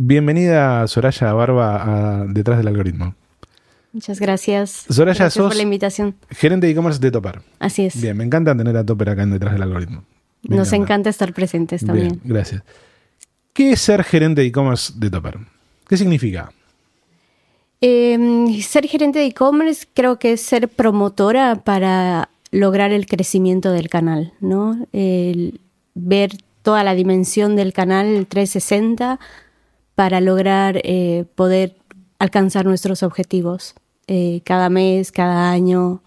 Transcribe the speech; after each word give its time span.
Bienvenida 0.00 0.86
Soraya 0.86 1.32
Barba 1.32 2.20
a 2.20 2.24
Detrás 2.28 2.58
del 2.58 2.68
Algoritmo. 2.68 3.16
Muchas 3.92 4.20
gracias. 4.20 4.84
Soraya, 4.88 5.18
gracias 5.18 5.34
sos 5.34 5.48
por 5.48 5.56
la 5.56 5.62
invitación. 5.64 6.14
gerente 6.30 6.68
de 6.68 6.72
e-commerce 6.72 7.00
de 7.00 7.10
Topper. 7.10 7.40
Así 7.58 7.86
es. 7.86 8.00
Bien, 8.00 8.16
me 8.16 8.22
encanta 8.22 8.56
tener 8.56 8.76
a 8.76 8.86
Topper 8.86 9.10
acá 9.10 9.24
en 9.24 9.32
Detrás 9.32 9.54
del 9.54 9.62
Algoritmo. 9.62 10.04
Me 10.44 10.54
Nos 10.54 10.72
encanta 10.72 11.10
estar 11.10 11.32
presentes 11.32 11.84
también. 11.84 12.10
Bien, 12.10 12.20
gracias. 12.22 12.62
¿Qué 13.52 13.72
es 13.72 13.80
ser 13.80 14.04
gerente 14.04 14.42
de 14.42 14.46
e-commerce 14.46 14.92
de 14.96 15.10
Topper? 15.10 15.36
¿Qué 15.88 15.96
significa? 15.96 16.52
Eh, 17.80 18.60
ser 18.62 18.86
gerente 18.86 19.18
de 19.18 19.26
e-commerce 19.26 19.84
creo 19.94 20.20
que 20.20 20.34
es 20.34 20.40
ser 20.40 20.68
promotora 20.68 21.56
para 21.56 22.28
lograr 22.52 22.92
el 22.92 23.06
crecimiento 23.06 23.72
del 23.72 23.88
canal, 23.88 24.32
¿no? 24.38 24.86
El 24.92 25.60
ver 25.96 26.30
toda 26.62 26.84
la 26.84 26.94
dimensión 26.94 27.56
del 27.56 27.72
canal 27.72 28.28
360 28.28 29.18
para 29.98 30.20
lograr 30.20 30.80
eh, 30.84 31.24
poder 31.34 31.74
alcanzar 32.20 32.64
nuestros 32.66 33.02
objetivos 33.02 33.74
eh, 34.06 34.42
cada 34.44 34.68
mes, 34.68 35.10
cada 35.10 35.50
año, 35.50 36.02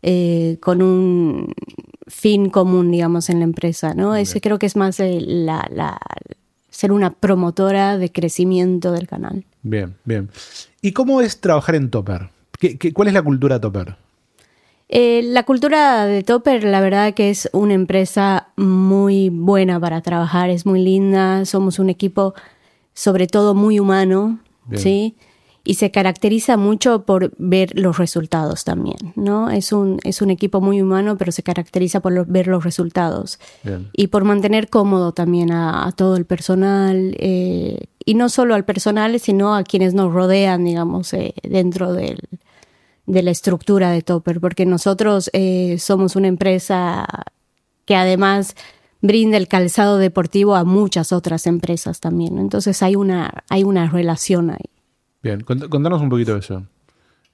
eh, 0.00 0.56
con 0.62 0.80
un 0.80 1.52
fin 2.06 2.48
común, 2.48 2.90
digamos, 2.90 3.28
en 3.28 3.40
la 3.40 3.44
empresa, 3.44 3.92
¿no? 3.92 4.16
Ese 4.16 4.40
creo 4.40 4.58
que 4.58 4.64
es 4.64 4.74
más 4.74 4.98
eh, 5.00 5.18
la, 5.20 5.68
la- 5.70 6.00
ser 6.70 6.92
una 6.92 7.10
promotora 7.10 7.98
de 7.98 8.10
crecimiento 8.10 8.90
del 8.92 9.06
canal. 9.06 9.44
Bien, 9.62 9.96
bien. 10.06 10.30
¿Y 10.80 10.92
cómo 10.92 11.20
es 11.20 11.42
trabajar 11.42 11.74
en 11.74 11.90
Topper? 11.90 12.30
¿Qué, 12.58 12.78
qué- 12.78 12.94
cuál 12.94 13.08
es 13.08 13.12
la 13.14 13.20
cultura 13.22 13.60
Topper? 13.60 13.96
Eh, 14.88 15.20
la 15.24 15.42
cultura 15.42 16.06
de 16.06 16.22
Topper, 16.22 16.64
la 16.64 16.80
verdad 16.80 17.12
que 17.12 17.28
es 17.28 17.50
una 17.52 17.74
empresa 17.74 18.48
muy 18.56 19.28
buena 19.28 19.78
para 19.78 20.00
trabajar, 20.00 20.48
es 20.48 20.64
muy 20.64 20.82
linda, 20.82 21.44
somos 21.44 21.78
un 21.78 21.90
equipo 21.90 22.32
sobre 22.94 23.26
todo 23.26 23.54
muy 23.54 23.78
humano, 23.80 24.40
Bien. 24.66 24.82
¿sí? 24.82 25.16
Y 25.62 25.74
se 25.74 25.90
caracteriza 25.90 26.56
mucho 26.56 27.04
por 27.04 27.32
ver 27.36 27.78
los 27.78 27.98
resultados 27.98 28.64
también, 28.64 29.12
¿no? 29.14 29.50
Es 29.50 29.72
un, 29.72 29.98
es 30.04 30.22
un 30.22 30.30
equipo 30.30 30.62
muy 30.62 30.80
humano, 30.80 31.18
pero 31.18 31.32
se 31.32 31.42
caracteriza 31.42 32.00
por 32.00 32.12
lo- 32.12 32.24
ver 32.24 32.46
los 32.46 32.64
resultados 32.64 33.38
Bien. 33.62 33.90
y 33.92 34.06
por 34.06 34.24
mantener 34.24 34.68
cómodo 34.70 35.12
también 35.12 35.52
a, 35.52 35.86
a 35.86 35.92
todo 35.92 36.16
el 36.16 36.24
personal, 36.24 37.14
eh, 37.18 37.78
y 38.06 38.14
no 38.14 38.30
solo 38.30 38.54
al 38.54 38.64
personal, 38.64 39.20
sino 39.20 39.54
a 39.54 39.62
quienes 39.62 39.92
nos 39.92 40.12
rodean, 40.14 40.64
digamos, 40.64 41.12
eh, 41.12 41.34
dentro 41.42 41.92
del, 41.92 42.18
de 43.06 43.22
la 43.22 43.30
estructura 43.30 43.90
de 43.90 44.00
Topper, 44.00 44.40
porque 44.40 44.64
nosotros 44.64 45.28
eh, 45.34 45.76
somos 45.78 46.16
una 46.16 46.28
empresa 46.28 47.06
que 47.84 47.94
además 47.96 48.56
brinda 49.02 49.36
el 49.36 49.48
calzado 49.48 49.98
deportivo 49.98 50.54
a 50.56 50.64
muchas 50.64 51.12
otras 51.12 51.46
empresas 51.46 52.00
también. 52.00 52.38
Entonces 52.38 52.82
hay 52.82 52.96
una, 52.96 53.44
hay 53.48 53.64
una 53.64 53.88
relación 53.88 54.50
ahí. 54.50 54.64
Bien, 55.22 55.40
cont- 55.44 55.68
contanos 55.68 56.00
un 56.02 56.08
poquito 56.08 56.34
de 56.34 56.40
eso. 56.40 56.66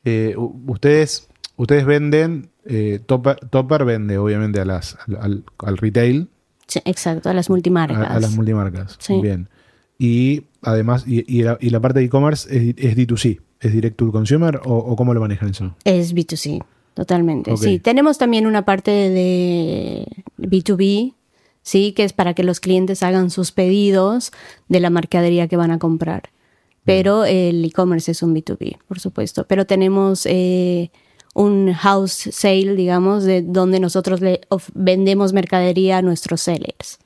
Eh, 0.05 0.35
ustedes, 0.67 1.29
ustedes 1.57 1.85
venden, 1.85 2.51
eh, 2.65 3.01
Topper, 3.05 3.37
Topper 3.51 3.85
vende 3.85 4.19
obviamente 4.19 4.61
a 4.61 4.65
las, 4.65 4.97
al, 5.21 5.45
al- 5.59 5.77
retail, 5.79 6.29
Sí, 6.69 6.81
exacto, 6.85 7.29
a 7.31 7.33
las 7.33 7.49
multimarcas. 7.49 8.11
a 8.11 8.19
las 8.19 8.35
multimarcas. 8.35 8.97
Sí. 8.99 9.21
Bien. 9.21 9.49
Y 9.99 10.43
además, 10.63 11.05
y, 11.07 11.25
y 11.33 11.43
la, 11.45 11.57
y 11.61 11.71
la 11.71 11.79
parte 11.81 12.01
de 12.01 12.07
e-commerce 12.07 12.49
es, 12.55 12.75
es 12.77 12.97
D2C, 12.97 13.41
es 13.61 13.73
direct 13.73 13.97
to 13.97 14.11
consumer 14.11 14.61
o, 14.65 14.75
o 14.77 14.97
cómo 14.97 15.15
lo 15.15 15.21
manejan 15.21 15.51
eso? 15.51 15.77
Es 15.85 16.13
B2C, 16.15 16.65
totalmente. 16.95 17.57
Sí, 17.57 17.79
tenemos 17.79 18.19
también 18.19 18.47
una 18.47 18.65
parte 18.65 18.91
de 18.91 20.07
B2B, 20.39 21.15
sí, 21.67 21.91
que 21.91 22.05
es 22.05 22.13
para 22.13 22.33
que 22.33 22.45
los 22.45 22.61
clientes 22.61 23.03
hagan 23.03 23.29
sus 23.29 23.51
pedidos 23.51 24.31
de 24.69 24.79
la 24.79 24.89
mercadería 24.89 25.49
que 25.49 25.57
van 25.57 25.73
a 25.73 25.81
comprar. 25.81 26.31
Pero 26.85 27.25
el 27.25 27.65
e-commerce 27.65 28.13
es 28.13 28.23
un 28.23 28.33
B2B, 28.33 28.79
por 28.87 29.01
supuesto. 29.01 29.45
Pero 29.49 29.67
tenemos 29.67 30.25
eh, 30.27 30.93
un 31.35 31.73
house 31.73 32.29
sale, 32.31 32.77
digamos, 32.77 33.25
de 33.25 33.43
donde 33.43 33.81
nosotros 33.81 34.21
le 34.21 34.43
vendemos 34.75 35.33
mercadería 35.33 35.99
a 35.99 36.03
nuestros 36.03 36.41
sellers. 36.43 37.01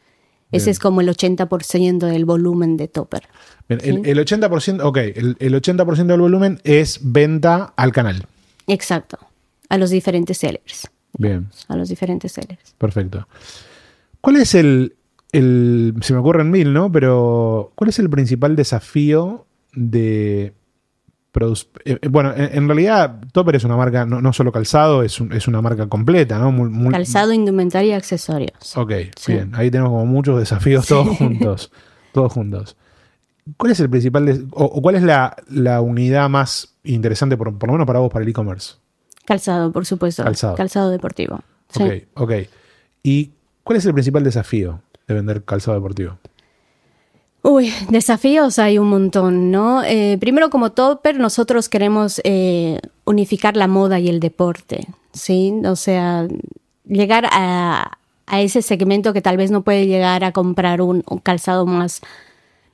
Ese 0.52 0.70
es 0.70 0.78
como 0.78 1.00
el 1.00 1.08
80% 1.08 1.98
del 1.98 2.26
volumen 2.26 2.76
de 2.76 2.88
Topper. 2.88 3.22
Bien, 3.66 3.80
el, 3.82 4.18
el 4.18 4.26
80%, 4.26 4.84
ok, 4.84 4.96
el, 4.98 5.36
el 5.38 5.54
80% 5.54 6.06
del 6.06 6.20
volumen 6.20 6.60
es 6.64 6.98
venta 7.02 7.72
al 7.76 7.92
canal. 7.92 8.26
Exacto. 8.66 9.16
A 9.70 9.78
los 9.78 9.88
diferentes 9.88 10.36
sellers. 10.36 10.90
Bien. 11.16 11.48
A 11.68 11.76
los 11.76 11.88
diferentes 11.88 12.32
sellers. 12.32 12.74
Perfecto. 12.76 13.26
¿Cuál 14.20 14.36
es 14.36 14.54
el, 14.54 14.96
el- 15.32 15.94
se 16.02 16.12
me 16.12 16.18
ocurren 16.20 16.50
mil, 16.50 16.72
¿no? 16.72 16.90
Pero 16.92 17.72
¿cuál 17.74 17.90
es 17.90 17.98
el 17.98 18.10
principal 18.10 18.56
desafío 18.56 19.46
de... 19.72 20.46
eh, 20.46 20.54
eh, 21.84 22.08
bueno, 22.08 22.32
en, 22.36 22.50
en 22.58 22.66
realidad 22.68 23.20
Topper 23.32 23.56
es 23.56 23.64
una 23.64 23.76
marca, 23.76 24.04
no, 24.04 24.20
no 24.20 24.32
solo 24.32 24.52
calzado, 24.52 25.02
es, 25.02 25.20
un- 25.20 25.32
es 25.32 25.46
una 25.48 25.62
marca 25.62 25.88
completa, 25.88 26.38
¿no? 26.38 26.50
Muy- 26.52 26.68
muy- 26.70 26.92
Calzado, 26.92 27.32
indumentaria 27.32 27.90
y 27.90 27.92
accesorios. 27.96 28.76
Ok, 28.76 28.92
Sí. 29.16 29.32
bien. 29.34 29.52
Ahí 29.54 29.70
tenemos 29.70 29.90
como 29.90 30.06
muchos 30.06 30.38
desafíos 30.38 30.86
todos 30.86 31.08
juntos. 31.18 31.72
Todos 32.12 32.32
juntos. 32.32 32.76
¿Cuál 33.56 33.72
es 33.72 33.80
el 33.80 33.88
principal 33.88 34.26
des- 34.26 34.42
o, 34.52 34.64
o 34.64 34.82
cuál 34.82 34.96
es 34.96 35.02
la, 35.02 35.34
la 35.48 35.80
unidad 35.80 36.28
más 36.28 36.76
interesante, 36.84 37.36
por, 37.36 37.56
por 37.58 37.68
lo 37.68 37.72
menos 37.74 37.86
para 37.86 38.00
vos, 38.00 38.12
para 38.12 38.22
el 38.24 38.28
e-commerce? 38.28 38.74
Calzado, 39.24 39.70
por 39.72 39.86
supuesto. 39.86 40.24
Calzado. 40.24 40.90
deportivo. 40.90 41.40
Sí. 41.68 41.82
Ok, 41.82 41.92
ok. 42.14 42.32
¿Y 43.04 43.30
cuál 43.62 43.78
es 43.78 43.86
el 43.86 43.92
principal 43.92 44.24
desafío 44.24 44.80
de 45.06 45.14
vender 45.14 45.44
calzado 45.44 45.76
deportivo? 45.76 46.18
Uy, 47.42 47.72
desafíos 47.88 48.58
hay 48.58 48.78
un 48.78 48.88
montón, 48.90 49.50
¿no? 49.50 49.82
Eh, 49.82 50.18
primero, 50.20 50.50
como 50.50 50.72
Topper, 50.72 51.18
nosotros 51.18 51.70
queremos 51.70 52.20
eh, 52.24 52.80
unificar 53.06 53.56
la 53.56 53.66
moda 53.66 53.98
y 53.98 54.10
el 54.10 54.20
deporte, 54.20 54.86
¿sí? 55.14 55.54
O 55.64 55.74
sea, 55.74 56.28
llegar 56.86 57.26
a, 57.32 57.96
ese 58.30 58.62
segmento 58.62 59.12
que 59.12 59.22
tal 59.22 59.38
vez 59.38 59.50
no 59.50 59.62
puede 59.62 59.86
llegar 59.86 60.22
a 60.22 60.32
comprar 60.32 60.82
un, 60.82 61.02
calzado 61.22 61.64
más, 61.64 62.02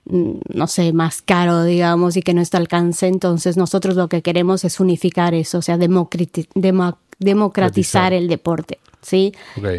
mm, 0.06 0.32
no 0.52 0.66
sé, 0.66 0.92
más 0.92 1.22
caro, 1.22 1.62
digamos, 1.62 2.16
y 2.16 2.22
que 2.22 2.34
no 2.34 2.40
está 2.40 2.58
al 2.58 2.64
alcance. 2.64 3.06
Entonces, 3.06 3.56
nosotros 3.56 3.94
lo 3.94 4.08
que 4.08 4.20
queremos 4.20 4.64
es 4.64 4.80
unificar 4.80 5.32
eso, 5.32 5.58
o 5.58 5.62
sea, 5.62 5.78
democratizar 5.78 6.96
Democratizar. 7.18 8.12
el 8.12 8.28
deporte, 8.28 8.78
¿sí? 9.02 9.32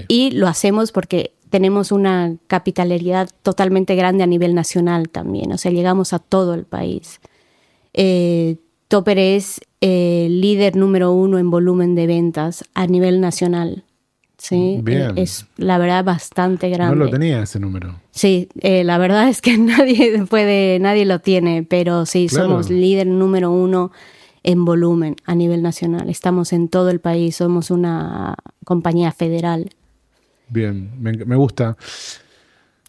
Y 0.07 0.31
lo 0.31 0.47
hacemos 0.47 0.91
porque 0.91 1.33
tenemos 1.49 1.91
una 1.91 2.35
capitalidad 2.47 3.29
totalmente 3.41 3.95
grande 3.95 4.23
a 4.23 4.27
nivel 4.27 4.53
nacional 4.55 5.09
también, 5.09 5.51
o 5.51 5.57
sea, 5.57 5.71
llegamos 5.71 6.13
a 6.13 6.19
todo 6.19 6.53
el 6.53 6.65
país. 6.65 7.19
Eh, 7.93 8.57
Topper 8.89 9.17
es 9.17 9.59
eh, 9.81 10.27
líder 10.29 10.75
número 10.75 11.11
uno 11.11 11.37
en 11.39 11.49
volumen 11.49 11.95
de 11.95 12.07
ventas 12.07 12.63
a 12.73 12.87
nivel 12.87 13.19
nacional. 13.21 13.83
Sí, 14.37 14.79
Bien. 14.83 15.17
Eh, 15.17 15.23
es 15.23 15.47
la 15.57 15.77
verdad 15.79 16.03
bastante 16.03 16.69
grande. 16.69 16.95
No 16.95 17.05
lo 17.05 17.09
tenía 17.09 17.41
ese 17.41 17.59
número. 17.59 17.99
Sí, 18.11 18.49
eh, 18.59 18.83
la 18.83 18.97
verdad 18.99 19.29
es 19.29 19.41
que 19.41 19.57
nadie 19.57 20.23
puede, 20.29 20.77
nadie 20.79 21.05
lo 21.05 21.19
tiene, 21.19 21.63
pero 21.63 22.05
sí, 22.05 22.27
Claro. 22.29 22.49
somos 22.49 22.69
líder 22.69 23.07
número 23.07 23.51
uno 23.51 23.91
en 24.47 24.63
volumen 24.63 25.17
a 25.25 25.35
nivel 25.35 25.61
nacional. 25.61 26.09
Estamos 26.09 26.53
en 26.53 26.69
todo 26.69 26.89
el 26.89 27.01
país, 27.01 27.35
somos 27.35 27.69
una 27.69 28.35
compañía 28.63 29.11
federal. 29.11 29.71
Bien, 30.47 30.89
me, 31.01 31.11
me 31.11 31.35
gusta. 31.35 31.75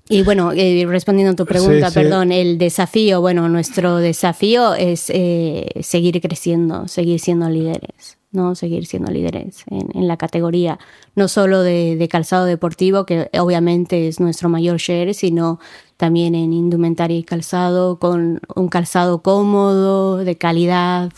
Y 0.08 0.22
bueno, 0.22 0.52
eh, 0.54 0.86
respondiendo 0.88 1.32
a 1.32 1.36
tu 1.36 1.44
pregunta, 1.46 1.88
Sí, 1.90 1.94
sí. 1.94 2.00
perdón, 2.00 2.30
el 2.30 2.58
desafío, 2.58 3.20
bueno, 3.20 3.48
nuestro 3.48 3.96
desafío 3.96 4.74
es 4.74 5.10
eh, 5.10 5.66
seguir 5.80 6.20
creciendo, 6.20 6.86
seguir 6.86 7.18
siendo 7.18 7.50
líderes, 7.50 8.18
¿no? 8.30 8.54
Seguir 8.54 8.86
siendo 8.86 9.10
líderes 9.10 9.64
en, 9.68 9.88
en 9.94 10.06
la 10.06 10.16
categoría, 10.16 10.78
no 11.16 11.26
solo 11.26 11.62
de, 11.62 11.96
de 11.96 12.08
calzado 12.08 12.44
deportivo, 12.46 13.04
que 13.04 13.28
obviamente 13.38 14.06
es 14.06 14.20
nuestro 14.20 14.48
mayor 14.48 14.78
share, 14.78 15.12
sino 15.12 15.58
también 15.96 16.36
en 16.36 16.52
indumentaria 16.52 17.18
y 17.18 17.24
calzado, 17.24 17.98
con 17.98 18.40
un 18.54 18.68
calzado 18.68 19.22
cómodo, 19.22 20.18
de 20.18 20.36
calidad, 20.38 21.12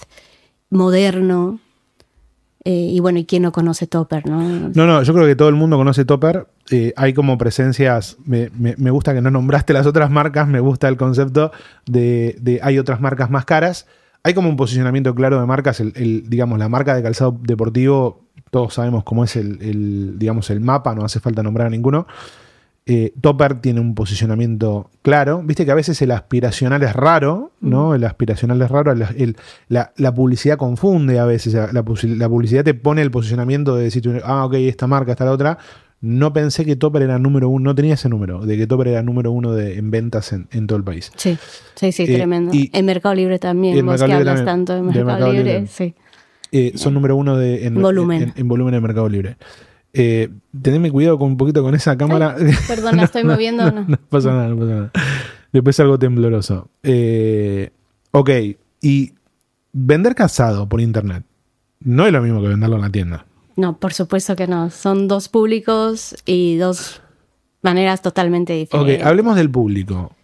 moderno. 0.70 1.60
Eh, 2.64 2.88
y 2.92 3.00
bueno, 3.00 3.18
¿y 3.18 3.24
quién 3.24 3.42
no 3.42 3.52
conoce 3.52 3.86
Topper, 3.86 4.26
no? 4.26 4.70
No, 4.74 5.02
yo 5.02 5.14
creo 5.14 5.26
que 5.26 5.34
todo 5.34 5.48
el 5.48 5.54
mundo 5.54 5.76
conoce 5.76 6.04
Topper. 6.04 6.46
eh, 6.70 6.92
hay 6.96 7.14
como 7.14 7.38
presencias, 7.38 8.18
me, 8.24 8.50
me, 8.58 8.90
gusta 8.90 9.14
que 9.14 9.22
no 9.22 9.30
nombraste 9.30 9.72
las 9.72 9.86
otras 9.86 10.10
marcas, 10.10 10.46
me 10.46 10.60
gusta 10.60 10.86
el 10.88 10.98
concepto 10.98 11.52
de, 11.86 12.36
de, 12.40 12.60
hay 12.62 12.78
otras 12.78 13.00
marcas 13.00 13.30
más 13.30 13.46
caras. 13.46 13.86
Hay 14.22 14.34
como 14.34 14.50
un 14.50 14.56
posicionamiento 14.56 15.14
claro 15.14 15.40
de 15.40 15.46
marcas, 15.46 15.80
el, 15.80 16.28
digamos, 16.28 16.58
la 16.58 16.68
marca 16.68 16.94
de 16.94 17.02
calzado 17.02 17.38
deportivo, 17.40 18.26
todos 18.50 18.74
sabemos 18.74 19.04
cómo 19.04 19.24
es 19.24 19.36
el, 19.36 19.58
el, 19.62 20.18
digamos, 20.18 20.50
el 20.50 20.60
mapa, 20.60 20.94
no 20.94 21.04
hace 21.04 21.20
falta 21.20 21.42
nombrar 21.42 21.68
a 21.68 21.70
ninguno. 21.70 22.06
Eh, 22.86 23.12
Topper 23.20 23.60
tiene 23.60 23.80
un 23.80 23.94
posicionamiento 23.94 24.90
claro. 25.02 25.42
Viste 25.44 25.64
que 25.64 25.70
a 25.70 25.74
veces 25.74 26.00
el 26.02 26.10
aspiracional 26.10 26.82
es 26.82 26.94
raro, 26.94 27.52
¿no? 27.60 27.94
El 27.94 28.04
aspiracional 28.04 28.60
es 28.62 28.70
raro. 28.70 28.94
la, 29.68 30.14
publicidad 30.14 30.56
confunde 30.56 31.18
a 31.18 31.24
veces. 31.24 31.54
La, 31.72 31.82
publicidad 31.84 32.64
te 32.64 32.74
pone 32.74 33.02
el 33.02 33.10
posicionamiento 33.10 33.76
de 33.76 33.84
decir, 33.84 34.22
ah, 34.24 34.44
ok, 34.44 34.54
esta 34.54 34.86
marca, 34.86 35.12
esta 35.12 35.24
la 35.24 35.32
otra. 35.32 35.58
No 36.02 36.32
pensé 36.32 36.64
que 36.64 36.76
Topper 36.76 37.02
era 37.02 37.18
número 37.18 37.50
uno, 37.50 37.64
no 37.64 37.74
tenía 37.74 37.92
ese 37.92 38.08
número, 38.08 38.46
de 38.46 38.56
que 38.56 38.66
Topper 38.66 38.88
era 38.88 39.02
número 39.02 39.32
uno 39.32 39.52
de, 39.52 39.76
en 39.76 39.90
ventas 39.90 40.32
en, 40.32 40.66
todo 40.66 40.78
el 40.78 40.84
país. 40.84 41.12
Sí, 41.14 41.36
sí, 41.74 41.92
sí, 41.92 42.04
eh, 42.04 42.14
tremendo. 42.16 42.54
Y 42.54 42.70
en 42.72 42.86
Mercado 42.86 43.14
Libre 43.14 43.38
también, 43.38 43.84
vos 43.84 44.02
que 44.02 44.10
hablas 44.10 44.42
tanto 44.42 44.74
de 44.74 44.80
Mercado, 44.80 45.30
Libre, 45.30 45.66
sí. 45.66 45.94
Eh, 46.52 46.72
son 46.74 46.94
número 46.94 47.16
uno 47.16 47.36
de, 47.36 47.66
en, 47.66 47.80
volumen. 47.80 48.32
En, 48.34 48.48
volumen 48.48 48.74
en 48.74 48.82
Mercado 48.82 49.08
Libre. 49.10 49.36
Eh, 49.92 50.28
tenedme 50.62 50.90
cuidado 50.90 51.18
con 51.18 51.28
un 51.28 51.36
poquito 51.36 51.62
con 51.62 51.74
esa 51.74 51.96
cámara. 51.96 52.36
perdón, 52.68 52.96
la 52.96 53.04
estoy 53.04 53.24
moviendo. 53.24 53.70
No, 53.70 53.84
no, 53.86 53.96
pasa 54.08 54.30
nada, 54.30 54.48
no 54.48 54.56
pasa 54.56 54.70
nada. 54.70 54.92
Después 55.52 55.80
algo 55.80 55.98
tembloroso. 55.98 56.68
Eh, 56.82 57.70
ok, 58.12 58.30
y 58.80 59.12
vender 59.72 60.14
casado 60.14 60.68
por 60.68 60.80
internet 60.80 61.24
no 61.80 62.06
es 62.06 62.12
lo 62.12 62.22
mismo 62.22 62.40
que 62.40 62.48
venderlo 62.48 62.76
en 62.76 62.82
la 62.82 62.90
tienda. 62.90 63.26
No, 63.56 63.78
por 63.78 63.92
supuesto 63.92 64.36
que 64.36 64.46
no. 64.46 64.70
Son 64.70 65.08
dos 65.08 65.28
públicos 65.28 66.14
y 66.24 66.56
dos 66.56 67.02
maneras 67.62 68.00
totalmente 68.00 68.52
diferentes. 68.52 69.00
Ok, 69.00 69.06
hablemos 69.06 69.36
del 69.36 69.50
público. 69.50 70.14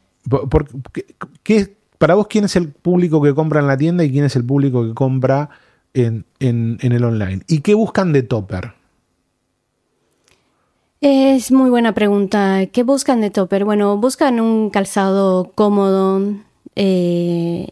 qué, 1.43 1.77
para 1.99 2.15
vos, 2.15 2.29
¿quién 2.29 2.45
es 2.45 2.57
el 2.57 2.69
público 2.69 3.21
que 3.21 3.35
compra 3.35 3.61
en 3.61 3.67
la 3.67 3.77
tienda 3.77 4.05
y 4.05 4.13
quién 4.13 4.25
es 4.25 4.37
el 4.37 4.45
público 4.45 4.87
que 4.87 4.95
compra 4.95 5.51
en, 5.93 6.25
en 6.39 6.79
el 6.81 7.05
online? 7.05 7.43
¿Y 7.49 7.61
qué 7.61 7.75
buscan 7.75 8.13
de 8.13 8.23
Topper? 8.23 8.75
Es 11.01 11.53
muy 11.53 11.69
buena 11.71 11.93
pregunta. 11.93 12.67
¿Qué 12.67 12.83
buscan 12.83 13.21
de 13.21 13.31
Topper? 13.31 13.65
Bueno, 13.65 13.99
buscan 13.99 14.41
un 14.41 14.71
calzado 14.71 15.53
cómodo 15.55 16.23
eh, 16.75 17.69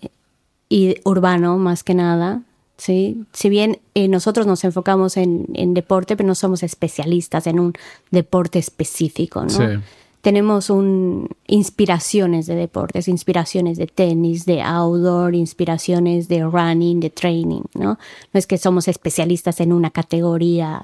y 0.69 0.97
urbano 1.05 1.57
más 1.57 1.83
que 1.85 1.95
nada. 1.95 2.43
¿sí? 2.77 3.25
Si 3.33 3.49
bien 3.49 3.79
eh, 3.95 4.09
nosotros 4.09 4.47
nos 4.47 4.63
enfocamos 4.65 5.17
en, 5.17 5.75
deporte, 5.75 6.17
pero 6.17 6.27
no 6.27 6.35
somos 6.35 6.63
especialistas 6.63 7.47
en 7.47 7.61
un 7.61 7.73
deporte 8.11 8.59
específico, 8.59 9.45
¿no? 9.45 9.83
Tenemos 10.21 10.71
un, 10.71 11.29
inspiraciones 11.47 12.47
de 12.47 12.55
deportes, 12.55 13.09
inspiraciones 13.09 13.77
de 13.77 13.87
tenis, 13.87 14.47
de 14.47 14.63
outdoor, 14.63 15.35
inspiraciones 15.35 16.29
de 16.29 16.43
running, 16.45 17.01
de 17.01 17.11
training, 17.11 17.61
¿no? 17.75 17.99
No 18.33 18.39
es 18.39 18.47
que 18.47 18.57
somos 18.57 18.89
especialistas 18.89 19.61
en 19.61 19.71
una 19.71 19.91
categoría 19.91 20.81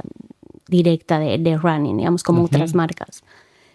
directa 0.71 1.19
de, 1.19 1.59
running, 1.59 1.99
digamos, 1.99 2.23
como 2.23 2.45
otras 2.45 2.75
marcas. 2.75 3.23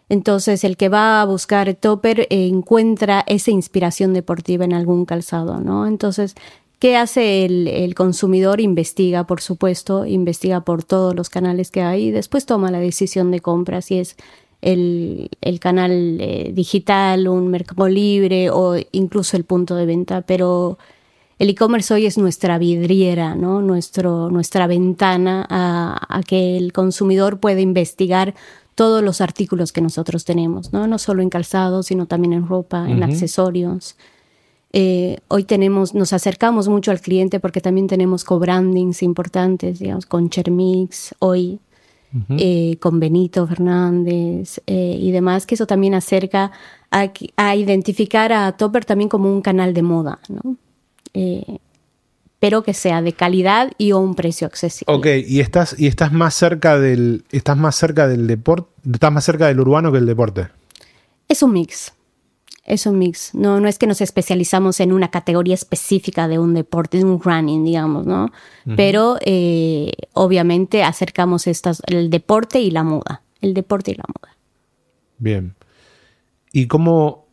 Entonces, 0.09 0.63
el 0.63 0.77
que 0.77 0.89
va 0.89 1.21
a 1.21 1.25
buscar 1.25 1.73
topper 1.75 2.21
eh, 2.21 2.27
encuentra 2.47 3.23
esa 3.27 3.51
inspiración 3.51 4.13
deportiva 4.13 4.63
en 4.65 4.73
algún 4.73 5.05
calzado, 5.05 5.59
¿no? 5.59 5.87
Entonces, 5.87 6.35
¿qué 6.79 6.95
hace 6.95 7.45
el, 7.45 7.95
consumidor? 7.95 8.61
Investiga, 8.61 9.25
por 9.25 9.41
supuesto, 9.41 10.05
investiga 10.05 10.61
por 10.61 10.83
todos 10.83 11.15
los 11.15 11.29
canales 11.29 11.71
que 11.71 11.81
hay 11.81 12.05
y 12.07 12.11
después 12.11 12.45
toma 12.45 12.71
la 12.71 12.79
decisión 12.79 13.31
de 13.31 13.39
compra, 13.39 13.81
si 13.81 13.97
es 13.97 14.15
el, 14.61 15.29
canal 15.59 15.91
eh, 16.21 16.51
digital, 16.53 17.27
un 17.27 17.47
mercado 17.47 17.87
libre 17.87 18.49
o 18.51 18.75
incluso 18.91 19.37
el 19.37 19.43
punto 19.43 19.75
de 19.75 19.85
venta, 19.85 20.21
pero 20.21 20.77
el 21.37 21.49
e-commerce 21.49 21.93
hoy 21.93 22.05
es 22.05 22.17
nuestra 22.17 22.57
vidriera, 22.57 23.35
¿no? 23.35 23.61
Nuestro, 23.61 24.29
nuestra 24.29 24.67
ventana 24.67 25.45
a, 25.49 26.21
que 26.25 26.57
el 26.57 26.71
consumidor 26.71 27.39
pueda 27.39 27.59
investigar 27.59 28.35
todos 28.73 29.03
los 29.03 29.21
artículos 29.21 29.71
que 29.71 29.81
nosotros 29.81 30.23
tenemos, 30.23 30.71
¿no? 30.71 30.87
No 30.87 30.97
solo 30.97 31.21
en 31.21 31.29
calzado, 31.29 31.83
sino 31.83 32.05
también 32.05 32.33
en 32.33 32.47
ropa, 32.47 32.89
en 32.89 33.03
accesorios. 33.03 33.97
Eh, 34.71 35.17
hoy 35.27 35.43
tenemos, 35.45 35.93
nos 35.93 36.13
acercamos 36.13 36.67
mucho 36.67 36.91
al 36.91 36.99
cliente 36.99 37.39
porque 37.39 37.61
también 37.61 37.87
tenemos 37.87 38.23
co-brandings 38.23 39.03
importantes, 39.03 39.79
digamos, 39.79 40.05
con 40.05 40.29
Chermix, 40.29 41.15
hoy, 41.19 41.59
eh, 42.37 42.77
con 42.79 42.99
Benito 43.01 43.45
Fernández 43.45 44.61
eh, 44.67 44.97
y 44.99 45.11
demás, 45.11 45.45
que 45.45 45.55
eso 45.55 45.67
también 45.67 45.95
acerca 45.95 46.51
a, 46.91 47.11
a, 47.35 47.55
identificar 47.57 48.31
a 48.31 48.53
Topper 48.53 48.85
también 48.85 49.09
como 49.09 49.29
un 49.31 49.41
canal 49.41 49.73
de 49.73 49.81
moda, 49.81 50.19
¿no? 50.29 50.55
Eh, 51.15 51.57
pero 52.39 52.63
que 52.63 52.73
sea 52.73 53.01
de 53.01 53.13
calidad 53.13 53.71
y 53.77 53.91
a 53.91 53.97
un 53.97 54.13
precio 54.13 54.45
accesible. 54.45 54.93
Ok, 54.93 55.07
y 55.25 55.39
estás, 55.39 55.79
y 55.79 55.87
estás 55.87 56.11
más 56.11 56.35
cerca 56.35 56.77
del. 56.77 57.23
Estás 57.31 57.57
más 57.57 57.75
cerca 57.75 58.07
del 58.07 58.27
deporte. 58.27 58.69
Estás 58.91 59.11
más 59.11 59.23
cerca 59.23 59.47
del 59.47 59.59
urbano 59.59 59.91
que 59.91 59.97
el 59.97 60.05
deporte. 60.05 60.49
Es 61.27 61.41
un 61.41 61.53
mix. 61.53 61.93
Es 62.65 62.85
un 62.85 62.99
mix. 62.99 63.33
No, 63.33 63.59
no 63.59 63.67
es 63.67 63.79
que 63.79 63.87
nos 63.87 64.01
especializamos 64.01 64.79
en 64.79 64.91
una 64.91 65.09
categoría 65.09 65.53
específica 65.53 66.27
de 66.27 66.37
un 66.37 66.53
deporte, 66.53 66.97
de 66.97 67.05
un 67.05 67.21
running, 67.21 67.63
digamos, 67.63 68.05
¿no? 68.05 68.31
Pero 68.75 69.17
eh, 69.21 69.91
obviamente 70.13 70.83
acercamos 70.83 71.47
estas, 71.47 71.81
el 71.87 72.09
deporte 72.09 72.59
y 72.59 72.71
la 72.71 72.83
moda. 72.83 73.21
El 73.39 73.53
deporte 73.53 73.91
y 73.91 73.95
la 73.95 74.05
moda. 74.07 74.35
Bien. 75.19 75.55
¿Y 76.51 76.67
cómo, 76.67 77.24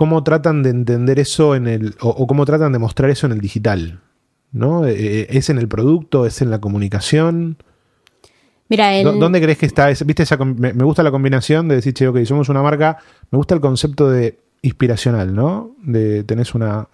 cómo 0.00 0.24
tratan 0.24 0.62
de 0.62 0.70
entender 0.70 1.18
eso 1.18 1.54
en 1.54 1.66
el, 1.66 1.94
o, 2.00 2.26
cómo 2.26 2.46
tratan 2.46 2.72
de 2.72 2.78
mostrar 2.78 3.10
eso 3.10 3.26
en 3.26 3.32
el 3.32 3.40
digital. 3.42 4.00
¿no? 4.50 4.86
Eh, 4.86 4.94
eh, 4.96 5.26
¿Es 5.28 5.50
en 5.50 5.58
el 5.58 5.68
producto? 5.68 6.24
¿Es 6.24 6.40
en 6.40 6.48
la 6.48 6.58
comunicación? 6.58 7.58
Mira, 8.70 9.02
¿Dónde 9.02 9.42
crees 9.42 9.58
que 9.58 9.66
está? 9.66 9.88
¿Viste 9.88 10.24
me, 10.56 10.72
gusta 10.72 11.02
la 11.02 11.10
combinación 11.10 11.68
de 11.68 11.74
decir, 11.74 11.92
che, 11.92 12.08
ok, 12.08 12.24
somos 12.24 12.48
una 12.48 12.62
marca. 12.62 12.96
Me 13.30 13.36
gusta 13.36 13.54
el 13.54 13.60
concepto 13.60 14.08
de 14.08 14.38
inspiracional, 14.62 15.34
¿no? 15.34 15.76
De 15.82 16.24
tenés 16.24 16.54
una, 16.54 16.88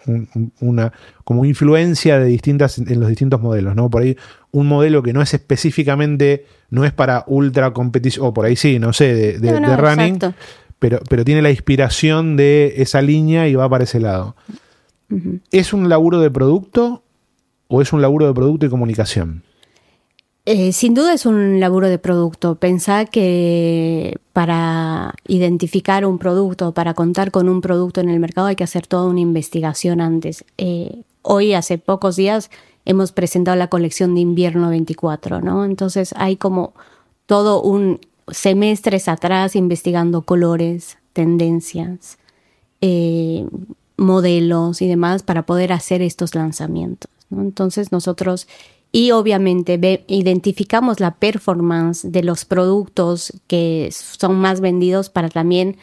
una 0.59 0.93
como 1.23 1.45
influencia 1.45 2.19
de 2.19 2.27
distintas 2.27 2.79
en 2.79 2.99
los 2.99 3.09
distintos 3.09 3.41
modelos, 3.41 3.77
¿no? 3.77 3.89
Por 3.89 4.03
ahí 4.03 4.17
un 4.51 4.67
modelo 4.67 5.05
que 5.05 5.13
no 5.13 5.23
es 5.23 5.33
específicamente, 5.33 6.45
no 6.71 6.85
es 6.85 6.93
para 6.93 7.23
ultra 7.29 7.73
competición, 7.73 8.27
o 8.27 8.35
por 8.35 8.47
ahí 8.47 8.57
sí, 8.57 8.81
no 8.81 8.93
sé, 8.93 9.15
de, 9.15 9.39
de, 9.39 9.77
running 9.77 10.19
pero, 10.79 11.01
pero 11.09 11.25
tiene 11.25 11.43
la 11.43 11.51
inspiración 11.51 12.37
de 12.37 12.75
esa 12.79 13.03
línea 13.03 13.49
y 13.49 13.55
va 13.55 13.69
para 13.69 13.85
ese 13.85 14.01
lado. 14.01 14.37
¿Es 15.51 15.73
un 15.73 15.89
laburo 15.89 16.21
de 16.21 16.31
producto 16.31 17.03
o 17.69 17.81
es 17.81 17.93
un 17.93 18.03
laburo 18.03 18.27
de 18.27 18.35
producto 18.35 18.67
y 18.67 18.69
comunicación? 18.69 19.43
Eh, 20.47 20.73
sin 20.73 20.95
duda 20.95 21.13
es 21.13 21.27
un 21.27 21.59
laburo 21.59 21.89
de 21.89 21.99
producto. 21.99 22.55
Pensá 22.55 23.05
que 23.05 24.17
para 24.33 25.15
identificar 25.27 26.07
un 26.07 26.19
producto, 26.19 26.73
para 26.73 26.95
contar 26.95 27.33
con 27.33 27.49
un 27.49 27.61
producto 27.61 28.01
en 28.01 28.09
el 28.09 28.21
mercado 28.21 28.47
hay 28.47 28.55
que 28.55 28.63
hacer 28.63 28.87
toda 28.87 29.07
una 29.07 29.21
investigación 29.21 30.01
antes. 30.01 30.45
Eh, 30.57 31.03
hoy, 31.23 31.55
hace 31.55 31.79
pocos 31.79 32.15
días, 32.15 32.51
hemos 32.85 33.11
presentado 33.11 33.57
la 33.57 33.67
colección 33.67 34.15
de 34.15 34.21
invierno 34.21 34.71
24, 34.71 35.41
¿no? 35.41 35.65
Entonces 35.65 36.15
hay 36.17 36.37
como 36.37 36.75
todo 37.27 37.61
un 37.61 37.99
semestres 38.29 39.09
atrás 39.09 39.57
investigando 39.57 40.23
colores, 40.23 40.99
tendencias, 41.13 42.19
eh, 42.81 43.47
modelos 43.97 44.83
y 44.83 44.89
demás 44.89 45.23
para 45.23 45.47
poder 45.47 45.73
hacer 45.73 46.03
estos 46.03 46.35
lanzamientos. 46.35 47.11
Entonces 47.31 47.93
nosotros, 47.93 48.47
y 48.93 49.11
obviamente 49.11 50.05
identificamos 50.09 51.01
la 51.01 51.13
performance 51.13 52.11
de 52.11 52.23
los 52.23 52.45
productos 52.45 53.33
que 53.47 53.89
son 53.93 54.37
más 54.37 54.61
vendidos 54.61 55.09
para 55.11 55.29
también 55.29 55.77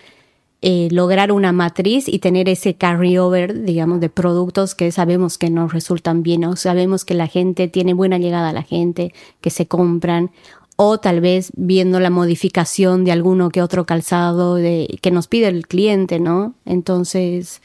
eh, 0.66 0.88
lograr 0.92 1.34
una 1.34 1.52
matriz 1.52 2.08
y 2.08 2.20
tener 2.20 2.48
ese 2.48 2.76
carryover, 2.76 3.64
digamos, 3.66 4.00
de 4.00 4.08
productos 4.08 4.76
que 4.76 4.94
sabemos 4.94 5.38
que 5.38 5.50
nos 5.50 5.74
resultan 5.74 6.24
bien 6.24 6.46
o 6.46 6.56
sabemos 6.56 7.04
que 7.04 7.16
la 7.16 7.28
gente 7.28 7.68
tiene 7.68 7.94
buena 7.94 8.18
llegada 8.18 8.48
a 8.48 8.54
la 8.54 8.64
gente, 8.64 9.14
que 9.42 9.50
se 9.50 9.68
compran 9.68 10.32
o 10.75 11.00
tal 11.00 11.22
vez 11.22 11.51
viendo 11.56 12.00
la 12.00 12.10
modificación 12.10 13.06
de 13.06 13.12
alguno 13.12 13.50
que 13.50 13.62
otro 13.62 13.86
calzado 13.86 14.56
que 14.56 15.12
nos 15.12 15.27
pide 15.27 15.48
el 15.48 15.68
cliente, 15.68 16.20
¿no? 16.20 16.56
Entonces, 16.65 17.62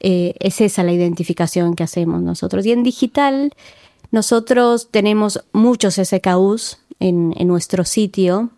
eh, 0.00 0.34
es 0.40 0.60
esa 0.60 0.82
la 0.82 0.92
identificación 0.92 1.74
que 1.74 1.84
hacemos 1.84 2.20
nosotros. 2.20 2.66
Y 2.66 2.72
en 2.72 2.82
digital, 2.82 3.54
nosotros 4.10 4.88
tenemos 4.90 5.44
muchos 5.52 5.94
SKUs 5.94 6.78
en, 7.00 7.30
nuestro 7.46 7.84
sitio, 7.84 8.50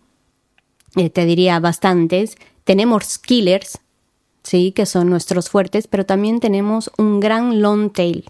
eh, 0.97 1.11
te 1.11 1.25
diría 1.25 1.61
bastantes. 1.61 2.37
Tenemos 2.65 3.19
killers, 3.19 3.79
¿sí? 4.43 4.73
Que 4.73 4.87
son 4.87 5.11
nuestros 5.11 5.51
fuertes, 5.51 5.87
pero 5.87 6.05
también 6.05 6.41
tenemos 6.41 6.91
un 6.99 7.21
gran 7.21 7.63
long 7.63 7.93
tail 7.93 8.25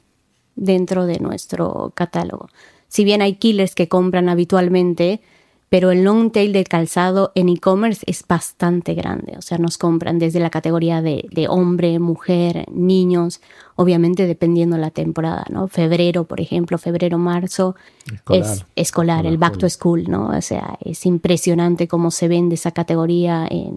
dentro 0.56 1.06
de 1.06 1.20
nuestro 1.20 1.92
catálogo. 1.94 2.48
Si 2.88 3.04
bien 3.04 3.22
hay 3.22 3.36
killers 3.36 3.74
que 3.74 3.88
compran 3.88 4.28
habitualmente, 4.28 5.20
pero 5.68 5.90
el 5.90 6.04
long 6.04 6.30
tail 6.30 6.52
de 6.52 6.64
calzado 6.64 7.32
en 7.34 7.48
e-commerce 7.48 8.04
es 8.06 8.24
bastante 8.26 8.94
grande. 8.94 9.34
O 9.36 9.42
sea, 9.42 9.58
nos 9.58 9.78
compran 9.78 10.18
desde 10.18 10.38
la 10.38 10.50
categoría 10.50 11.02
de, 11.02 11.46
hombre, 11.48 11.98
mujer, 11.98 12.66
niños, 12.70 13.40
obviamente 13.74 14.26
dependiendo 14.26 14.76
la 14.76 14.90
temporada, 14.90 15.44
¿no? 15.50 15.66
Febrero, 15.68 16.24
por 16.24 16.40
ejemplo, 16.40 16.78
febrero, 16.78 17.18
marzo, 17.18 17.74
es 18.28 18.64
escolar, 18.76 19.26
el 19.26 19.38
back 19.38 19.58
to 19.58 19.68
school, 19.68 20.04
¿no? 20.08 20.28
O 20.28 20.40
sea, 20.42 20.78
es 20.84 21.06
impresionante 21.06 21.88
cómo 21.88 22.10
se 22.10 22.28
vende 22.28 22.54
esa 22.54 22.70
categoría 22.70 23.46
en, 23.50 23.76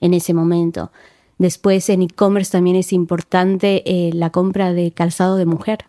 en 0.00 0.14
ese 0.14 0.34
momento. 0.34 0.90
Después 1.38 1.88
en 1.88 2.02
e-commerce 2.02 2.50
también 2.50 2.74
es 2.74 2.92
importante 2.92 3.82
eh, 3.86 4.12
la 4.12 4.30
compra 4.30 4.72
de 4.72 4.90
calzado 4.90 5.36
de 5.36 5.46
mujer. 5.46 5.84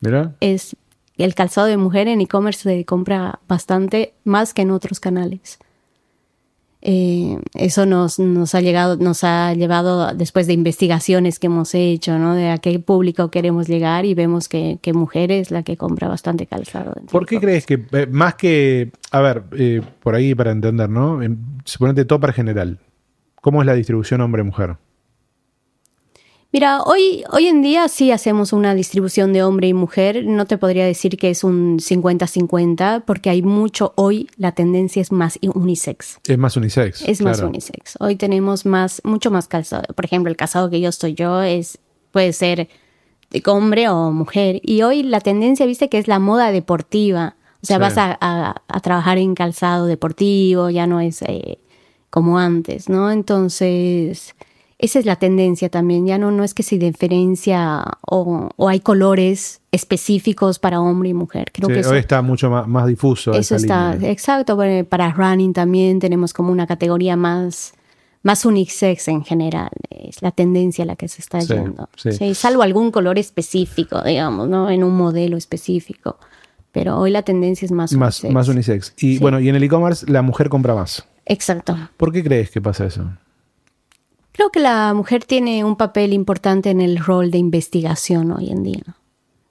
Mira. 0.00 0.36
Es 0.40 0.76
el 1.16 1.34
calzado 1.34 1.66
de 1.66 1.76
mujer 1.76 2.08
en 2.08 2.20
e-commerce 2.20 2.62
se 2.62 2.84
compra 2.84 3.40
bastante 3.46 4.14
más 4.24 4.54
que 4.54 4.62
en 4.62 4.70
otros 4.70 5.00
canales. 5.00 5.58
Eh, 6.86 7.38
eso 7.54 7.86
nos, 7.86 8.18
nos, 8.18 8.54
ha 8.54 8.60
llegado, 8.60 8.96
nos 8.96 9.24
ha 9.24 9.54
llevado 9.54 10.12
después 10.12 10.46
de 10.46 10.52
investigaciones 10.52 11.38
que 11.38 11.46
hemos 11.46 11.74
hecho, 11.74 12.18
¿no? 12.18 12.34
De 12.34 12.50
a 12.50 12.58
qué 12.58 12.78
público 12.78 13.30
queremos 13.30 13.68
llegar 13.68 14.04
y 14.04 14.12
vemos 14.12 14.50
que, 14.50 14.78
que 14.82 14.92
mujer 14.92 15.32
es 15.32 15.50
la 15.50 15.62
que 15.62 15.78
compra 15.78 16.08
bastante 16.08 16.46
calzado. 16.46 16.92
¿Por 17.10 17.24
qué 17.24 17.40
crees 17.40 17.64
que, 17.64 17.86
eh, 17.92 18.06
más 18.10 18.34
que, 18.34 18.92
a 19.10 19.20
ver, 19.20 19.44
eh, 19.56 19.80
por 20.00 20.14
ahí 20.14 20.34
para 20.34 20.50
entender, 20.50 20.90
¿no? 20.90 21.20
Suponete 21.64 22.04
para 22.04 22.34
general. 22.34 22.78
¿Cómo 23.40 23.62
es 23.62 23.66
la 23.66 23.74
distribución 23.74 24.20
hombre-mujer? 24.20 24.76
Mira, 26.54 26.84
hoy, 26.84 27.24
hoy 27.32 27.48
en 27.48 27.62
día 27.62 27.88
sí 27.88 28.12
hacemos 28.12 28.52
una 28.52 28.76
distribución 28.76 29.32
de 29.32 29.42
hombre 29.42 29.66
y 29.66 29.74
mujer. 29.74 30.24
No 30.24 30.46
te 30.46 30.56
podría 30.56 30.86
decir 30.86 31.16
que 31.18 31.30
es 31.30 31.42
un 31.42 31.80
50-50, 31.80 33.02
porque 33.04 33.28
hay 33.28 33.42
mucho 33.42 33.92
hoy, 33.96 34.30
la 34.36 34.52
tendencia 34.52 35.02
es 35.02 35.10
más 35.10 35.36
unisex. 35.42 36.20
Es 36.28 36.38
más 36.38 36.56
unisex. 36.56 37.02
Es 37.08 37.22
más 37.22 37.40
unisex. 37.40 37.96
Hoy 37.98 38.14
tenemos 38.14 38.66
más, 38.66 39.02
mucho 39.02 39.32
más 39.32 39.48
calzado. 39.48 39.82
Por 39.96 40.04
ejemplo, 40.04 40.30
el 40.30 40.36
calzado 40.36 40.70
que 40.70 40.80
yo 40.80 40.90
estoy 40.90 41.14
yo 41.14 41.42
es, 41.42 41.80
puede 42.12 42.32
ser 42.32 42.68
hombre 43.46 43.88
o 43.88 44.12
mujer. 44.12 44.60
Y 44.62 44.82
hoy 44.82 45.02
la 45.02 45.18
tendencia, 45.18 45.66
viste, 45.66 45.88
que 45.88 45.98
es 45.98 46.06
la 46.06 46.20
moda 46.20 46.52
deportiva. 46.52 47.34
O 47.64 47.66
sea, 47.66 47.78
vas 47.78 47.94
a, 47.96 48.62
trabajar 48.80 49.18
en 49.18 49.34
calzado 49.34 49.86
deportivo, 49.86 50.70
ya 50.70 50.86
no 50.86 51.00
es 51.00 51.20
eh, 51.22 51.58
como 52.10 52.38
antes, 52.38 52.88
¿no? 52.88 53.10
Entonces 53.10 54.36
esa 54.78 54.98
es 54.98 55.06
la 55.06 55.16
tendencia 55.16 55.68
también, 55.68 56.06
ya 56.06 56.18
no, 56.18 56.30
no 56.30 56.42
es 56.42 56.52
que 56.52 56.62
se 56.62 56.78
diferencia 56.78 57.84
o, 58.02 58.48
hay 58.68 58.80
colores 58.80 59.60
específicos 59.70 60.58
para 60.58 60.80
hombre 60.80 61.10
y 61.10 61.14
mujer. 61.14 61.52
Creo 61.52 61.68
que 61.68 61.86
hoy 61.86 61.98
está 61.98 62.22
mucho 62.22 62.50
más, 62.50 62.66
más 62.66 62.86
difuso. 62.86 63.32
Eso 63.32 63.56
está, 63.56 63.96
exacto. 64.02 64.58
Para 64.88 65.12
running 65.12 65.52
también 65.52 66.00
tenemos 66.00 66.32
como 66.32 66.50
una 66.50 66.66
categoría 66.66 67.16
más, 67.16 67.74
más 68.22 68.44
unisex 68.44 69.08
en 69.08 69.24
general. 69.24 69.70
Es 69.90 70.22
la 70.22 70.32
tendencia 70.32 70.82
a 70.82 70.86
la 70.86 70.96
que 70.96 71.08
se 71.08 71.22
está 71.22 71.38
yendo. 71.38 71.88
Sí. 71.96 72.34
salvo 72.34 72.62
algún 72.62 72.90
color 72.90 73.18
específico, 73.18 74.02
digamos, 74.02 74.48
¿no? 74.48 74.70
En 74.70 74.82
un 74.82 74.96
modelo 74.96 75.36
específico. 75.36 76.18
Pero 76.72 76.98
hoy 76.98 77.12
la 77.12 77.22
tendencia 77.22 77.64
es 77.66 77.72
más 77.72 77.92
unisex. 77.92 78.32
Más, 78.34 78.48
unisex. 78.48 78.94
Y 78.98 79.18
bueno, 79.18 79.38
y 79.38 79.48
en 79.48 79.54
el 79.54 79.62
e-commerce 79.62 80.10
la 80.10 80.22
mujer 80.22 80.48
compra 80.48 80.74
más. 80.74 81.06
Exacto. 81.26 81.76
¿Por 81.96 82.12
qué 82.12 82.24
crees 82.24 82.50
que 82.50 82.60
pasa 82.60 82.84
eso? 82.86 83.08
Creo 84.34 84.50
que 84.50 84.58
la 84.58 84.92
mujer 84.94 85.24
tiene 85.24 85.62
un 85.62 85.76
papel 85.76 86.12
importante 86.12 86.70
en 86.70 86.80
el 86.80 86.98
rol 86.98 87.30
de 87.30 87.38
investigación 87.38 88.32
hoy 88.32 88.50
en 88.50 88.64
día. 88.64 88.82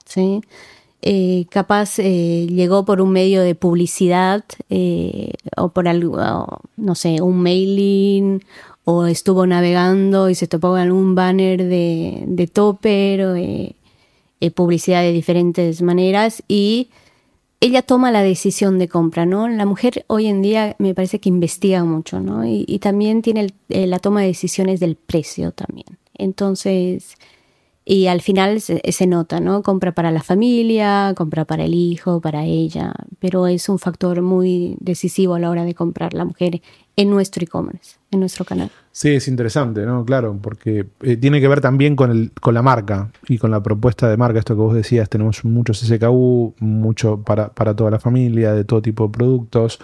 ¿sí? 0.04 0.42
Eh, 1.02 1.46
capaz 1.50 2.00
eh, 2.00 2.48
llegó 2.50 2.84
por 2.84 3.00
un 3.00 3.12
medio 3.12 3.42
de 3.44 3.56
publicidad 3.56 4.44
eh, 4.70 5.36
o 5.56 5.70
por 5.70 5.88
algo, 5.88 6.20
no 6.76 6.96
sé, 6.96 7.22
un 7.22 7.42
mailing 7.42 8.44
o 8.84 9.06
estuvo 9.06 9.48
navegando 9.48 10.30
y 10.30 10.36
se 10.36 10.48
topó 10.48 10.76
algún 10.76 11.16
banner 11.16 11.64
de, 11.64 12.26
de 12.28 12.48
topper 12.48 13.22
o 13.26 13.36
publicidad 14.54 15.02
de 15.02 15.14
diferentes 15.14 15.82
maneras 15.82 16.44
y 16.50 16.90
ella 17.64 17.82
toma 17.82 18.12
la 18.12 18.24
decisión 18.24 18.78
de 18.78 18.90
compra, 18.90 19.26
¿no? 19.26 19.48
La 19.48 19.66
mujer 19.66 20.04
hoy 20.08 20.28
en 20.28 20.42
día 20.42 20.76
me 20.80 20.94
parece 20.94 21.20
que 21.20 21.30
investiga 21.30 21.86
mucho, 21.86 22.20
¿no? 22.20 22.46
Y, 22.46 22.66
también 22.80 23.22
tiene 23.22 23.54
eh, 23.70 23.88
la 23.88 24.00
toma 24.00 24.20
de 24.20 24.28
decisiones 24.28 24.82
del 24.82 24.98
precio 24.98 25.54
también. 25.54 25.98
Entonces, 26.14 27.16
y 27.86 28.08
al 28.08 28.22
final 28.22 28.60
se, 28.60 29.08
nota, 29.08 29.40
¿no? 29.40 29.64
Compra 29.64 29.94
para 29.94 30.12
la 30.12 30.22
familia, 30.22 31.14
compra 31.16 31.46
para 31.46 31.64
el 31.64 31.74
hijo, 31.74 32.20
para 32.20 32.44
ella, 32.44 32.94
pero 33.20 33.48
es 33.48 33.70
un 33.70 33.80
factor 33.80 34.22
muy 34.22 34.76
decisivo 34.82 35.36
a 35.36 35.40
la 35.40 35.50
hora 35.50 35.64
de 35.64 35.74
comprar 35.74 36.14
la 36.14 36.26
mujer 36.26 36.62
en 36.98 37.10
nuestro 37.10 37.46
e-commerce, 37.46 37.96
en 38.12 38.20
nuestro 38.20 38.44
canal. 38.44 38.72
Sí, 38.96 39.10
es 39.10 39.28
interesante, 39.28 39.88
¿no? 39.88 40.06
Claro, 40.06 40.38
porque 40.40 40.86
eh, 41.02 41.18
tiene 41.18 41.42
que 41.42 41.48
ver 41.48 41.62
también 41.62 41.96
con, 41.96 42.12
el, 42.12 42.32
con 42.40 42.54
la 42.54 42.62
marca 42.62 43.10
y 43.28 43.40
con 43.40 43.50
la 43.50 43.64
propuesta 43.64 44.08
de 44.08 44.18
marca, 44.18 44.38
esto 44.38 44.54
que 44.54 44.62
vos 44.62 44.76
decías, 44.76 45.10
tenemos 45.10 45.44
muchos 45.44 45.80
SKU, 45.80 46.54
mucho 46.60 47.24
para, 47.24 47.50
para 47.50 47.76
toda 47.76 47.90
la 47.90 48.00
familia, 48.00 48.54
de 48.54 48.66
todo 48.66 48.84
tipo 48.84 49.08
de 49.08 49.10
productos, 49.10 49.80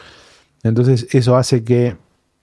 entonces 0.61 1.07
eso 1.11 1.37
hace 1.37 1.63
que 1.63 1.97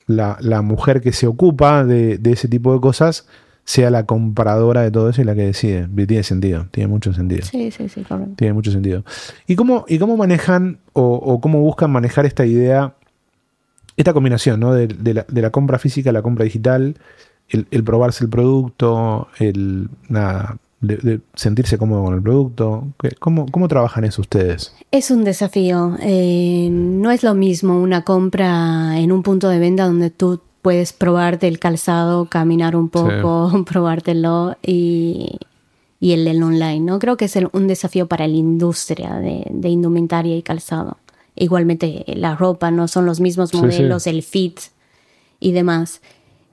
la, 0.08 0.38
la 0.40 0.60
mujer 0.60 1.00
que 1.00 1.12
se 1.12 1.28
ocupa 1.28 1.84
de, 1.84 2.18
de 2.18 2.32
ese 2.32 2.48
tipo 2.48 2.74
de 2.74 2.80
cosas 2.80 3.28
sea 3.66 3.90
la 3.90 4.06
compradora 4.06 4.82
de 4.82 4.92
todo 4.92 5.10
eso 5.10 5.20
y 5.20 5.24
la 5.24 5.34
que 5.34 5.42
decide. 5.42 5.88
Tiene 6.06 6.22
sentido, 6.22 6.68
tiene 6.70 6.86
mucho 6.86 7.12
sentido. 7.12 7.44
Sí, 7.44 7.70
sí, 7.72 7.88
sí, 7.88 8.02
correcto. 8.02 8.34
Tiene 8.36 8.54
mucho 8.54 8.70
sentido. 8.70 9.04
¿Y 9.46 9.56
cómo, 9.56 9.84
y 9.88 9.98
cómo 9.98 10.16
manejan 10.16 10.78
o, 10.92 11.40
cómo 11.40 11.60
buscan 11.60 11.90
manejar 11.90 12.26
esta 12.26 12.46
idea, 12.46 12.94
esta 13.96 14.12
combinación 14.12 14.60
¿no? 14.60 14.72
de, 14.72 15.24
la, 15.32 15.50
compra 15.50 15.78
física 15.78 16.10
a 16.10 16.12
la 16.12 16.22
compra 16.22 16.44
digital, 16.44 16.96
el, 17.48 17.84
probarse 17.84 18.24
el 18.24 18.30
producto, 18.30 19.28
el 19.38 19.88
nada, 20.08 20.58
de, 20.80 21.20
sentirse 21.34 21.78
cómodo 21.78 22.04
con 22.04 22.14
el 22.14 22.22
producto? 22.22 22.88
¿Cómo, 23.18 23.46
¿Cómo, 23.50 23.68
trabajan 23.68 24.04
eso 24.04 24.20
ustedes? 24.22 24.74
Es 24.90 25.10
un 25.10 25.24
desafío. 25.24 25.96
Eh, 26.00 26.68
no 26.70 27.10
es 27.10 27.22
lo 27.22 27.34
mismo 27.34 27.80
una 27.80 28.02
compra 28.02 28.98
en 28.98 29.12
un 29.12 29.22
punto 29.22 29.48
de 29.48 29.58
venta 29.58 29.84
donde 29.84 30.10
tú 30.10 30.40
puedes 30.66 30.92
probarte 30.92 31.46
el 31.46 31.60
calzado, 31.60 32.26
caminar 32.26 32.74
un 32.74 32.88
poco, 32.88 33.64
probártelo 33.70 34.56
y, 34.62 35.38
y 36.00 36.12
el, 36.12 36.26
el, 36.26 36.42
online, 36.42 36.80
¿no? 36.80 36.98
Creo 36.98 37.16
que 37.16 37.26
es 37.26 37.38
un 37.52 37.68
desafío 37.68 38.08
para 38.08 38.26
la 38.26 38.34
industria 38.34 39.14
de, 39.14 39.68
indumentaria 39.68 40.36
y 40.36 40.42
calzado. 40.42 40.96
Igualmente 41.36 42.04
la 42.08 42.34
ropa, 42.34 42.70
no 42.70 42.88
son 42.88 43.06
los 43.06 43.20
mismos 43.20 43.54
modelos, 43.54 44.06
el 44.06 44.22
fit 44.22 44.58
y 45.38 45.52
demás. 45.52 46.00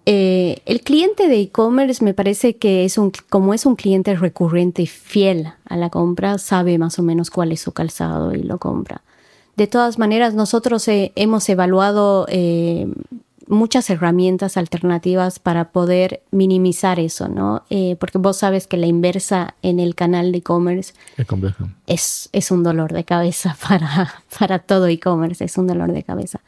Eh, 0.06 0.62
el 0.66 0.82
cliente 0.82 1.30
de 1.30 1.40
e-commerce 1.40 2.04
me 2.04 2.14
parece 2.14 2.58
que 2.58 2.84
es 2.84 2.98
un, 2.98 3.12
como 3.30 3.54
es 3.54 3.66
un 3.66 3.78
cliente 3.78 4.14
recurrente 4.16 4.82
y 4.82 4.88
fiel 4.88 5.54
a 5.66 5.78
la 5.78 5.90
compra, 5.90 6.38
sabe 6.38 6.78
más 6.78 7.00
o 7.00 7.04
menos 7.04 7.30
cuál 7.30 7.54
es 7.54 7.62
su 7.62 7.72
calzado 7.72 8.34
y 8.34 8.44
lo 8.44 8.58
compra. 8.58 9.02
De 9.56 9.68
todas 9.68 10.00
maneras, 10.00 10.34
nosotros 10.34 10.88
eh, 10.88 11.14
hemos 11.16 11.48
evaluado 11.48 12.26
eh, 12.28 12.88
muchas 13.48 13.90
herramientas 13.90 14.58
alternativas 14.58 15.40
para 15.40 15.72
poder 15.72 16.22
minimizar 16.32 17.00
eso, 17.00 17.28
¿no? 17.28 17.64
Eh, 17.70 17.96
porque 18.00 18.18
vos 18.18 18.38
sabes 18.38 18.68
que 18.68 18.78
la 18.78 18.88
inversa 18.88 19.56
en 19.62 19.80
el 19.80 19.96
canal 19.96 20.32
de 20.32 20.40
e-commerce 20.40 20.94
es, 21.88 22.30
es, 22.32 22.52
un 22.52 22.64
dolor 22.64 22.94
de 22.94 23.04
cabeza 23.04 23.58
para, 23.68 24.24
para 24.38 24.60
todo 24.60 24.88
e-commerce, 24.88 25.44
es 25.44 25.58
un 25.58 25.68
dolor 25.68 25.92
de 25.92 26.04
cabeza. 26.04 26.42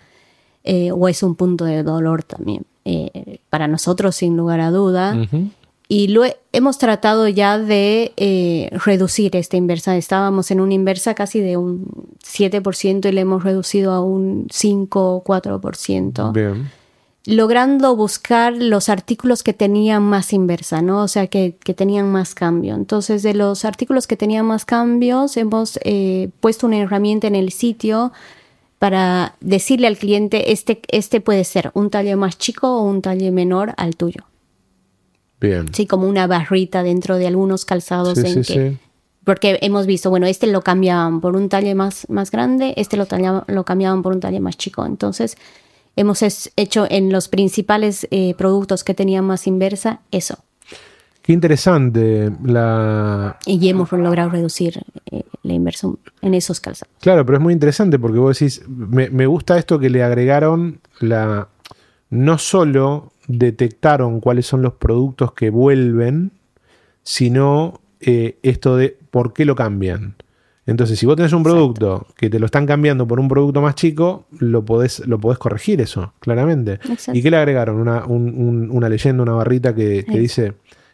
Eh, 0.63 0.91
o 0.91 1.07
es 1.07 1.21
un 1.21 1.35
punto 1.35 1.65
de 1.65 1.83
dolor 1.83 2.23
también. 2.23 2.65
Eh, 2.85 3.39
para 3.49 3.67
nosotros, 3.67 4.15
sin 4.15 4.35
lugar 4.35 4.59
a 4.59 4.71
duda. 4.71 5.15
Y 5.87 6.07
lo 6.07 6.23
hemos 6.51 6.79
tratado 6.79 7.27
ya 7.27 7.59
de 7.59 8.71
reducir 8.83 9.35
esta 9.35 9.57
inversa. 9.57 9.95
Estábamos 9.95 10.49
en 10.49 10.61
una 10.61 10.73
inversa 10.73 11.13
casi 11.13 11.39
de 11.39 11.57
un 11.57 11.85
7% 12.23 13.07
y 13.07 13.11
le 13.11 13.21
hemos 13.21 13.43
reducido 13.43 13.91
a 13.91 14.03
un 14.03 14.47
5 14.49 15.15
o 15.17 15.23
4%. 15.23 16.33
Bien 16.33 16.71
logrando 17.25 17.95
buscar 17.95 18.53
los 18.53 18.89
artículos 18.89 19.41
que 19.41 19.53
tenían 19.53 20.03
más 20.03 20.31
inversa, 20.33 20.81
¿no? 20.81 21.03
O 21.03 21.07
sea, 21.07 21.27
que, 21.27 21.51
tenían 21.75 22.11
más 22.11 22.35
cambio. 22.35 22.75
Entonces, 22.75 23.23
de 23.23 23.33
los 23.33 23.65
artículos 23.65 24.07
que 24.07 24.15
tenían 24.15 24.45
más 24.45 24.65
cambios, 24.65 25.35
hemos 25.37 25.79
eh, 25.83 26.29
puesto 26.39 26.67
una 26.67 26.77
herramienta 26.77 27.27
en 27.27 27.35
el 27.35 27.51
sitio 27.51 28.11
para 28.77 29.35
decirle 29.39 29.87
al 29.87 29.97
cliente, 29.97 30.51
este, 30.51 30.81
este 30.89 31.21
puede 31.21 31.43
ser 31.43 31.71
un 31.73 31.89
talle 31.89 32.15
más 32.15 32.37
chico 32.37 32.77
o 32.77 32.83
un 32.83 33.01
talle 33.01 33.31
menor 33.31 33.73
al 33.77 33.95
tuyo. 33.95 34.25
Bien. 35.41 35.73
Sí, 35.73 35.87
como 35.87 36.07
una 36.07 36.27
barrita 36.27 36.83
dentro 36.83 37.17
de 37.17 37.27
algunos 37.27 37.65
calzados 37.65 38.17
en 38.19 38.43
que... 38.43 38.77
Porque 39.23 39.57
hemos 39.63 39.87
visto, 39.87 40.11
bueno, 40.11 40.27
este 40.27 40.45
lo 40.45 40.61
cambiaban 40.61 41.19
por 41.19 41.35
un 41.35 41.49
talle 41.49 41.73
más, 41.73 42.07
más 42.09 42.29
grande, 42.29 42.75
este 42.77 42.95
lo, 42.95 43.07
lo 43.47 43.65
cambiaban 43.65 44.03
por 44.03 44.13
un 44.13 44.19
talle 44.19 44.39
más 44.39 44.55
chico. 44.55 44.85
Entonces, 44.85 45.35
hemos 45.95 46.21
hecho 46.55 46.87
en 46.89 47.11
los 47.11 47.27
principales 47.27 48.07
eh, 48.11 48.33
productos 48.37 48.83
que 48.83 48.93
tenían 48.93 49.25
más 49.25 49.47
inversa 49.47 50.01
eso. 50.11 50.37
Qué 51.21 51.33
interesante 51.33 52.31
la... 52.43 53.37
Y 53.47 53.67
hemos 53.67 53.91
logrado 53.91 54.29
reducir 54.29 54.83
eh, 55.09 55.23
la 55.41 55.53
inversión 55.53 55.97
en 56.21 56.35
esos 56.35 56.59
calzados. 56.59 56.93
Claro, 57.01 57.25
pero 57.25 57.39
es 57.39 57.43
muy 57.43 57.53
interesante 57.53 57.97
porque 57.97 58.19
vos 58.19 58.37
decís, 58.37 58.61
me, 58.67 59.09
me 59.09 59.25
gusta 59.25 59.57
esto 59.57 59.79
que 59.79 59.89
le 59.89 60.03
agregaron 60.03 60.81
la... 60.99 61.47
No 62.11 62.37
solo 62.37 63.11
detectaron 63.27 64.19
cuáles 64.19 64.45
son 64.45 64.61
los 64.61 64.73
productos 64.73 65.33
que 65.33 65.49
vuelven, 65.49 66.31
sino 67.01 67.81
eh, 67.99 68.37
esto 68.43 68.77
de 68.77 68.95
por 69.09 69.33
qué 69.33 69.45
lo 69.45 69.55
cambian. 69.55 70.15
Entonces, 70.67 70.97
si 70.97 71.05
vos 71.05 71.15
tenés 71.15 71.31
un 71.33 71.43
producto 71.43 72.07
que 72.17 72.29
te 72.29 72.39
lo 72.39 72.47
están 72.47 72.65
cambiando 72.65 73.07
por 73.07 73.19
un 73.19 73.27
producto 73.27 73.61
más 73.61 73.75
chico, 73.75 74.25
lo 74.39 74.65
podés, 74.65 74.99
lo 75.07 75.19
podés 75.19 75.37
corregir 75.37 75.79
eso, 75.81 76.13
claramente. 76.19 76.73
Exacto. 76.89 77.13
¿Y 77.13 77.21
qué 77.21 77.29
le 77.29 77.37
agregaron? 77.37 77.75
Una, 77.79 78.05
un- 78.05 78.33
un- 78.35 78.71
una 78.71 78.89
leyenda, 78.89 79.21
una 79.23 79.33
barrita 79.33 79.75
que, 79.75 80.03
que 80.05 80.17
dice 80.19 80.53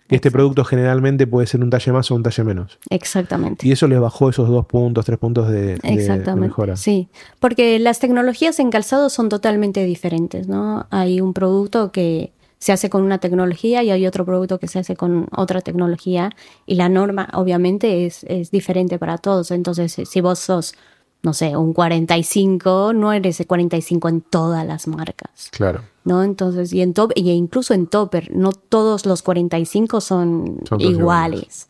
que 0.10 0.16
este 0.18 0.30
producto 0.30 0.66
generalmente 0.66 1.26
puede 1.26 1.48
ser 1.48 1.62
un 1.64 1.70
talle 1.70 1.94
más 1.94 2.12
o 2.12 2.16
un 2.16 2.24
talle 2.24 2.44
menos. 2.44 2.80
Exactamente. 2.90 3.66
Y 3.66 3.72
eso 3.72 3.88
les 3.88 3.98
bajó 4.02 4.30
esos 4.30 4.50
dos 4.50 4.66
puntos, 4.66 5.06
tres 5.06 5.18
puntos 5.18 5.48
de, 5.50 5.62
de- 5.62 5.76
de 5.82 5.94
Exactamente. 5.94 6.48
mejora. 6.50 6.76
Sí, 6.76 7.08
porque 7.40 7.80
las 7.80 8.00
tecnologías 8.00 8.60
en 8.60 8.72
calzado 8.72 9.10
son 9.10 9.30
totalmente 9.30 9.86
diferentes, 9.86 10.50
¿no? 10.50 10.86
Hay 10.90 11.22
un 11.22 11.34
producto 11.34 11.94
que 11.94 12.34
se 12.62 12.72
hace 12.72 12.92
con 12.92 13.02
una 13.02 13.18
tecnología 13.18 13.82
y 13.82 13.90
hay 13.90 14.06
otro 14.06 14.24
producto 14.24 14.60
que 14.60 14.68
se 14.68 14.78
hace 14.78 14.96
con 14.96 15.28
otra 15.36 15.62
tecnología 15.62 16.30
y 16.68 16.76
la 16.76 16.90
norma 16.90 17.28
obviamente 17.34 18.06
es, 18.06 18.24
es 18.26 18.52
diferente 18.52 19.00
para 19.00 19.18
todos. 19.18 19.50
Entonces, 19.50 19.98
si- 20.08 20.22
vos 20.22 20.38
sos, 20.38 20.76
no 21.24 21.34
sé, 21.34 21.58
un 21.58 21.74
45, 21.74 22.94
no 22.94 23.14
eres 23.14 23.40
el 23.40 23.48
45 23.48 24.10
en 24.10 24.22
todas 24.22 24.64
las 24.68 24.88
marcas. 24.88 25.50
Claro. 25.52 25.82
¿no? 26.06 26.22
Entonces, 26.24 26.72
y 26.72 26.82
en 26.82 26.94
top, 26.94 27.14
y 27.16 27.32
incluso 27.32 27.74
en 27.74 27.88
Topper, 27.88 28.30
no 28.36 28.52
todos 28.52 29.08
los 29.08 29.24
45 29.24 30.00
son, 30.00 30.60
Son 30.70 30.80
iguales. 30.82 31.68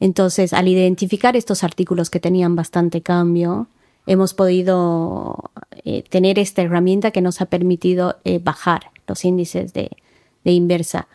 Entonces, 0.00 0.54
al 0.54 0.68
identificar 0.68 1.36
estos 1.36 1.62
artículos 1.64 2.08
que 2.08 2.18
tenían 2.18 2.56
bastante 2.56 3.02
cambio, 3.02 3.66
hemos 4.06 4.32
podido 4.32 5.50
eh, 5.84 6.02
tener 6.08 6.38
esta 6.38 6.62
herramienta 6.62 7.10
que 7.10 7.20
nos 7.20 7.42
ha 7.42 7.46
permitido 7.46 8.16
eh, 8.24 8.40
bajar 8.42 8.90
los 9.06 9.22
índices 9.26 9.74
de, 9.74 9.90
de 10.44 10.52
inversa. 10.52 11.08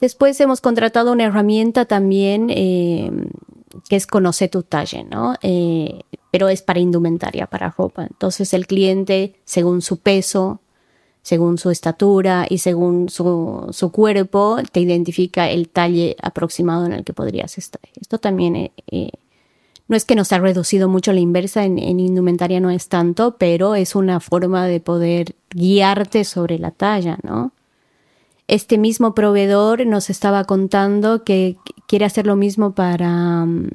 Después 0.00 0.40
hemos 0.40 0.60
contratado 0.60 1.12
una 1.12 1.24
herramienta 1.24 1.84
también 1.84 2.48
eh, 2.50 3.10
que 3.88 3.96
es 3.96 4.06
conocer 4.06 4.50
tu 4.50 4.62
talle, 4.62 5.04
¿no? 5.04 5.34
Eh, 5.42 6.00
pero 6.30 6.48
es 6.48 6.62
para 6.62 6.80
indumentaria, 6.80 7.46
para 7.46 7.70
ropa. 7.70 8.04
Entonces 8.04 8.54
el 8.54 8.66
cliente, 8.66 9.34
según 9.44 9.82
su 9.82 9.98
peso, 9.98 10.60
según 11.22 11.58
su 11.58 11.70
estatura 11.70 12.46
y 12.48 12.58
según 12.58 13.08
su, 13.08 13.68
su 13.70 13.92
cuerpo, 13.92 14.58
te 14.72 14.80
identifica 14.80 15.48
el 15.48 15.68
talle 15.68 16.16
aproximado 16.20 16.86
en 16.86 16.92
el 16.92 17.04
que 17.04 17.12
podrías 17.12 17.58
estar. 17.58 17.80
Esto 18.00 18.18
también 18.18 18.56
eh, 18.56 18.72
eh, 18.90 19.10
no 19.88 19.96
es 19.96 20.04
que 20.04 20.16
nos 20.16 20.32
ha 20.32 20.38
reducido 20.38 20.88
mucho 20.88 21.12
la 21.12 21.20
inversa 21.20 21.64
en 21.64 21.78
indumentaria, 21.78 22.60
no 22.60 22.70
es 22.70 22.88
tanto, 22.88 23.36
pero 23.36 23.74
es 23.74 23.94
una 23.94 24.20
forma 24.20 24.66
de 24.66 24.80
poder 24.80 25.34
guiarte 25.50 26.24
sobre 26.24 26.58
la 26.58 26.70
talla, 26.70 27.18
¿no? 27.22 27.52
Este 28.52 28.76
mismo 28.76 29.14
proveedor 29.14 29.86
nos 29.86 30.10
estaba 30.10 30.44
contando 30.44 31.24
que 31.24 31.56
quiere 31.86 32.04
hacer 32.04 32.26
lo 32.26 32.36
mismo 32.36 32.72
para, 32.72 33.46
mm, 33.46 33.68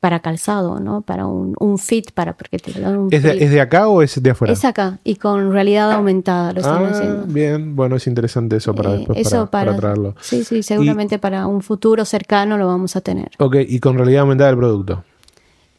para 0.00 0.18
calzado, 0.18 0.80
¿no? 0.80 1.02
Para 1.02 1.28
un, 1.28 1.54
un 1.60 1.78
fit, 1.78 2.10
para 2.10 2.36
porque 2.36 2.58
te 2.58 2.80
dan 2.80 2.96
un 2.98 3.08
¿Es 3.12 3.22
de, 3.22 3.44
es 3.44 3.52
de 3.52 3.60
acá 3.60 3.86
o 3.86 4.02
es 4.02 4.20
de 4.20 4.30
afuera? 4.30 4.52
Es 4.52 4.64
acá 4.64 4.98
y 5.04 5.14
con 5.14 5.52
realidad 5.52 5.92
aumentada 5.92 6.52
lo 6.52 6.58
están 6.58 6.84
ah, 6.84 6.90
haciendo. 6.90 7.26
bien. 7.26 7.76
Bueno, 7.76 7.94
es 7.94 8.08
interesante 8.08 8.56
eso 8.56 8.74
para 8.74 8.90
Eh, 8.90 8.96
después 8.96 9.18
eso 9.20 9.46
para, 9.46 9.66
para 9.66 9.76
traerlo. 9.76 10.16
Sí, 10.20 10.42
sí, 10.42 10.64
seguramente 10.64 11.20
para 11.20 11.46
un 11.46 11.62
futuro 11.62 12.04
cercano 12.04 12.58
lo 12.58 12.66
vamos 12.66 12.96
a 12.96 13.02
tener. 13.02 13.30
Ok, 13.38 13.54
y 13.68 13.78
con 13.78 13.96
realidad 13.96 14.22
aumentada 14.22 14.50
el 14.50 14.56
producto. 14.56 15.04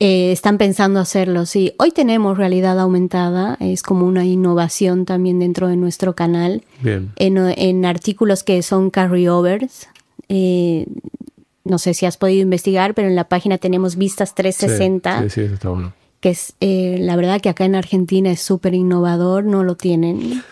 Eh, 0.05 0.33
están 0.33 0.57
pensando 0.57 0.99
hacerlo, 0.99 1.45
sí. 1.45 1.71
Hoy 1.79 1.91
tenemos 1.91 2.37
realidad 2.37 2.77
aumentada, 2.77 3.55
es 3.61 3.81
como 3.83 4.05
una 4.05 4.25
innovación 4.25 5.05
también 5.05 5.39
dentro 5.39 5.69
de 5.69 5.77
nuestro 5.77 6.13
canal, 6.13 6.65
Bien. 6.81 7.13
en, 7.15 7.37
en 7.37 7.85
artículos 7.85 8.43
que 8.43 8.61
son 8.63 8.89
carryovers. 8.89 9.87
Eh, 10.27 10.87
no 11.63 11.77
sé 11.77 11.93
si 11.93 12.05
has 12.05 12.17
podido 12.17 12.41
investigar, 12.41 12.93
pero 12.95 13.07
en 13.07 13.15
la 13.15 13.29
página 13.29 13.57
tenemos 13.57 13.95
vistas 13.95 14.35
360, 14.35 15.21
Sí, 15.23 15.29
sí, 15.29 15.41
eso 15.41 15.53
está 15.53 15.69
bueno. 15.69 15.93
que 16.19 16.31
es 16.31 16.51
eh, 16.59 16.97
la 16.99 17.15
verdad 17.15 17.39
que 17.39 17.47
acá 17.47 17.63
en 17.63 17.75
Argentina 17.75 18.29
es 18.29 18.41
súper 18.41 18.73
innovador, 18.73 19.45
no 19.45 19.63
lo 19.63 19.75
tienen. 19.77 20.43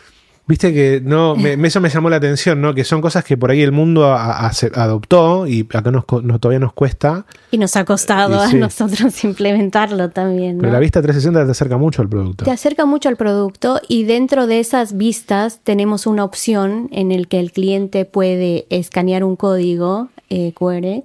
Viste 0.47 0.73
que 0.73 0.99
no, 1.03 1.35
me- 1.35 1.53
eso 1.67 1.79
me 1.79 1.89
llamó 1.89 2.09
la 2.09 2.17
atención, 2.17 2.59
¿no? 2.61 2.73
Que 2.73 2.83
son 2.83 2.99
cosas 2.99 3.23
que 3.23 3.37
por 3.37 3.51
ahí 3.51 3.61
el 3.61 3.71
mundo 3.71 4.05
a- 4.05 4.45
a- 4.47 4.51
se- 4.53 4.71
adoptó 4.73 5.47
y 5.47 5.65
acá 5.73 5.91
nos, 5.91 6.03
nos- 6.23 6.41
todavía 6.41 6.59
nos 6.59 6.73
cuesta. 6.73 7.25
Y 7.51 7.57
nos 7.57 7.75
ha 7.77 7.85
costado 7.85 8.45
sí. 8.47 8.55
a 8.57 8.59
nosotros 8.59 9.23
implementarlo 9.23 10.09
también. 10.09 10.57
¿no? 10.57 10.61
Pero 10.61 10.73
la 10.73 10.79
vista 10.79 11.01
360 11.01 11.45
te 11.45 11.51
acerca 11.51 11.77
mucho 11.77 12.01
al 12.01 12.09
producto. 12.09 12.43
Te 12.43 12.51
acerca 12.51 12.85
mucho 12.85 13.07
al 13.07 13.15
producto 13.17 13.79
y 13.87 14.03
dentro 14.03 14.47
de 14.47 14.59
esas 14.59 14.97
vistas 14.97 15.61
tenemos 15.63 16.05
una 16.07 16.23
opción 16.25 16.89
en 16.91 17.11
el 17.11 17.27
que 17.27 17.39
el 17.39 17.51
cliente 17.51 18.03
puede 18.05 18.65
escanear 18.69 19.23
un 19.23 19.35
código 19.37 20.09
eh, 20.29 20.53
QR 20.53 21.03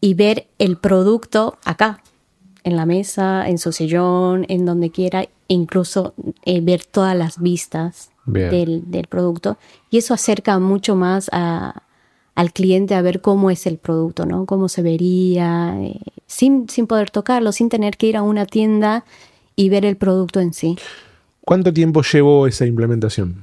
y 0.00 0.14
ver 0.14 0.46
el 0.58 0.78
producto 0.78 1.58
acá, 1.64 2.00
en 2.64 2.76
la 2.76 2.86
mesa, 2.86 3.48
en 3.48 3.58
su 3.58 3.72
sillón, 3.72 4.46
en 4.48 4.64
donde 4.64 4.90
quiera, 4.90 5.22
e 5.24 5.28
incluso 5.48 6.14
eh, 6.44 6.60
ver 6.62 6.84
todas 6.84 7.16
las 7.16 7.38
vistas. 7.40 8.10
Del, 8.26 8.90
del 8.90 9.06
producto. 9.06 9.56
Y 9.90 9.98
eso 9.98 10.14
acerca 10.14 10.58
mucho 10.58 10.96
más 10.96 11.28
a- 11.32 11.82
al 12.34 12.52
cliente 12.52 12.94
a 12.94 13.02
ver 13.02 13.20
cómo 13.20 13.50
es 13.50 13.66
el 13.66 13.76
producto, 13.76 14.24
¿no? 14.24 14.46
Cómo 14.46 14.68
se 14.70 14.80
vería, 14.82 15.76
eh, 15.80 16.00
sin, 16.26 16.68
sin 16.68 16.86
poder 16.86 17.10
tocarlo, 17.10 17.52
sin 17.52 17.68
tener 17.68 17.96
que 17.98 18.06
ir 18.06 18.16
a 18.16 18.22
una 18.22 18.46
tienda 18.46 19.04
y 19.54 19.68
ver 19.68 19.84
el 19.84 19.96
producto 19.96 20.40
en 20.40 20.54
sí. 20.54 20.76
¿Cuánto 21.44 21.72
tiempo 21.72 22.02
llevó 22.02 22.46
esa 22.46 22.64
implementación? 22.64 23.42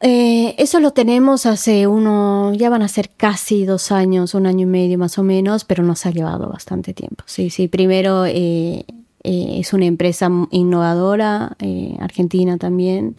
Eh, 0.00 0.54
eso 0.58 0.80
lo 0.80 0.90
tenemos 0.90 1.46
hace 1.46 1.86
uno, 1.86 2.52
ya 2.54 2.68
van 2.68 2.82
a 2.82 2.88
ser 2.88 3.10
casi 3.16 3.64
dos 3.64 3.92
años, 3.92 4.34
un 4.34 4.46
año 4.46 4.62
y 4.62 4.66
medio 4.66 4.98
más 4.98 5.16
o 5.18 5.22
menos, 5.22 5.64
pero 5.64 5.84
nos 5.84 6.04
ha 6.04 6.10
llevado 6.10 6.48
bastante 6.48 6.92
tiempo. 6.92 7.22
Sí, 7.26 7.48
sí, 7.48 7.68
primero 7.68 8.26
eh, 8.26 8.84
eh, 9.22 9.56
es 9.60 9.72
una 9.72 9.86
empresa 9.86 10.28
innovadora, 10.50 11.56
argentina 12.00 12.58
también, 12.58 13.14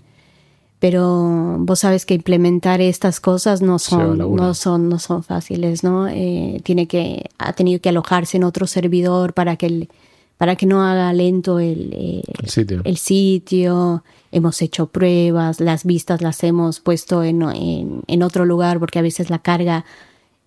pero 0.79 1.55
vos 1.59 1.79
sabes 1.79 2.05
que 2.05 2.13
implementar 2.13 2.81
estas 2.81 3.19
cosas 3.19 3.61
no 3.61 3.79
son, 3.79 4.17
no 4.35 4.53
son, 4.53 4.89
no 4.89 4.99
son 4.99 5.23
fáciles, 5.23 5.83
¿no? 5.83 6.07
Eh, 6.07 6.59
tiene 6.63 6.87
que, 6.87 7.29
ha 7.37 7.53
tenido 7.53 7.79
que 7.81 7.89
alojarse 7.89 8.37
en 8.37 8.43
otro 8.43 8.67
servidor 8.67 9.33
para 9.33 9.55
que 9.55 9.65
el- 9.67 9.89
para 10.37 10.57
que 10.57 10.65
no 10.65 10.83
haga 10.83 11.13
lento 11.13 11.59
el, 11.59 11.93
eh, 11.93 12.21
El 12.43 12.49
sitio. 12.49 12.81
el 12.83 12.97
sitio, 12.97 14.03
hemos 14.33 14.61
hecho 14.61 14.87
pruebas, 14.87 15.61
las 15.61 15.85
vistas 15.85 16.21
las 16.21 16.43
hemos 16.43 16.81
puesto 16.81 17.23
en, 17.23 17.41
en- 17.43 18.01
en 18.07 18.21
otro 18.21 18.43
lugar 18.43 18.77
porque 18.79 18.99
a 18.99 19.01
veces 19.01 19.29
la 19.29 19.39
carga, 19.39 19.85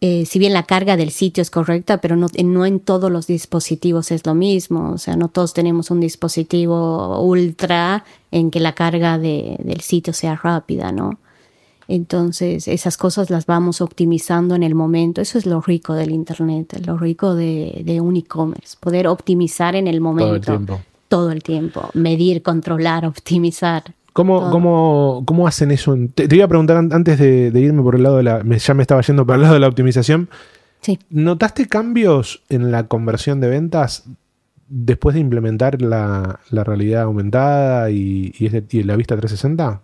eh, 0.00 0.24
si 0.26 0.38
bien 0.38 0.52
la 0.52 0.62
carga 0.62 0.96
del 0.96 1.10
sitio 1.10 1.42
es 1.42 1.50
correcta, 1.50 2.00
pero 2.00 2.14
no, 2.16 2.28
no 2.44 2.64
en 2.66 2.78
todos 2.80 3.10
los 3.10 3.26
dispositivos 3.26 4.10
es 4.12 4.24
lo 4.24 4.34
mismo, 4.34 4.92
o 4.92 4.98
sea, 4.98 5.16
no 5.16 5.28
todos 5.28 5.54
tenemos 5.54 5.90
un 5.90 6.00
dispositivo 6.00 7.20
ultra 7.20 8.04
en 8.30 8.50
que 8.50 8.60
la 8.60 8.74
carga 8.74 9.18
de- 9.18 9.56
del 9.58 9.80
sitio 9.80 10.12
sea 10.12 10.36
rápida, 10.36 10.92
¿no? 10.92 11.18
Entonces, 11.88 12.68
esas 12.68 12.98
cosas 12.98 13.30
las 13.30 13.46
vamos 13.46 13.80
optimizando 13.80 14.54
en 14.54 14.62
el 14.62 14.74
momento. 14.74 15.22
Eso 15.22 15.38
es 15.38 15.46
lo 15.46 15.62
rico 15.62 15.94
del 15.94 16.10
Internet, 16.10 16.82
lo 16.86 16.98
rico 16.98 17.34
de, 17.34 17.80
de 17.84 18.00
un 18.02 18.14
e-commerce, 18.16 18.76
poder 18.78 19.08
optimizar 19.08 19.74
en 19.74 19.86
el 19.86 20.00
momento. 20.02 20.52
tiempo. 20.52 20.80
Todo 21.08 21.32
el 21.32 21.42
tiempo. 21.42 21.88
Medir, 21.94 22.42
controlar, 22.42 23.06
optimizar. 23.06 23.94
¿Cómo, 24.18 24.50
cómo, 24.50 25.22
cómo 25.26 25.46
hacen 25.46 25.70
eso? 25.70 25.96
Te, 26.14 26.26
te 26.26 26.34
iba 26.36 26.44
a 26.44 26.48
preguntar 26.48 26.76
an- 26.76 26.92
antes 26.92 27.18
de, 27.18 27.50
de 27.52 27.60
irme 27.60 27.82
por 27.82 27.94
el 27.94 28.02
lado 28.02 28.16
de 28.16 28.24
la. 28.24 28.42
ya 28.44 28.74
me 28.74 28.82
estaba 28.82 29.00
yendo 29.02 29.24
por 29.24 29.36
el 29.36 29.42
lado 29.42 29.54
de 29.54 29.60
la 29.60 29.68
optimización. 29.68 30.28
Sí. 30.80 30.98
¿Notaste 31.10 31.68
cambios 31.68 32.42
en 32.48 32.70
la 32.72 32.88
conversión 32.88 33.40
de 33.40 33.48
ventas 33.48 34.04
después 34.68 35.14
de 35.14 35.20
implementar 35.20 35.80
la, 35.80 36.40
la 36.50 36.64
realidad 36.64 37.02
aumentada 37.02 37.90
y, 37.90 38.34
y 38.38 38.82
la 38.82 38.96
vista 38.96 39.16
360? 39.16 39.82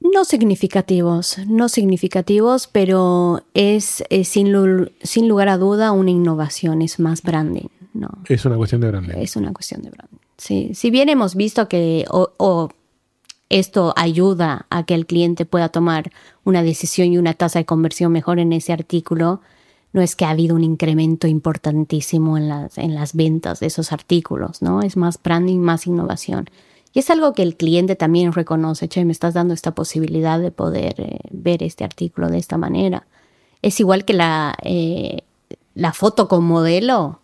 No 0.00 0.24
significativos, 0.24 1.38
no 1.48 1.68
significativos, 1.68 2.68
pero 2.70 3.42
es, 3.54 4.04
eh, 4.10 4.24
sin, 4.24 4.52
lu- 4.52 4.90
sin 5.02 5.28
lugar 5.28 5.48
a 5.48 5.58
duda 5.58 5.90
una 5.92 6.10
innovación, 6.10 6.82
es 6.82 7.00
más 7.00 7.22
branding, 7.22 7.66
¿no? 7.94 8.08
Es 8.28 8.44
una 8.44 8.56
cuestión 8.56 8.80
de 8.80 8.88
grande. 8.88 9.14
Es 9.22 9.34
una 9.34 9.52
cuestión 9.52 9.82
de 9.82 9.90
branding. 9.90 10.18
Sí. 10.36 10.70
Si 10.74 10.90
bien 10.90 11.08
hemos 11.08 11.34
visto 11.34 11.68
que 11.68 12.04
o, 12.10 12.30
o 12.36 12.68
esto 13.48 13.94
ayuda 13.96 14.66
a 14.70 14.84
que 14.84 14.94
el 14.94 15.06
cliente 15.06 15.46
pueda 15.46 15.68
tomar 15.68 16.10
una 16.44 16.62
decisión 16.62 17.12
y 17.12 17.18
una 17.18 17.34
tasa 17.34 17.58
de 17.58 17.64
conversión 17.64 18.12
mejor 18.12 18.38
en 18.38 18.52
ese 18.52 18.72
artículo, 18.72 19.40
no 19.92 20.02
es 20.02 20.16
que 20.16 20.24
ha 20.24 20.30
habido 20.30 20.54
un 20.54 20.64
incremento 20.64 21.26
importantísimo 21.26 22.36
en 22.36 22.48
las, 22.48 22.76
en 22.76 22.94
las 22.94 23.14
ventas 23.14 23.60
de 23.60 23.66
esos 23.66 23.92
artículos, 23.92 24.60
¿no? 24.60 24.82
Es 24.82 24.96
más 24.96 25.20
branding, 25.22 25.58
más 25.58 25.86
innovación. 25.86 26.50
Y 26.92 26.98
es 27.00 27.10
algo 27.10 27.32
que 27.32 27.42
el 27.42 27.56
cliente 27.56 27.96
también 27.96 28.32
reconoce, 28.32 28.88
che, 28.88 29.04
me 29.04 29.12
estás 29.12 29.34
dando 29.34 29.54
esta 29.54 29.74
posibilidad 29.74 30.38
de 30.40 30.50
poder 30.50 30.94
eh, 30.98 31.18
ver 31.30 31.62
este 31.62 31.84
artículo 31.84 32.28
de 32.28 32.38
esta 32.38 32.58
manera. 32.58 33.06
es 33.62 33.80
igual 33.80 34.04
que 34.04 34.14
la, 34.14 34.54
eh, 34.62 35.22
la 35.74 35.92
foto 35.92 36.28
con 36.28 36.44
modelo. 36.44 37.20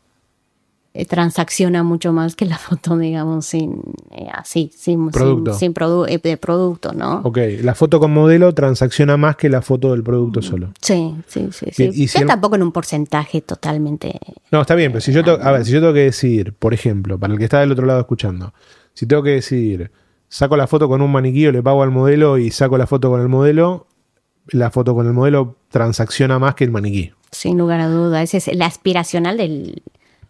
Eh, 0.97 1.05
transacciona 1.07 1.83
mucho 1.83 2.13
más 2.13 2.37
que 2.37 2.47
la 2.47 2.57
foto, 2.59 2.97
digamos, 2.97 3.47
sin 3.47 3.81
eh, 4.13 4.29
así, 4.33 4.71
sin 4.75 5.11
Producto. 5.11 5.53
sin, 5.53 5.59
sin 5.61 5.75
produ- 5.75 6.07
eh, 6.09 6.19
de 6.23 6.37
producto, 6.37 6.93
¿no? 6.93 7.21
Ok, 7.25 7.39
la 7.63 7.75
foto 7.75 7.99
con 8.01 8.13
modelo 8.13 8.55
transacciona 8.55 9.17
más 9.17 9.35
que 9.37 9.49
la 9.49 9.61
foto 9.61 9.91
del 9.93 10.03
producto 10.05 10.41
solo. 10.41 10.71
Sí, 10.81 11.15
sí, 11.27 11.49
sí. 11.53 11.67
sí. 11.73 11.91
Y 11.93 12.09
si 12.09 12.19
el- 12.19 12.27
tampoco 12.29 12.55
en 12.57 12.63
un 12.63 12.73
porcentaje 12.73 13.41
totalmente. 13.41 14.19
No, 14.53 14.61
está 14.61 14.75
bien, 14.77 14.93
pero 14.93 15.01
si 15.01 15.13
yo, 15.13 15.25
tengo, 15.25 15.39
a 15.43 15.51
ver, 15.53 15.65
si 15.65 15.73
yo 15.73 15.81
tengo 15.81 15.93
que 15.93 16.01
decidir, 16.05 16.53
por 16.55 16.73
ejemplo, 16.73 17.19
para 17.19 17.33
el 17.33 17.39
que 17.39 17.45
está 17.45 17.61
del 17.61 17.73
otro 17.73 17.87
lado 17.87 18.01
escuchando, 18.01 18.55
si 18.93 19.07
tengo 19.07 19.23
que 19.25 19.31
decidir, 19.31 19.91
saco 20.29 20.57
la 20.57 20.67
foto 20.69 20.89
con 20.89 21.03
un 21.03 21.11
maniquí 21.11 21.47
o 21.49 21.53
le 21.53 21.63
pago 21.63 21.83
al 21.83 21.91
modelo 21.91 22.39
y 22.39 22.51
saco 22.53 22.79
la 22.79 22.87
foto 22.87 23.11
con 23.11 23.21
el 23.21 23.29
modelo, 23.29 23.89
la 24.49 24.71
foto 24.71 24.95
con 24.95 25.07
el 25.07 25.13
modelo 25.13 25.57
transacciona 25.71 26.39
más 26.39 26.55
que 26.55 26.63
el 26.65 26.71
maniquí. 26.71 27.11
Sin 27.33 27.59
lugar 27.59 27.81
a 27.81 27.89
duda. 27.89 28.23
Ese 28.23 28.37
es 28.37 28.47
el 28.47 28.63
aspiracional 28.63 29.37
del, 29.39 29.83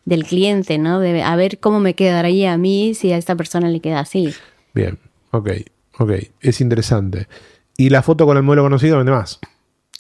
del 0.05 0.25
cliente, 0.25 0.79
¿no? 0.79 1.01
De 1.01 1.23
a 1.23 1.37
ver 1.37 1.59
cómo 1.59 1.81
me 1.81 1.95
quedaría 1.95 2.53
a 2.53 2.59
mí 2.59 2.95
si 2.95 3.13
a 3.13 3.17
esta 3.17 3.37
persona 3.37 3.69
le 3.69 3.81
queda 3.81 4.01
así. 4.01 4.35
Bien, 4.75 4.99
ok, 5.31 5.51
ok, 5.99 6.13
es 6.41 6.61
interesante. 6.61 7.29
Y 7.77 7.91
la 7.91 8.03
foto 8.03 8.27
con 8.27 8.37
el 8.37 8.43
modelo 8.43 8.63
conocido 8.63 8.99
vende 8.99 9.13
más. 9.13 9.41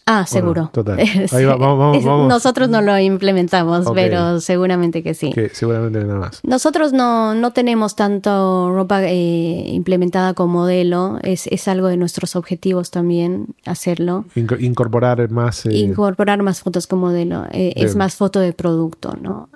Ah, 0.07 0.27
seguro. 0.27 0.69
total. 0.73 0.99
Ahí 1.33 1.45
va, 1.47 1.57
vamos, 1.57 1.79
vamos, 1.79 2.05
vamos. 2.05 2.29
Nosotros 2.29 2.69
no 2.69 2.83
lo 2.83 2.99
implementamos, 2.99 3.87
pero 3.95 4.39
seguramente 4.41 5.03
que 5.03 5.15
sí. 5.15 5.33
Que 5.33 5.49
seguramente 5.49 5.99
vende 6.01 6.15
más. 6.15 6.41
Nosotros 6.43 6.93
no, 6.93 7.35
no 7.35 7.53
tenemos 7.53 7.97
tanto 7.97 8.71
ropa 8.75 9.03
eh, 9.05 9.65
implementada 9.69 10.35
con 10.35 10.51
modelo. 10.51 11.19
Es, 11.23 11.47
es 11.47 11.69
algo 11.69 11.89
de 11.89 11.97
nuestros 11.97 12.37
objetivos 12.37 12.91
también 12.91 13.55
hacerlo. 13.65 14.27
Inco- 14.37 14.61
incorporar 14.61 15.31
más. 15.31 15.65
eh, 15.65 15.75
Incorporar 15.75 16.43
más 16.43 16.61
fotos 16.61 16.87
con 16.87 16.99
modelo. 16.99 17.45
Eh, 17.53 17.73
es 17.77 17.97
más 17.97 18.15
foto 18.17 18.41
de 18.41 18.53
producto, 18.53 19.17
¿no? 19.21 19.49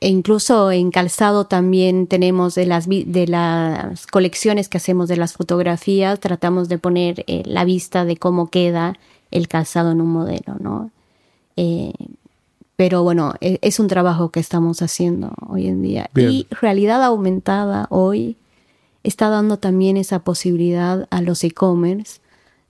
E 0.00 0.08
incluso 0.08 0.70
en 0.70 0.90
calzado 0.90 1.46
también 1.46 2.06
tenemos 2.06 2.54
de 2.54 2.66
las, 2.66 2.88
de 2.88 3.26
las 3.26 4.06
colecciones 4.06 4.68
que 4.68 4.78
hacemos 4.78 5.08
de 5.08 5.16
las 5.16 5.32
fotografías, 5.32 6.20
tratamos 6.20 6.68
de 6.68 6.78
poner 6.78 7.24
eh, 7.26 7.42
la 7.44 7.64
vista 7.64 8.04
de 8.04 8.16
cómo 8.16 8.48
queda 8.48 8.94
el 9.30 9.48
calzado 9.48 9.90
en 9.90 10.00
un 10.00 10.10
modelo, 10.10 10.56
¿no? 10.60 10.90
Eh, 11.56 11.92
pero 12.76 13.02
bueno, 13.02 13.34
e- 13.40 13.58
es 13.62 13.80
un 13.80 13.88
trabajo 13.88 14.30
que 14.30 14.38
estamos 14.38 14.82
haciendo 14.82 15.32
hoy 15.48 15.66
en 15.66 15.82
día. 15.82 16.10
Bien. 16.14 16.30
Y 16.30 16.46
realidad 16.50 17.02
aumentada 17.02 17.88
hoy 17.90 18.36
está 19.02 19.28
dando 19.28 19.58
también 19.58 19.96
esa 19.96 20.20
posibilidad 20.20 21.08
a 21.10 21.20
los 21.20 21.42
e-commerce 21.42 22.20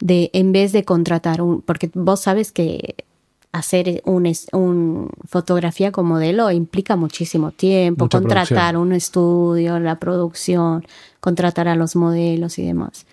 de, 0.01 0.31
en 0.33 0.53
vez 0.53 0.73
de 0.73 0.85
contratar 0.85 1.43
un, 1.43 1.61
porque 1.61 1.91
vos 1.93 2.21
sabes 2.21 2.53
que 2.53 2.95
hacer 3.59 4.03
un, 4.05 4.31
un 4.53 5.11
fotografía 5.27 5.93
con 5.93 6.07
modelo 6.07 6.51
implica 6.51 6.97
muchísimo 6.97 7.51
tiempo, 7.51 8.05
Mucha 8.05 8.19
contratar 8.19 8.47
producción. 8.47 8.77
un 8.77 8.93
estudio, 8.93 9.79
la 9.79 9.99
producción, 9.99 10.85
contratar 11.21 11.69
a 11.69 11.75
los 11.77 11.97
modelos 11.97 12.59
y 12.59 12.65
demás. 12.67 13.07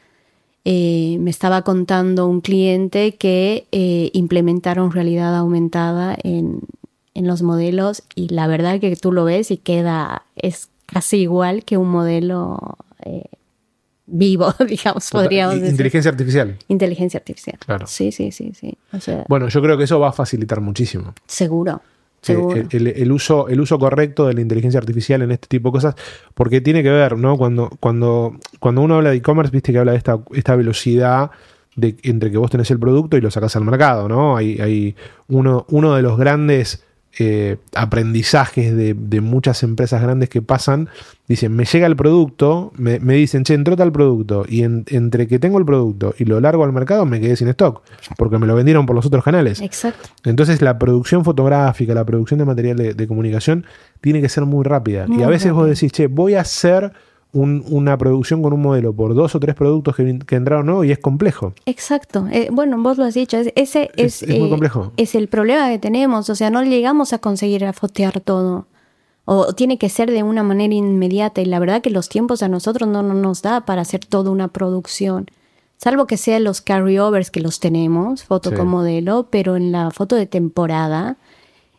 Eh, 0.64 1.18
me 1.20 1.30
estaba 1.30 1.62
contando 1.62 2.28
un 2.28 2.42
cliente 2.42 3.16
que 3.16 3.68
eh, 3.72 4.10
implementaron 4.14 4.92
realidad 4.92 5.36
aumentada 5.36 6.18
en, 6.24 6.62
en 7.14 7.28
los 7.28 7.44
modelos 7.44 8.02
y 8.16 8.30
la 8.30 8.48
verdad 8.48 8.80
que 8.80 8.96
tú 8.96 9.12
lo 9.12 9.26
ves 9.26 9.52
y 9.52 9.58
queda, 9.58 10.24
es 10.36 10.70
casi 10.88 11.18
igual 11.18 11.64
que 11.66 11.78
un 11.78 11.90
modelo 11.90 12.78
eh, 13.04 13.26
vivo, 14.08 14.54
digamos, 14.68 15.10
total- 15.10 15.24
podríamos 15.26 15.56
decir. 15.56 15.70
Inteligencia 15.72 16.12
artificial. 16.12 16.58
Inteligencia 16.68 17.18
artificial. 17.18 17.58
Claro. 17.66 17.88
Sí, 17.88 18.12
sí, 18.12 18.32
sí, 18.32 18.52
sí. 18.54 18.78
O 18.94 19.00
sea, 19.00 19.26
Bueno, 19.28 19.48
yo 19.50 19.62
creo 19.62 19.78
que 19.78 19.86
eso 19.86 20.00
va 20.00 20.10
a 20.10 20.14
facilitar 20.14 20.62
muchísimo. 20.62 21.14
seguro, 21.28 21.82
el- 22.72 22.88
el 22.88 23.12
uso, 23.12 23.48
el 23.50 23.62
uso 23.62 23.78
correcto 23.78 24.26
de 24.28 24.34
la 24.34 24.42
inteligencia 24.42 24.80
artificial 24.80 25.22
en 25.22 25.32
este 25.32 25.48
tipo 25.48 25.70
de 25.70 25.74
cosas, 25.74 25.96
porque 26.34 26.60
tiene 26.62 26.82
que 26.82 26.90
ver, 26.90 27.18
¿no? 27.18 27.38
Cuando, 27.38 27.70
cuando, 27.80 28.38
cuando 28.60 28.82
uno 28.82 28.96
habla 28.96 29.12
de 29.12 29.18
e-commerce, 29.18 29.52
viste 29.52 29.72
que 29.72 29.78
habla 29.78 29.92
de 29.92 30.00
esta, 30.00 30.20
esta 30.34 30.56
velocidad 30.56 31.30
de, 31.76 31.98
entre 32.04 32.32
que 32.32 32.38
vos 32.38 32.50
tenés 32.50 32.72
el 32.72 32.80
producto 32.80 33.18
y 33.18 33.22
lo 33.22 33.30
sacás 33.30 33.56
al 33.58 33.66
mercado, 33.66 34.08
¿no? 34.08 34.38
Hay, 34.38 34.60
hay 34.60 34.96
uno, 35.28 35.66
uno 35.70 35.94
de 35.96 36.02
los 36.02 36.18
grandes 36.18 36.85
eh, 37.18 37.58
aprendizajes 37.74 38.76
de, 38.76 38.94
de 38.94 39.22
muchas 39.22 39.64
empresas 39.64 40.02
grandes 40.02 40.30
que 40.30 40.42
pasan, 40.42 40.90
dicen, 41.28 41.56
me 41.56 41.66
llega 41.66 41.88
el 41.88 41.96
producto, 41.96 42.72
me, 42.76 43.00
me 43.00 43.14
dicen, 43.16 43.44
che, 43.44 43.54
entró 43.54 43.76
tal 43.76 43.92
producto, 43.92 44.46
y 44.48 44.64
en- 44.64 44.84
entre 44.90 45.28
que 45.28 45.40
tengo 45.40 45.58
el 45.58 45.66
producto 45.66 46.14
y 46.18 46.26
lo 46.26 46.40
largo 46.42 46.64
al 46.64 46.74
mercado, 46.74 47.06
me 47.06 47.20
quedé 47.22 47.36
sin 47.36 47.48
stock, 47.50 47.82
porque 48.18 48.38
me 48.38 48.48
lo 48.48 48.56
vendieron 48.56 48.86
por 48.86 48.96
los 48.96 49.06
otros 49.06 49.24
canales. 49.24 49.62
Exacto. 49.62 50.10
Entonces 50.26 50.62
la 50.62 50.78
producción 50.78 51.24
fotográfica, 51.24 51.94
la 51.94 52.06
producción 52.06 52.38
de 52.40 52.46
material 52.46 52.78
de, 52.78 52.94
de 52.94 53.08
comunicación 53.08 53.66
tiene 54.02 54.22
que 54.22 54.30
ser 54.30 54.46
muy 54.46 54.64
rápida. 54.64 55.06
y 55.10 55.24
a 55.24 55.28
veces 55.28 55.52
vos 55.54 55.68
decís, 55.68 55.92
che, 55.92 56.08
voy 56.08 56.36
a 56.36 56.42
hacer 56.42 56.92
un- 57.36 57.64
una 57.70 57.98
producción 57.98 58.42
con 58.42 58.54
un 58.54 58.62
modelo 58.62 58.94
por 58.94 59.14
dos 59.14 59.36
o 59.36 59.40
tres 59.40 59.54
productos 59.56 59.96
que, 59.96 60.10
entraron 60.36 60.66
nuevos 60.66 60.86
y 60.86 60.92
es 60.92 61.00
complejo. 61.00 61.54
Exacto. 61.66 62.28
Eh, 62.32 62.50
bueno, 62.52 62.82
vos 62.82 62.98
lo 62.98 63.04
has 63.04 63.14
dicho. 63.14 63.38
es- 63.38 63.52
ese 63.56 63.92
Es- 63.96 64.24
es, 64.24 64.30
es 64.30 64.40
muy 64.40 64.48
eh, 64.48 64.50
complejo. 64.50 64.92
es 64.98 65.14
el 65.16 65.28
problema 65.28 65.70
que 65.70 65.78
tenemos. 65.80 66.30
O 66.30 66.36
sea, 66.36 66.50
no 66.50 66.64
llegamos 66.64 67.14
a 67.14 67.20
conseguir 67.20 67.66
a 67.66 67.74
fotear 67.74 68.22
todo. 68.22 68.68
O 69.26 69.54
tiene 69.54 69.78
que 69.78 69.90
ser 69.90 70.12
de 70.12 70.24
una 70.24 70.44
manera 70.44 70.74
inmediata. 70.74 71.42
Y 71.42 71.46
la 71.46 71.60
verdad 71.60 71.82
que 71.82 71.90
los 71.90 72.10
tiempos 72.10 72.42
a 72.44 72.48
nosotros 72.48 72.88
no, 72.90 73.02
no 73.04 73.14
nos 73.16 73.42
da 73.42 73.66
para 73.66 73.82
hacer 73.82 74.06
toda 74.06 74.30
una 74.32 74.48
producción. 74.50 75.26
Salvo 75.78 76.08
que 76.08 76.16
sean 76.18 76.44
los 76.46 76.62
carryovers 76.62 77.32
que 77.32 77.42
los 77.42 77.60
tenemos, 77.60 78.24
foto 78.24 78.52
Sí. 78.52 78.56
con 78.56 78.68
modelo, 78.68 79.28
pero 79.30 79.56
en 79.58 79.72
la 79.74 79.92
foto 79.92 80.16
de 80.16 80.26
temporada 80.26 81.18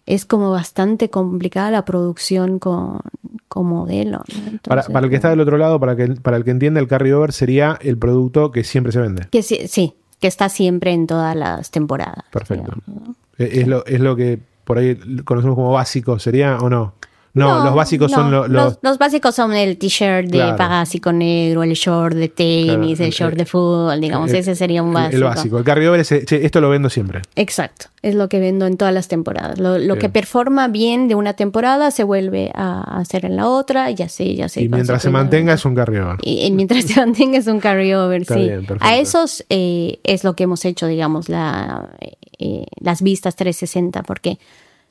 es 0.07 0.25
como 0.25 0.51
bastante 0.53 1.11
complicada 1.11 1.71
la 1.71 1.85
producción 1.85 2.59
con, 2.59 3.01
con 3.49 3.67
modelo. 3.67 4.19
¿no? 4.19 4.25
Para, 4.25 4.51
Entonces, 4.51 4.93
para 4.93 5.05
el 5.05 5.11
que 5.11 5.17
está 5.17 5.31
del 5.31 5.41
otro 5.41 5.59
lado, 5.59 5.81
para, 5.81 5.97
que, 5.97 6.07
para 6.09 6.37
el 6.37 6.45
que 6.45 6.53
entienda, 6.53 6.81
el 6.81 6.89
carryover 6.89 7.33
sería 7.33 7.77
el 7.83 7.99
producto 7.99 8.53
que 8.53 8.65
siempre 8.65 8.93
se 8.93 9.01
vende. 9.01 9.27
Que 9.31 9.43
sí, 9.43 9.67
sí, 9.67 9.95
que 10.21 10.29
está 10.29 10.49
siempre 10.49 10.93
en 10.93 11.07
todas 11.07 11.35
las 11.35 11.71
temporadas. 11.71 12.25
Perfecto. 12.31 12.73
digamos, 12.77 13.09
¿no? 13.09 13.15
Eh, 13.39 13.61
Es 13.61 13.67
lo, 13.67 13.85
es 13.85 14.01
lo 14.01 14.17
que 14.17 14.39
por 14.65 14.79
ahí 14.79 14.97
conocemos 15.25 15.57
como 15.57 15.73
básico, 15.73 16.19
¿sería 16.19 16.59
o 16.59 16.71
no? 16.71 16.95
No, 17.37 17.65
los 17.65 17.75
básicos 17.75 18.11
son 18.11 18.31
lo- 18.31 18.49
los... 18.49 18.79
los 18.83 18.99
básicos 18.99 19.35
son 19.35 19.53
el 19.55 19.77
t-shirt 19.77 20.29
de 20.31 20.39
Claro. 20.39 21.13
negro, 21.13 21.63
el 21.63 21.73
short 21.75 22.15
de 22.17 22.29
tenis, 22.29 22.97
Claro, 22.97 23.05
el 23.05 23.11
short 23.13 23.37
de 23.37 23.45
fútbol, 23.47 24.01
digamos, 24.01 24.31
el- 24.31 24.37
ese 24.37 24.55
sería 24.57 24.83
un 24.83 24.93
básico. 24.93 25.17
El 25.17 25.23
básico. 25.25 25.59
El 25.59 25.65
carryover 25.65 26.01
es, 26.01 26.09
che, 26.09 26.45
esto 26.45 26.61
lo 26.61 26.71
vendo 26.71 26.89
siempre. 26.91 27.23
Exacto, 27.37 27.87
es 28.03 28.15
lo 28.15 28.29
que 28.29 28.41
vendo 28.41 28.67
en 28.67 28.77
todas 28.77 28.95
las 28.95 29.09
temporadas. 29.09 29.59
Lo, 29.59 29.79
lo 29.79 29.97
que 29.99 30.09
performa 30.09 30.69
bien 30.69 31.09
de 31.09 31.15
una 31.15 31.35
temporada 31.35 31.91
se 31.91 32.05
vuelve 32.05 32.51
a 32.55 32.99
hacer 32.99 33.25
en 33.27 33.37
la 33.37 33.49
otra 33.49 33.91
y 33.91 34.01
así, 34.03 34.33
y 34.33 34.43
así. 34.43 34.65
y 34.65 34.69
mientras 34.69 35.03
se 35.03 35.11
mantenga 35.11 35.53
es 35.53 35.65
un 35.65 35.75
carryover. 35.75 36.17
Y, 36.23 36.41
y 36.47 36.51
mientras 36.53 36.85
se 36.85 36.99
mantenga 37.01 37.39
es 37.39 37.47
un 37.47 37.61
carryover, 37.61 38.23
Está 38.23 38.35
sí. 38.35 38.41
bien, 38.41 38.67
a 38.81 38.97
esos 38.97 39.45
eh, 39.51 39.99
es 40.05 40.25
lo 40.25 40.35
que 40.35 40.45
hemos 40.45 40.65
hecho, 40.65 40.87
digamos, 40.87 41.29
la, 41.29 41.91
eh, 42.39 42.65
las 42.81 43.03
vistas 43.03 43.37
360, 43.37 44.03
porque 44.05 44.39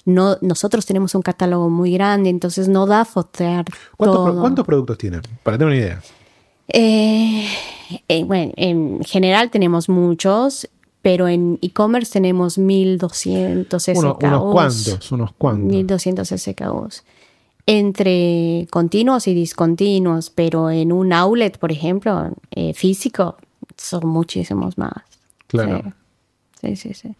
no, 0.05 0.37
nosotros 0.41 0.85
tenemos 0.85 1.15
un 1.15 1.21
catálogo 1.21 1.69
muy 1.69 1.91
grande, 1.91 2.29
entonces 2.29 2.67
no 2.67 2.85
da 2.85 3.03
fotear 3.05 3.65
¿Cuántos, 3.97 4.23
pro- 4.31 4.39
cuántos 4.41 4.65
productos 4.65 4.97
tienen? 4.97 5.21
Para 5.43 5.57
tener 5.57 5.73
una 5.73 5.81
idea. 5.81 6.01
Eh, 6.67 7.47
eh, 8.07 8.23
bueno, 8.23 8.51
en 8.55 9.03
general 9.03 9.49
tenemos 9.51 9.89
muchos, 9.89 10.67
pero 11.01 11.27
en 11.27 11.59
e-commerce 11.61 12.11
tenemos 12.13 12.57
1200 12.57 13.83
SKUs. 13.83 13.97
Uno- 13.97 14.17
unos 14.21 14.51
cuantos, 14.51 15.11
unos 15.11 15.31
cuantos. 15.33 15.71
1200 15.71 16.27
SKUs. 16.29 17.03
Entre 17.67 18.67
continuos 18.71 19.27
y 19.27 19.33
discontinuos, 19.33 20.29
pero 20.29 20.69
en 20.69 20.91
un 20.91 21.11
outlet, 21.13 21.57
por 21.57 21.71
ejemplo, 21.71 22.31
eh, 22.51 22.73
físico, 22.73 23.37
son 23.75 24.07
muchísimos 24.07 24.77
más. 24.77 24.93
Claro. 25.47 25.93
Sí, 26.61 26.75
sí, 26.75 26.93
sí. 26.93 26.93
sí. 26.93 27.15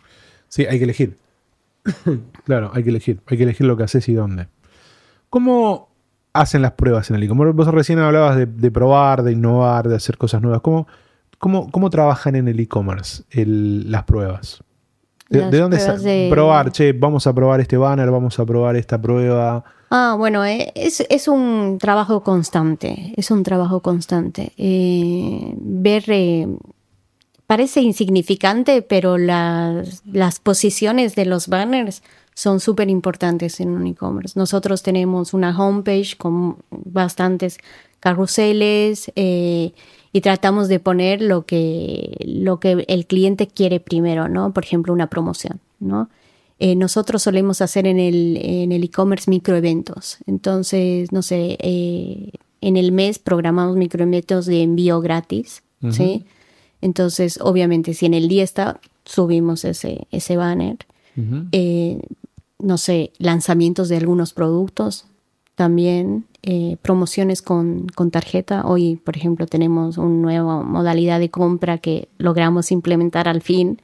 Sí, 0.49 0.65
hay 0.67 0.77
que 0.77 0.83
elegir. 0.83 1.17
claro, 2.45 2.71
hay 2.73 2.83
que 2.83 2.89
elegir. 2.89 3.21
Hay 3.27 3.37
que 3.37 3.43
elegir 3.43 3.65
lo 3.67 3.77
que 3.77 3.83
haces 3.83 4.07
y 4.09 4.13
dónde. 4.13 4.47
¿Cómo 5.29 5.89
hacen 6.33 6.61
las 6.61 6.71
pruebas 6.73 7.09
en 7.09 7.17
el 7.17 7.23
e-commerce? 7.23 7.53
Vos 7.53 7.67
recién 7.67 7.99
hablabas 7.99 8.35
de, 8.37 8.45
de 8.45 8.71
probar, 8.71 9.23
de 9.23 9.31
innovar, 9.33 9.87
de 9.87 9.95
hacer 9.95 10.17
cosas 10.17 10.41
nuevas. 10.41 10.61
¿Cómo, 10.61 10.87
cómo, 11.37 11.69
cómo 11.71 11.89
trabajan 11.89 12.35
en 12.35 12.47
el 12.47 12.59
e-commerce 12.59 13.23
las 13.45 14.03
pruebas? 14.03 14.63
¿De, 15.29 15.39
Las 15.39 15.51
de 15.51 15.59
dónde 15.59 15.77
pruebas 15.77 16.03
de- 16.03 16.27
probar? 16.31 16.71
Che, 16.71 16.93
vamos 16.93 17.25
a 17.27 17.33
probar 17.33 17.59
este 17.59 17.77
banner, 17.77 18.11
vamos 18.11 18.39
a 18.39 18.45
probar 18.45 18.75
esta 18.75 19.01
prueba. 19.01 19.63
Ah, 19.89 20.15
bueno, 20.17 20.45
eh, 20.45 20.71
es, 20.75 21.03
es 21.09 21.27
un 21.27 21.77
trabajo 21.79 22.21
constante, 22.23 23.13
es 23.17 23.31
un 23.31 23.43
trabajo 23.43 23.81
constante. 23.81 24.51
Eh, 24.57 25.53
ver, 25.57 26.03
eh, 26.07 26.47
parece 27.47 27.81
insignificante, 27.81 28.81
pero 28.81 29.17
las, 29.17 30.03
las 30.05 30.39
posiciones 30.39 31.15
de 31.15 31.25
los 31.25 31.47
banners 31.47 32.01
son 32.34 32.60
súper 32.60 32.89
importantes 32.89 33.60
en 33.60 33.69
un 33.69 33.88
e-commerce. 33.88 34.38
Nosotros 34.38 34.84
tenemos 34.84 35.34
una 35.34 35.58
homepage 35.58 36.17
con 36.17 36.58
bastantes 36.69 37.58
carruseles 37.99 39.12
eh, 39.15 39.71
y 40.12 40.21
tratamos 40.21 40.67
de 40.67 40.79
poner 40.79 41.21
lo 41.21 41.45
que, 41.45 42.17
lo 42.25 42.60
que 42.60 42.86
el 42.88 43.05
cliente 43.05 43.47
quiere 43.47 43.79
primero, 43.79 44.27
¿no? 44.27 44.53
Por 44.53 44.63
ejemplo, 44.63 44.93
una 44.93 45.10
promoción, 45.10 45.60
¿no? 45.79 46.10
Eh, 46.60 46.75
nosotros 46.75 47.23
solemos 47.23 47.62
hacer 47.62 47.86
en 47.86 47.99
el 47.99 48.38
en 48.38 48.71
el 48.71 48.84
e-commerce 48.84 49.29
microeventos. 49.29 50.17
Entonces, 50.25 51.12
no 51.12 51.21
sé, 51.21 51.58
eh, 51.60 52.31
en 52.62 52.77
el 52.77 52.91
mes 52.91 53.19
programamos 53.19 53.75
microeventos 53.75 54.45
de 54.45 54.62
envío 54.63 55.01
gratis, 55.01 55.63
¿sí? 55.91 56.25
Entonces, 56.81 57.39
obviamente, 57.41 57.93
si 57.93 58.05
en 58.05 58.13
el 58.13 58.27
día 58.27 58.43
está, 58.43 58.79
subimos 59.05 59.65
ese, 59.65 60.07
ese 60.11 60.38
banner. 60.38 60.77
Eh, 61.53 62.01
no 62.59 62.77
sé, 62.77 63.13
lanzamientos 63.19 63.88
de 63.88 63.95
algunos 63.95 64.33
productos, 64.33 65.05
también 65.55 66.25
promociones 66.81 67.41
con, 67.41 67.88
con, 67.88 68.11
tarjeta. 68.11 68.67
Hoy, 68.67 68.97
por 68.97 69.15
ejemplo, 69.15 69.47
tenemos 69.47 69.97
una 69.97 70.09
nueva 70.09 70.61
modalidad 70.61 71.19
de 71.19 71.29
compra 71.29 71.77
que 71.77 72.09
logramos 72.17 72.71
implementar 72.71 73.27
al 73.27 73.41
fin 73.41 73.79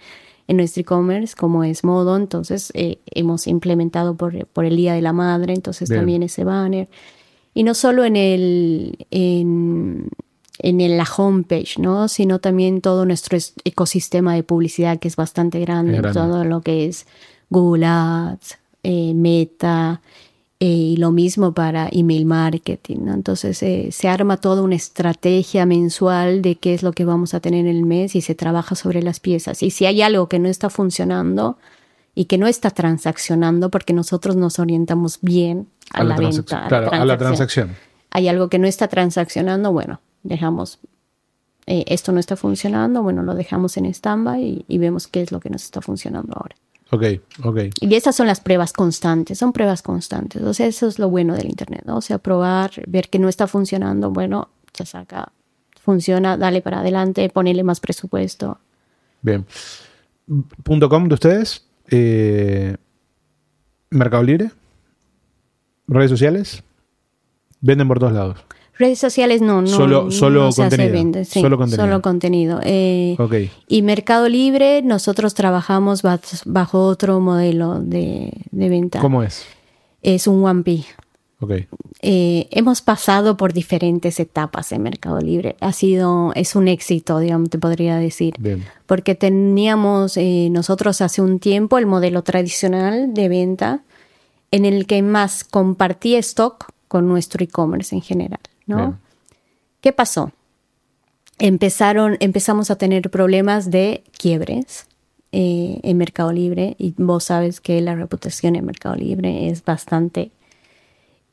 en 0.52 0.58
nuestro 0.58 0.82
e-commerce, 0.82 1.34
como 1.34 1.64
es 1.64 1.86
Modo. 1.86 2.18
Entonces, 2.18 2.72
eh, 2.74 3.00
hemos 3.06 3.48
implementado 3.48 4.16
por, 4.16 4.46
por, 4.48 4.66
el 4.66 4.76
Día 4.76 4.94
de 4.94 5.02
la 5.02 5.14
Madre, 5.14 5.54
entonces 5.54 5.88
también 5.88 6.24
ese 6.24 6.44
banner. 6.44 6.90
Y 7.54 7.64
no 7.64 7.74
solo 7.74 8.04
en 8.04 8.18
el... 8.18 9.08
En, 9.12 10.10
en 10.64 10.98
la 10.98 11.08
homepage, 11.18 11.80
¿no? 11.80 12.08
Sino 12.08 12.40
también 12.40 12.82
todo 12.82 13.06
nuestro 13.06 13.38
ecosistema 13.64 14.36
de 14.36 14.44
publicidad 14.44 15.00
que 15.00 15.08
es 15.08 15.16
bastante 15.16 15.60
grande, 15.60 16.02
todo 16.14 16.44
lo 16.44 16.62
que 16.62 16.88
es 16.88 17.08
Google 17.50 17.86
Ads, 17.86 18.58
eh, 18.84 19.14
Meta, 19.14 20.02
eh, 20.60 20.68
y 20.68 20.98
lo 20.98 21.10
mismo 21.10 21.54
para 21.54 21.90
email 21.92 22.26
marketing. 22.26 22.98
¿no? 23.06 23.14
Entonces 23.16 23.64
eh, 23.64 23.90
se 23.92 24.08
arma 24.08 24.38
toda 24.38 24.62
una 24.62 24.76
estrategia 24.76 25.66
mensual 25.66 26.44
de 26.44 26.56
qué 26.56 26.76
es 26.76 26.84
lo 26.84 26.92
que 26.92 27.04
vamos 27.04 27.34
a 27.34 27.40
tener 27.40 27.62
en 27.66 27.76
el 27.76 27.84
mes 27.84 28.16
y 28.16 28.22
se 28.22 28.36
trabaja 28.36 28.76
sobre 28.76 29.02
las 29.02 29.20
piezas. 29.20 29.64
Y 29.64 29.72
si 29.72 29.88
hay 29.88 30.04
algo 30.04 30.30
que 30.30 30.38
no 30.38 30.48
está 30.48 30.70
funcionando 30.70 31.58
y 32.14 32.26
que 32.26 32.38
no 32.38 32.46
está 32.46 32.70
transaccionando, 32.70 33.72
porque 33.72 33.94
nosotros 33.94 34.36
nos 34.36 34.60
orientamos 34.60 35.18
bien 35.22 35.68
a, 35.94 36.04
la, 36.04 36.16
venta, 36.16 36.68
a, 36.68 37.06
la 37.06 37.18
transacción. 37.18 37.76
Hay 38.12 38.28
algo 38.28 38.50
que 38.50 38.60
no 38.60 38.68
está 38.68 38.88
transaccionando, 38.88 39.72
bueno, 39.72 40.00
dejamos, 40.24 40.80
eh, 41.66 41.84
esto 41.88 42.12
no 42.12 42.20
está 42.20 42.36
funcionando, 42.36 43.04
bueno, 43.04 43.24
lo 43.24 43.36
dejamos 43.36 43.78
en 43.78 43.86
stand-by 43.86 44.66
y 44.68 44.78
vemos 44.78 45.08
qué 45.08 45.22
es 45.22 45.32
lo 45.32 45.40
que 45.40 45.50
nos 45.50 45.64
está 45.64 45.82
funcionando 45.82 46.34
ahora. 46.36 46.56
Ok, 46.92 47.04
ok. 47.44 47.60
Y 47.80 47.96
esas 47.96 48.16
son 48.16 48.28
las 48.28 48.42
pruebas 48.42 48.74
constantes, 48.74 49.38
son 49.38 49.54
pruebas 49.54 49.82
constantes. 49.82 50.42
O 50.42 50.54
sea, 50.54 50.68
eso 50.68 50.88
es 50.88 51.00
lo 51.00 51.10
bueno 51.10 51.36
del 51.36 51.48
Internet, 51.48 51.84
¿no? 51.86 51.98
O 51.98 52.02
sea, 52.02 52.18
probar, 52.18 52.72
ver 52.86 53.10
que 53.10 53.18
no 53.18 53.30
está 53.30 53.48
funcionando, 53.48 54.12
bueno, 54.12 54.50
se 54.74 54.86
saca, 54.86 55.32
funciona, 55.82 56.36
dale 56.36 56.62
para 56.62 56.82
adelante, 56.82 57.30
ponele 57.30 57.64
más 57.64 57.80
presupuesto. 57.80 58.60
Bien. 59.22 59.46
Punto 60.64 60.90
.com 60.90 61.08
de 61.08 61.14
ustedes, 61.14 61.66
eh, 61.90 62.76
Mercado 63.90 64.24
Libre, 64.24 64.52
redes 65.88 66.10
sociales, 66.10 66.64
venden 67.62 67.88
por 67.88 68.00
todos 68.00 68.14
lados. 68.14 68.38
Redes 68.82 68.98
sociales 68.98 69.44
no, 69.44 69.62
no. 69.62 69.68
Solo, 69.68 70.10
solo, 70.10 70.50
contenido. 70.56 71.24
solo 71.24 71.56
contenido. 71.56 71.86
Solo 71.86 72.02
contenido. 72.02 72.60
Eh, 72.64 73.16
y 73.68 73.82
Mercado 73.84 74.28
Libre, 74.28 74.82
nosotros 74.82 75.36
trabajamos 75.36 76.02
bajo 76.46 76.88
otro 76.88 77.20
modelo 77.20 77.80
de, 77.80 78.34
venta. 78.52 79.00
¿Cómo 79.00 79.22
es? 79.22 79.46
Es 80.02 80.26
un 80.26 80.42
1P. 80.42 80.84
Okay. 81.42 81.68
Eh, 82.02 82.48
hemos 82.50 82.82
pasado 82.82 83.38
por 83.38 83.54
diferentes 83.54 84.20
etapas 84.20 84.72
en 84.72 84.82
Mercado 84.82 85.20
Libre. 85.20 85.56
Ha 85.60 85.74
sido, 85.74 86.32
es 86.34 86.56
un 86.56 86.68
éxito, 86.68 87.20
digamos, 87.20 87.52
te 87.52 87.60
podría 87.60 87.98
decir. 87.98 88.34
Bien. 88.40 88.66
Porque 88.88 89.14
teníamos 89.14 90.18
eh, 90.18 90.50
nosotros 90.50 91.02
hace 91.02 91.22
un 91.22 91.38
tiempo 91.38 91.78
el 91.78 91.86
modelo 91.86 92.24
tradicional 92.24 93.14
de 93.14 93.30
venta 93.30 93.84
en 94.50 94.66
el 94.66 94.88
que 94.88 95.04
más 95.04 95.44
compartía 95.44 96.18
stock 96.18 96.66
con 96.88 97.08
nuestro 97.08 97.44
e-commerce 97.44 97.96
en 97.96 98.02
general. 98.02 98.40
¿No? 98.72 99.00
¿Qué 99.82 99.94
pasó? 99.94 100.32
Empezaron, 101.40 102.18
empezamos 102.20 102.72
a 102.72 102.76
tener 102.76 103.10
problemas 103.10 103.72
de 103.72 104.04
quiebres 104.18 104.88
eh, 105.32 105.80
en 105.84 105.98
Mercado 105.98 106.32
Libre 106.32 106.76
y 106.78 106.94
vos 106.98 107.26
sabes 107.26 107.62
que 107.62 107.80
la 107.82 107.96
reputación 107.96 108.56
en 108.56 108.66
Mercado 108.66 108.96
Libre 108.96 109.50
es 109.50 109.64
bastante... 109.64 110.32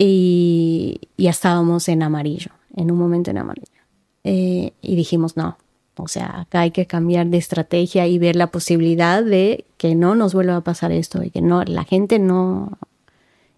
Y 0.01 1.01
ya 1.17 1.31
estábamos 1.31 1.89
en 1.89 2.05
amarillo, 2.05 2.53
en 2.77 2.93
un 2.93 2.99
momento 2.99 3.33
en 3.33 3.39
amarillo. 3.39 3.83
Eh, 4.23 4.73
y 4.81 4.95
dijimos, 4.95 5.37
no, 5.37 5.59
o 5.97 6.07
sea, 6.07 6.43
acá 6.43 6.61
hay 6.61 6.71
que 6.71 6.87
cambiar 6.87 7.27
de 7.27 7.39
estrategia 7.39 8.07
y 8.07 8.19
ver 8.19 8.37
la 8.37 8.49
posibilidad 8.49 9.23
de 9.23 9.65
que 9.77 9.95
no 9.95 10.15
nos 10.15 10.35
vuelva 10.35 10.57
a 10.57 10.61
pasar 10.61 10.93
esto 10.93 11.23
y 11.25 11.31
que 11.31 11.41
no, 11.41 11.65
la 11.65 11.85
gente 11.85 12.19
no, 12.19 12.79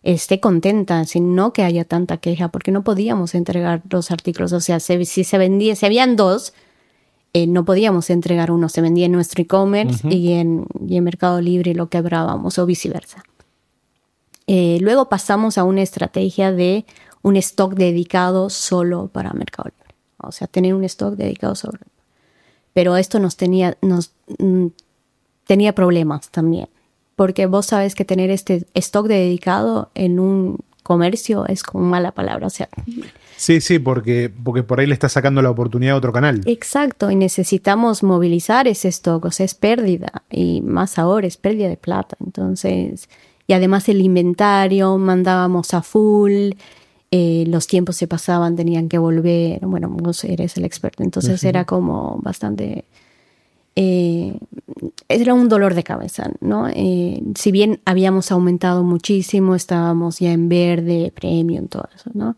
esté 0.03 0.41
contenta, 0.41 1.05
sino 1.05 1.53
que 1.53 1.63
haya 1.63 1.85
tanta 1.85 2.17
queja, 2.17 2.49
porque 2.49 2.73
no 2.73 2.85
podíamos 2.85 3.35
entregar 3.35 3.83
dos 3.85 4.11
artículos. 4.11 4.53
O 4.53 4.61
sea, 4.61 4.81
si 4.81 5.05
se 5.05 5.39
vendía, 5.39 5.77
si 5.77 5.87
habían 5.87 6.17
dos, 6.17 6.55
eh, 7.33 7.47
no 7.47 7.65
podíamos 7.65 8.11
entregar 8.11 8.51
uno. 8.51 8.69
Se 8.69 8.81
vendía 8.81 9.07
en 9.07 9.13
nuestro 9.13 9.43
e-commerce 9.43 10.07
y, 10.09 10.33
en, 10.33 10.67
en 10.89 11.05
Mercado 11.05 11.41
Libre 11.41 11.75
lo 11.75 11.89
quebrábamos 11.89 12.59
o 12.59 12.67
viceversa. 12.67 13.23
Eh, 14.47 14.79
luego 14.81 15.09
pasamos 15.09 15.59
a 15.59 15.65
una 15.65 15.83
estrategia 15.83 16.51
de 16.51 16.85
un 17.23 17.37
stock 17.37 17.75
dedicado 17.75 18.51
solo 18.51 19.09
para 19.09 19.33
Mercado 19.33 19.71
Libre. 19.71 19.95
O 20.19 20.33
sea, 20.33 20.47
tener 20.47 20.75
un 20.75 20.85
stock 20.85 21.15
dedicado 21.15 21.55
solo. 21.55 21.79
Pero 22.73 22.97
esto 22.97 23.19
nos 23.19 23.37
tenía, 23.37 23.77
nos, 23.83 24.13
mm, 24.39 24.69
tenía 25.45 25.75
problemas 25.75 26.31
también 26.31 26.69
porque 27.21 27.45
vos 27.45 27.67
sabes 27.67 27.95
que 27.95 28.07
tener 28.07 28.31
este 28.31 28.65
stock 28.73 29.07
dedicado 29.07 29.91
en 29.95 30.19
un 30.19 30.57
comercio 30.83 31.47
es 31.47 31.63
como 31.63 31.85
mala 31.85 32.13
palabra, 32.13 32.47
o 32.47 32.49
sea. 32.49 32.71
Sí, 33.37 33.61
sí, 33.61 33.79
porque, 33.79 34.33
porque 34.43 34.63
por 34.63 34.81
ahí 34.81 34.87
le 34.87 34.95
está 34.95 35.11
sacando 35.11 35.43
la 35.43 35.51
oportunidad 35.51 35.97
a 35.97 35.99
otro 35.99 36.15
canal. 36.15 36.41
Exacto, 36.47 37.11
y 37.11 37.17
necesitamos 37.17 38.03
movilizar 38.03 38.67
ese 38.67 38.89
stock, 38.89 39.23
o 39.27 39.31
sea, 39.33 39.45
es 39.45 39.55
pérdida, 39.55 40.23
y 40.31 40.63
más 40.63 40.99
ahora 40.99 41.27
es 41.27 41.37
pérdida 41.37 41.69
de 41.69 41.77
plata, 41.77 42.17
entonces, 42.25 43.11
y 43.47 43.53
además 43.53 43.91
el 43.91 44.01
inventario 44.01 44.97
mandábamos 44.97 45.75
a 45.75 45.83
full, 45.83 46.53
eh, 47.11 47.45
los 47.49 47.67
tiempos 47.67 47.97
se 47.97 48.07
pasaban, 48.07 48.57
tenían 48.57 48.89
que 48.89 48.97
volver, 48.97 49.61
bueno, 49.67 49.91
vos 49.91 50.25
eres 50.25 50.57
el 50.57 50.65
experto, 50.65 51.03
entonces 51.03 51.45
era 51.45 51.67
como 51.67 52.19
bastante 52.23 52.87
eh, 53.83 54.39
era 55.09 55.33
un 55.33 55.49
dolor 55.49 55.75
de 55.75 55.83
cabeza, 55.83 56.31
¿no? 56.41 56.69
Eh, 56.69 57.23
si 57.35 57.51
bien 57.51 57.81
habíamos 57.87 58.31
aumentado 58.31 58.85
muchísimo, 58.85 59.55
estábamos 59.55 60.19
ya 60.19 60.33
en 60.33 60.51
verde, 60.51 61.11
premium, 61.15 61.67
todo 61.67 61.89
eso, 61.95 62.11
¿no? 62.13 62.37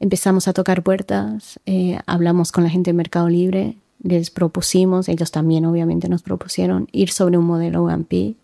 Empezamos 0.00 0.48
a 0.48 0.52
tocar 0.52 0.82
puertas, 0.82 1.58
eh, 1.64 1.98
hablamos 2.06 2.52
con 2.52 2.62
la 2.62 2.68
gente 2.68 2.90
de 2.90 2.94
Mercado 2.94 3.30
Libre, 3.30 3.78
les 4.02 4.30
propusimos, 4.30 5.08
ellos 5.08 5.30
también 5.30 5.64
obviamente 5.64 6.10
nos 6.10 6.22
propusieron 6.22 6.88
ir 6.92 7.10
sobre 7.10 7.38
un 7.38 7.46
modelo 7.46 7.84
1P 7.84 8.34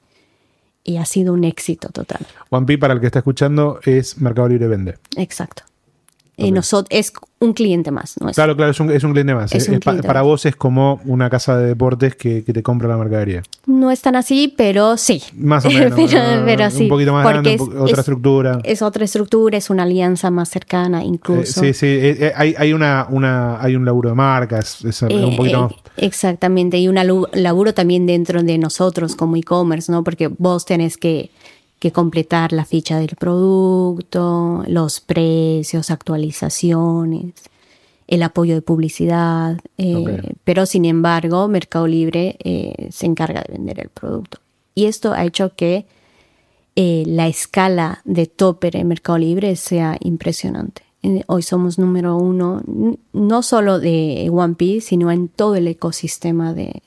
y 0.85 0.97
ha 0.97 1.05
sido 1.05 1.35
un 1.35 1.45
éxito 1.45 1.91
total. 1.91 2.27
1P, 2.51 2.79
para 2.79 2.95
el 2.95 3.01
que 3.01 3.07
está 3.07 3.19
escuchando, 3.19 3.79
es 3.85 4.19
Mercado 4.19 4.49
Libre 4.49 4.69
Vende. 4.69 4.95
Exacto. 5.17 5.65
Eh, 6.39 6.51
nosotros, 6.51 6.89
es 6.91 7.13
un 7.41 7.53
cliente 7.53 7.91
más. 7.91 8.15
claro, 8.35 8.57
claro, 8.57 8.71
es 8.71 8.81
un, 8.81 9.13
cliente 9.13 9.35
más. 9.35 9.53
para 10.07 10.23
vos 10.23 10.47
es 10.47 10.57
como 10.57 10.99
una 11.05 11.29
casa 11.29 11.59
de 11.59 11.67
deportes 11.67 12.17
que, 12.17 12.41
te 12.43 12.63
compra 12.63 12.89
la 12.89 12.97
mercadería. 12.97 13.43
No 13.67 13.91
es 13.91 14.01
tan 14.01 14.17
así, 14.17 14.53
pero 14.57 14.97
sí. 14.97 15.23
Más 15.35 15.67
o 15.67 15.71
menos. 15.71 15.93
pero, 16.47 16.71
sí. 16.71 16.85
Un 16.85 16.89
poquito 16.89 17.13
más 17.13 17.27
grande, 17.27 17.59
otra 17.61 18.01
estructura. 18.01 18.59
Es 18.65 18.81
otra 18.81 19.05
estructura, 19.05 19.59
es 19.59 19.69
una 19.69 19.83
alianza 19.83 20.31
más 20.31 20.49
cercana 20.49 21.05
incluso. 21.05 21.63
Eh, 21.63 21.75
sí, 21.75 21.79
sí, 21.79 21.87
eh, 21.87 22.33
hay, 22.35 22.55
hay, 22.57 22.73
una, 22.73 23.07
una, 23.11 23.63
hay 23.63 23.77
un 23.77 23.85
laburo 23.85 24.09
de 24.09 24.15
marcas, 24.15 24.83
es, 24.85 25.03
un 25.03 25.37
poquito 25.37 25.65
más. 25.65 25.73
Exactamente, 25.99 26.79
y 26.79 26.89
un 26.89 26.99
laburo 27.35 27.75
también 27.75 28.07
dentro 28.07 28.43
de 28.43 28.57
nosotros 28.57 29.17
como 29.17 29.37
e-commerce, 29.37 29.93
¿no? 29.93 30.03
Porque 30.03 30.29
vos 30.29 30.65
tenés 30.65 30.97
que 30.97 31.31
que 31.83 31.91
completar 31.91 32.53
la 32.53 32.65
ficha 32.65 33.01
del 33.01 33.17
producto, 33.17 34.63
los 34.69 35.01
precios, 35.01 35.91
actualizaciones, 35.91 37.33
el 38.07 38.23
apoyo 38.23 38.55
de 38.55 38.63
publicidad, 38.63 39.59
eh, 39.79 40.33
pero 40.45 40.65
sin 40.65 40.85
embargo 40.85 41.49
Mercado 41.49 41.89
Libre 41.89 42.37
eh, 42.45 42.87
se 42.93 43.07
encarga 43.07 43.43
de 43.43 43.55
vender 43.55 43.81
el 43.81 43.89
producto. 43.89 44.39
Y 44.77 44.85
esto 44.85 45.13
ha 45.13 45.25
hecho 45.25 45.57
que 45.57 45.87
eh, 46.77 47.03
la 47.05 47.27
escala 47.27 48.01
de 48.05 48.27
topper 48.27 48.77
en 48.77 48.87
Mercado 48.87 49.19
Libre 49.19 49.57
sea 49.57 49.97
impresionante. 49.99 50.83
Hoy 51.27 51.43
somos 51.43 51.81
número 51.81 52.17
uno, 52.17 52.63
no 53.13 53.43
solo 53.43 53.81
de 53.81 54.31
One 54.33 54.55
Piece, 54.55 54.91
sino 54.91 55.11
en 55.11 55.27
todo 55.27 55.57
el 55.57 55.67
ecosistema 55.67 56.55
de, 56.55 56.81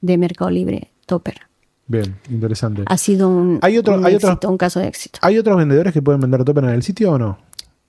de 0.00 0.16
Mercado 0.16 0.50
Libre 0.50 0.90
topper. 1.04 1.47
Bien, 1.88 2.16
interesante. 2.30 2.82
Ha 2.86 2.98
sido 2.98 3.28
un, 3.28 3.58
¿Hay 3.62 3.78
otro, 3.78 3.94
un, 3.94 4.04
hay 4.06 4.14
éxito, 4.14 4.48
un 4.50 4.58
caso 4.58 4.78
de 4.78 4.88
éxito. 4.88 5.18
¿Hay 5.22 5.38
otros 5.38 5.56
vendedores 5.56 5.92
que 5.92 6.02
pueden 6.02 6.20
vender 6.20 6.44
tope 6.44 6.60
en 6.60 6.68
el 6.68 6.82
sitio 6.82 7.12
o 7.12 7.18
no? 7.18 7.38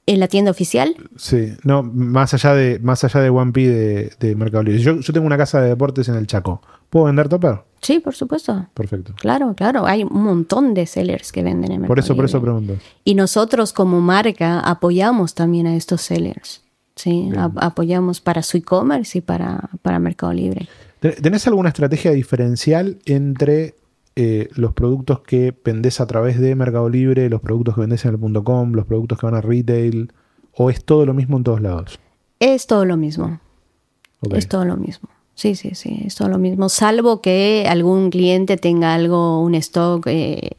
¿En 0.06 0.20
la 0.20 0.28
tienda 0.28 0.50
oficial? 0.50 0.96
Sí, 1.18 1.54
no, 1.64 1.84
más 1.84 2.34
allá 2.34 2.56
de, 2.56 2.80
más 2.80 3.04
allá 3.04 3.20
de 3.20 3.30
One 3.30 3.52
P 3.52 3.68
de, 3.68 4.12
de 4.20 4.36
Mercado 4.36 4.64
Libre. 4.64 4.82
Yo, 4.82 5.00
yo 5.00 5.14
tengo 5.14 5.28
una 5.28 5.38
casa 5.38 5.62
de 5.62 5.70
deportes 5.70 6.08
en 6.10 6.16
el 6.16 6.26
Chaco. 6.26 6.62
¿Puedo 6.90 7.06
vender 7.06 7.30
topper? 7.30 7.60
Sí, 7.82 8.00
por 8.00 8.16
supuesto. 8.16 8.68
Perfecto. 8.74 9.14
Claro, 9.20 9.54
claro. 9.56 9.86
Hay 9.86 10.04
un 10.04 10.24
montón 10.24 10.74
de 10.74 10.88
sellers 10.88 11.32
que 11.32 11.44
venden 11.44 11.72
en 11.74 11.82
Mercado 11.82 11.88
Por 11.90 12.00
eso, 12.00 12.16
por 12.16 12.26
eso 12.26 12.38
Libre. 12.40 12.52
pregunto. 12.54 12.84
Y 13.04 13.14
nosotros 13.14 13.72
como 13.74 14.02
marca 14.02 14.62
apoyamos 14.62 15.36
también 15.36 15.68
a 15.68 15.76
estos 15.76 16.02
sellers. 16.02 16.64
Sí, 16.96 17.30
A- 17.38 17.52
apoyamos 17.58 18.20
para 18.20 18.42
su 18.42 18.58
e-commerce 18.58 19.20
y 19.20 19.22
para, 19.22 19.70
para 19.84 20.00
Mercado 20.00 20.34
Libre. 20.34 20.68
¿Ten- 21.00 21.16
¿Tenés 21.22 21.46
alguna 21.46 21.70
estrategia 21.70 22.12
diferencial 22.12 22.98
entre 23.06 23.76
eh, 24.22 24.50
los 24.56 24.74
productos 24.74 25.22
que 25.22 25.58
vendés 25.64 26.02
a 26.02 26.06
través 26.06 26.38
de 26.42 26.54
Mercado 26.54 26.90
Libre, 26.90 27.30
los 27.30 27.40
productos 27.40 27.76
que 27.76 27.80
vendés 27.80 28.04
en 28.04 28.16
el 28.22 28.44
.com, 28.44 28.74
los 28.74 28.86
productos 28.86 29.18
que 29.18 29.26
van 29.26 29.36
a 29.36 29.40
retail? 29.40 30.12
¿O 30.54 30.70
es 30.70 30.84
todo 30.84 31.06
lo 31.06 31.14
mismo 31.14 31.38
en 31.38 31.46
todos 31.46 31.62
lados? 31.62 31.98
Es 32.42 32.68
todo 32.68 32.84
lo 32.84 32.98
mismo. 32.98 33.40
Es 34.34 34.50
todo 34.50 34.66
lo 34.66 34.76
mismo. 34.76 35.08
Sí, 35.36 35.56
sí, 35.56 35.74
sí, 35.74 36.02
es 36.06 36.16
todo 36.16 36.28
lo 36.28 36.38
mismo. 36.38 36.68
Salvo 36.68 37.22
que 37.22 37.66
algún 37.70 38.10
cliente 38.10 38.58
tenga 38.58 38.94
algo, 38.94 39.42
un 39.42 39.56
stock, 39.56 40.06
eh, 40.08 40.58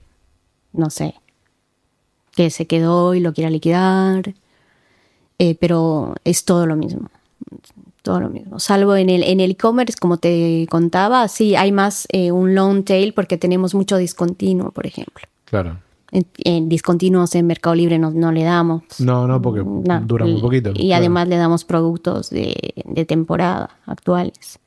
no 0.72 0.88
sé, 0.88 1.16
que 2.34 2.48
se 2.48 2.66
quedó 2.66 3.14
y 3.14 3.20
lo 3.20 3.34
quiera 3.34 3.50
liquidar. 3.50 4.32
Eh, 5.38 5.54
pero 5.54 6.14
es 6.24 6.46
todo 6.46 6.64
lo 6.64 6.76
mismo. 6.76 7.10
Todo 8.02 8.20
lo 8.20 8.30
mismo. 8.30 8.58
Salvo 8.58 8.96
en 8.96 9.10
el 9.10 9.22
en 9.22 9.40
el 9.40 9.52
e-commerce, 9.52 9.98
como 10.00 10.16
te 10.16 10.66
contaba, 10.70 11.28
sí 11.28 11.54
hay 11.54 11.70
más 11.70 12.06
eh, 12.10 12.32
un 12.32 12.54
long 12.54 12.82
tail 12.84 13.12
porque 13.12 13.36
tenemos 13.36 13.74
mucho 13.74 13.96
discontinuo, 13.98 14.70
por 14.70 14.86
ejemplo. 14.86 15.26
Claro. 15.44 15.78
En, 16.12 16.26
en 16.44 16.68
discontinuos 16.68 17.34
en 17.34 17.46
Mercado 17.46 17.74
Libre 17.74 17.98
no, 17.98 18.10
no 18.10 18.32
le 18.32 18.42
damos. 18.42 18.82
No, 18.98 19.26
no, 19.28 19.40
porque 19.40 19.62
No, 19.62 20.00
dura 20.00 20.24
muy 20.24 20.40
poquito. 20.40 20.70
Y 20.70 20.86
claro. 20.88 20.94
además 20.96 21.28
le 21.28 21.36
damos 21.36 21.64
productos 21.64 22.30
de, 22.30 22.74
de 22.84 23.04
temporada 23.04 23.78
actuales. 23.86 24.58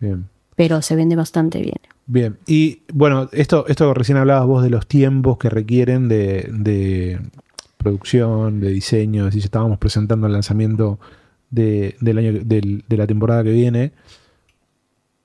Bien. 0.00 0.26
Pero 0.56 0.82
se 0.82 0.96
vende 0.96 1.16
bastante 1.16 1.60
bien. 1.60 1.78
Bien, 2.06 2.38
y 2.46 2.80
bueno, 2.92 3.28
esto, 3.32 3.66
esto 3.66 3.94
recién 3.94 4.18
hablabas 4.18 4.46
vos 4.46 4.62
de 4.62 4.70
los 4.70 4.86
tiempos 4.86 5.38
que 5.38 5.48
requieren 5.48 6.08
de, 6.08 6.48
de 6.52 7.18
producción, 7.78 8.60
de 8.60 8.70
diseño, 8.70 9.30
si 9.30 9.38
estábamos 9.38 9.78
presentando 9.78 10.26
el 10.26 10.32
lanzamiento 10.32 10.98
de, 11.54 11.96
del 12.00 12.18
año, 12.18 12.32
del- 12.44 12.84
de 12.88 12.96
la 12.96 13.06
temporada 13.06 13.42
que 13.44 13.52
viene. 13.52 13.92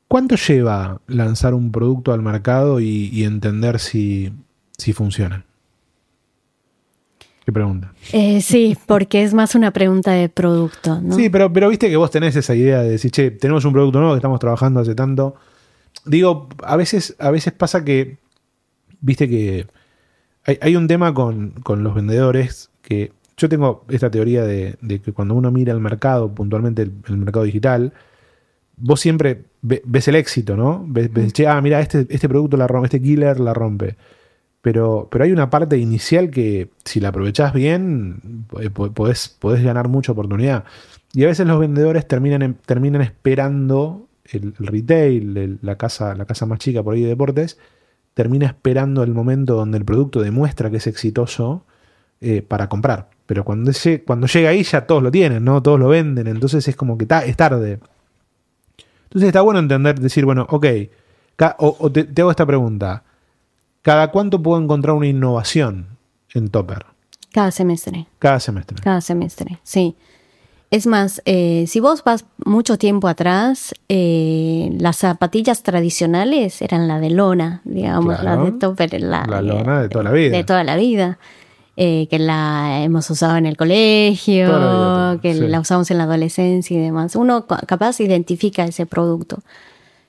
¿Cuánto 0.07 0.35
lleva 0.35 1.01
lanzar 1.07 1.53
un 1.53 1.71
producto 1.71 2.11
al 2.13 2.21
mercado 2.21 2.79
y, 2.79 3.09
y 3.13 3.23
entender 3.25 3.79
si, 3.79 4.31
si 4.77 4.91
funciona? 4.93 5.45
¿Qué 7.45 7.51
pregunta? 7.51 7.93
Eh, 8.13 8.41
sí, 8.41 8.77
porque 8.85 9.23
es 9.23 9.33
más 9.33 9.55
una 9.55 9.71
pregunta 9.71 10.11
de 10.11 10.29
producto, 10.29 11.01
¿no? 11.01 11.15
Sí, 11.15 11.29
pero, 11.29 11.51
pero 11.51 11.69
viste 11.69 11.89
que 11.89 11.97
vos 11.97 12.11
tenés 12.11 12.35
esa 12.35 12.53
idea 12.55 12.81
de 12.81 12.89
decir, 12.91 13.11
che, 13.11 13.31
tenemos 13.31 13.65
un 13.65 13.73
producto 13.73 13.99
nuevo 13.99 14.13
que 14.13 14.19
estamos 14.19 14.39
trabajando 14.39 14.79
hace 14.79 14.93
tanto. 14.93 15.35
Digo, 16.05 16.47
a 16.63 16.75
veces, 16.75 17.15
a 17.19 17.31
veces 17.31 17.53
pasa 17.53 17.83
que, 17.83 18.17
viste 19.01 19.27
que 19.27 19.65
hay, 20.45 20.59
hay 20.61 20.75
un 20.75 20.87
tema 20.87 21.13
con, 21.13 21.51
con 21.63 21.83
los 21.83 21.95
vendedores 21.95 22.69
que 22.83 23.11
yo 23.39 23.49
tengo 23.49 23.85
esta 23.89 24.11
teoría 24.11 24.43
de, 24.43 24.75
de 24.81 24.99
que 25.01 25.13
cuando 25.13 25.33
uno 25.35 25.51
mira 25.51 25.73
el 25.73 25.79
mercado, 25.79 26.33
puntualmente 26.33 26.83
el, 26.83 26.91
el 27.07 27.17
mercado 27.17 27.45
digital, 27.45 27.93
vos 28.77 28.99
siempre 28.99 29.43
ve- 29.61 29.81
ves 29.85 30.07
el 30.07 30.15
éxito, 30.15 30.55
¿no? 30.55 30.85
Ves, 30.87 31.11
ves, 31.13 31.33
che, 31.33 31.47
ah, 31.47 31.59
mira, 31.61 31.79
este, 31.81 32.05
este 32.09 32.29
producto 32.29 32.57
la 32.57 32.67
rompe, 32.67 32.85
este 32.87 33.01
killer 33.01 33.39
la 33.39 33.53
rompe. 33.53 33.95
Pero, 34.61 35.07
pero 35.11 35.23
hay 35.23 35.31
una 35.31 35.49
parte 35.49 35.77
inicial 35.77 36.29
que 36.29 36.69
si 36.83 36.99
la 36.99 37.09
aprovechás 37.09 37.53
bien, 37.53 38.45
po- 38.73 38.91
podés, 38.93 39.29
podés 39.39 39.63
ganar 39.63 39.87
mucha 39.87 40.11
oportunidad. 40.11 40.65
Y 41.13 41.23
a 41.23 41.27
veces 41.27 41.47
los 41.47 41.59
vendedores 41.59 42.07
terminan, 42.07 42.57
terminan 42.65 43.01
esperando 43.01 44.07
el, 44.25 44.53
el 44.59 44.67
retail, 44.67 45.37
el- 45.37 45.59
la, 45.61 45.77
casa, 45.77 46.13
la 46.15 46.25
casa 46.25 46.45
más 46.45 46.59
chica 46.59 46.83
por 46.83 46.93
ahí 46.95 47.01
de 47.03 47.09
deportes, 47.09 47.57
termina 48.13 48.47
esperando 48.47 49.03
el 49.03 49.13
momento 49.13 49.55
donde 49.55 49.77
el 49.77 49.85
producto 49.85 50.21
demuestra 50.21 50.69
que 50.69 50.77
es 50.77 50.87
exitoso 50.87 51.63
eh, 52.21 52.41
para 52.41 52.67
comprar. 52.67 53.09
Pero 53.29 53.43
cuando, 53.45 53.69
ese- 53.69 54.01
cuando 54.03 54.25
llega 54.25 54.49
ahí 54.49 54.63
ya 54.63 54.87
todos 54.87 55.03
lo 55.03 55.11
tienen, 55.11 55.45
¿no? 55.45 55.61
Todos 55.61 55.79
lo 55.79 55.87
venden, 55.89 56.25
entonces 56.25 56.67
es 56.67 56.75
como 56.75 56.97
que 56.97 57.05
ta- 57.05 57.23
es 57.23 57.37
tarde. 57.37 57.77
Entonces 59.03 59.27
está 59.27 59.41
bueno 59.41 59.59
entender, 59.59 59.99
decir, 59.99 60.25
bueno, 60.25 60.47
ok, 60.49 60.65
ca- 61.35 61.55
o, 61.59 61.75
o 61.79 61.91
te, 61.91 62.05
te 62.05 62.21
hago 62.23 62.31
esta 62.31 62.47
pregunta. 62.47 63.03
¿Cada 63.83 64.09
cuánto 64.09 64.41
puedo 64.41 64.59
encontrar 64.59 64.95
una 64.95 65.05
innovación 65.05 65.89
en 66.33 66.49
Topper? 66.49 66.87
Cada 67.31 67.51
semestre. 67.51 68.07
Cada 68.17 68.39
semestre. 68.39 68.77
Cada 68.81 68.99
semestre, 69.01 69.59
sí. 69.61 69.95
Es 70.71 70.87
más, 70.87 71.21
eh, 71.25 71.65
si 71.67 71.79
vos 71.79 72.03
vas 72.03 72.25
mucho 72.45 72.79
tiempo 72.79 73.07
atrás, 73.07 73.75
eh, 73.89 74.69
las 74.79 74.97
zapatillas 74.97 75.61
tradicionales 75.61 76.63
eran 76.63 76.87
la 76.87 76.99
de 76.99 77.11
lona, 77.11 77.61
digamos, 77.63 78.19
Claro. 78.19 78.43
la 78.43 78.45
de 78.51 78.57
topper, 78.57 79.01
la, 79.01 79.25
La 79.27 79.41
lona 79.43 79.81
de 79.83 79.89
toda 79.89 80.03
la 80.05 80.11
vida. 80.11 80.35
De 80.37 80.43
toda 80.43 80.63
la 80.63 80.75
vida. 80.75 81.19
Eh, 81.81 82.07
que 82.09 82.19
la 82.19 82.81
hemos 82.83 83.09
usado 83.09 83.37
en 83.37 83.45
el 83.45 83.55
colegio, 83.55 85.17
que 85.21 85.33
sí. 85.33 85.47
la 85.47 85.61
usamos 85.61 85.89
en 85.91 85.97
la 85.97 86.03
adolescencia 86.03 86.77
y 86.77 86.81
demás. 86.81 87.15
Uno 87.15 87.47
ca- 87.47 87.61
capaz 87.65 88.01
identifica 88.01 88.65
ese 88.65 88.85
producto. 88.85 89.39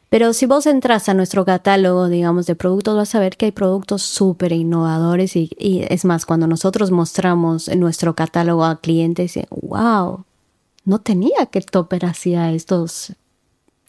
Pero 0.09 0.33
si 0.33 0.47
vos 0.47 0.67
entras 0.67 1.09
a 1.09 1.15
nuestro 1.15 1.45
catálogo, 1.45 2.09
digamos, 2.09 2.47
de 2.47 2.57
productos, 2.57 2.97
vas 2.97 3.15
a 3.15 3.21
ver 3.21 3.37
que 3.37 3.45
hay 3.47 3.53
productos 3.53 4.03
súper 4.03 4.51
innovadores 4.51 5.37
y, 5.37 5.49
y 5.57 5.85
es 5.89 6.05
más, 6.05 6.27
cuando 6.27 6.49
nosotros 6.49 6.91
mostramos 6.91 7.69
nuestro 7.77 8.17
catálogo 8.17 8.65
a 8.65 8.81
clientes, 8.81 9.39
wow, 9.53 10.25
no 10.85 10.99
tenía 10.99 11.47
que 11.53 11.61
Topper 11.61 12.05
hacía 12.05 12.51
estos, 12.51 13.13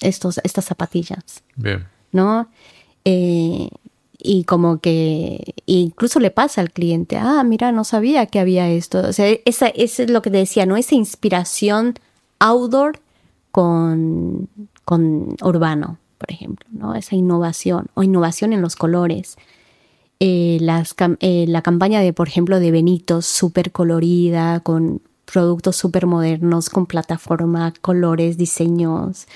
estos, 0.01 0.39
estas 0.43 0.65
zapatillas, 0.65 1.41
Bien. 1.55 1.87
¿no? 2.11 2.47
Eh, 3.05 3.69
y 4.23 4.43
como 4.43 4.79
que 4.79 5.55
incluso 5.65 6.19
le 6.19 6.31
pasa 6.31 6.61
al 6.61 6.71
cliente, 6.71 7.17
ah, 7.17 7.43
mira, 7.43 7.71
no 7.71 7.83
sabía 7.83 8.25
que 8.25 8.39
había 8.39 8.69
esto. 8.69 8.99
O 8.99 9.13
sea, 9.13 9.27
esa, 9.45 9.67
es 9.67 9.99
lo 10.09 10.21
que 10.21 10.31
te 10.31 10.37
decía, 10.37 10.65
¿no? 10.65 10.77
Esa 10.77 10.95
inspiración 10.95 11.95
outdoor 12.39 12.99
con, 13.51 14.47
con 14.85 15.35
urbano, 15.41 15.97
por 16.17 16.31
ejemplo, 16.31 16.67
¿no? 16.71 16.95
Esa 16.95 17.15
innovación 17.15 17.87
o 17.93 18.03
innovación 18.03 18.53
en 18.53 18.61
los 18.61 18.75
colores. 18.75 19.37
Eh, 20.19 20.59
las 20.61 20.95
eh, 21.19 21.45
la 21.47 21.63
campaña 21.63 21.99
de, 21.99 22.13
por 22.13 22.27
ejemplo, 22.27 22.59
de 22.59 22.71
Benito, 22.71 23.21
súper 23.21 23.71
colorida, 23.71 24.59
con 24.59 25.01
productos 25.25 25.77
súper 25.77 26.05
modernos, 26.05 26.69
con 26.69 26.85
plataforma, 26.85 27.73
colores, 27.81 28.37
diseños. 28.37 29.27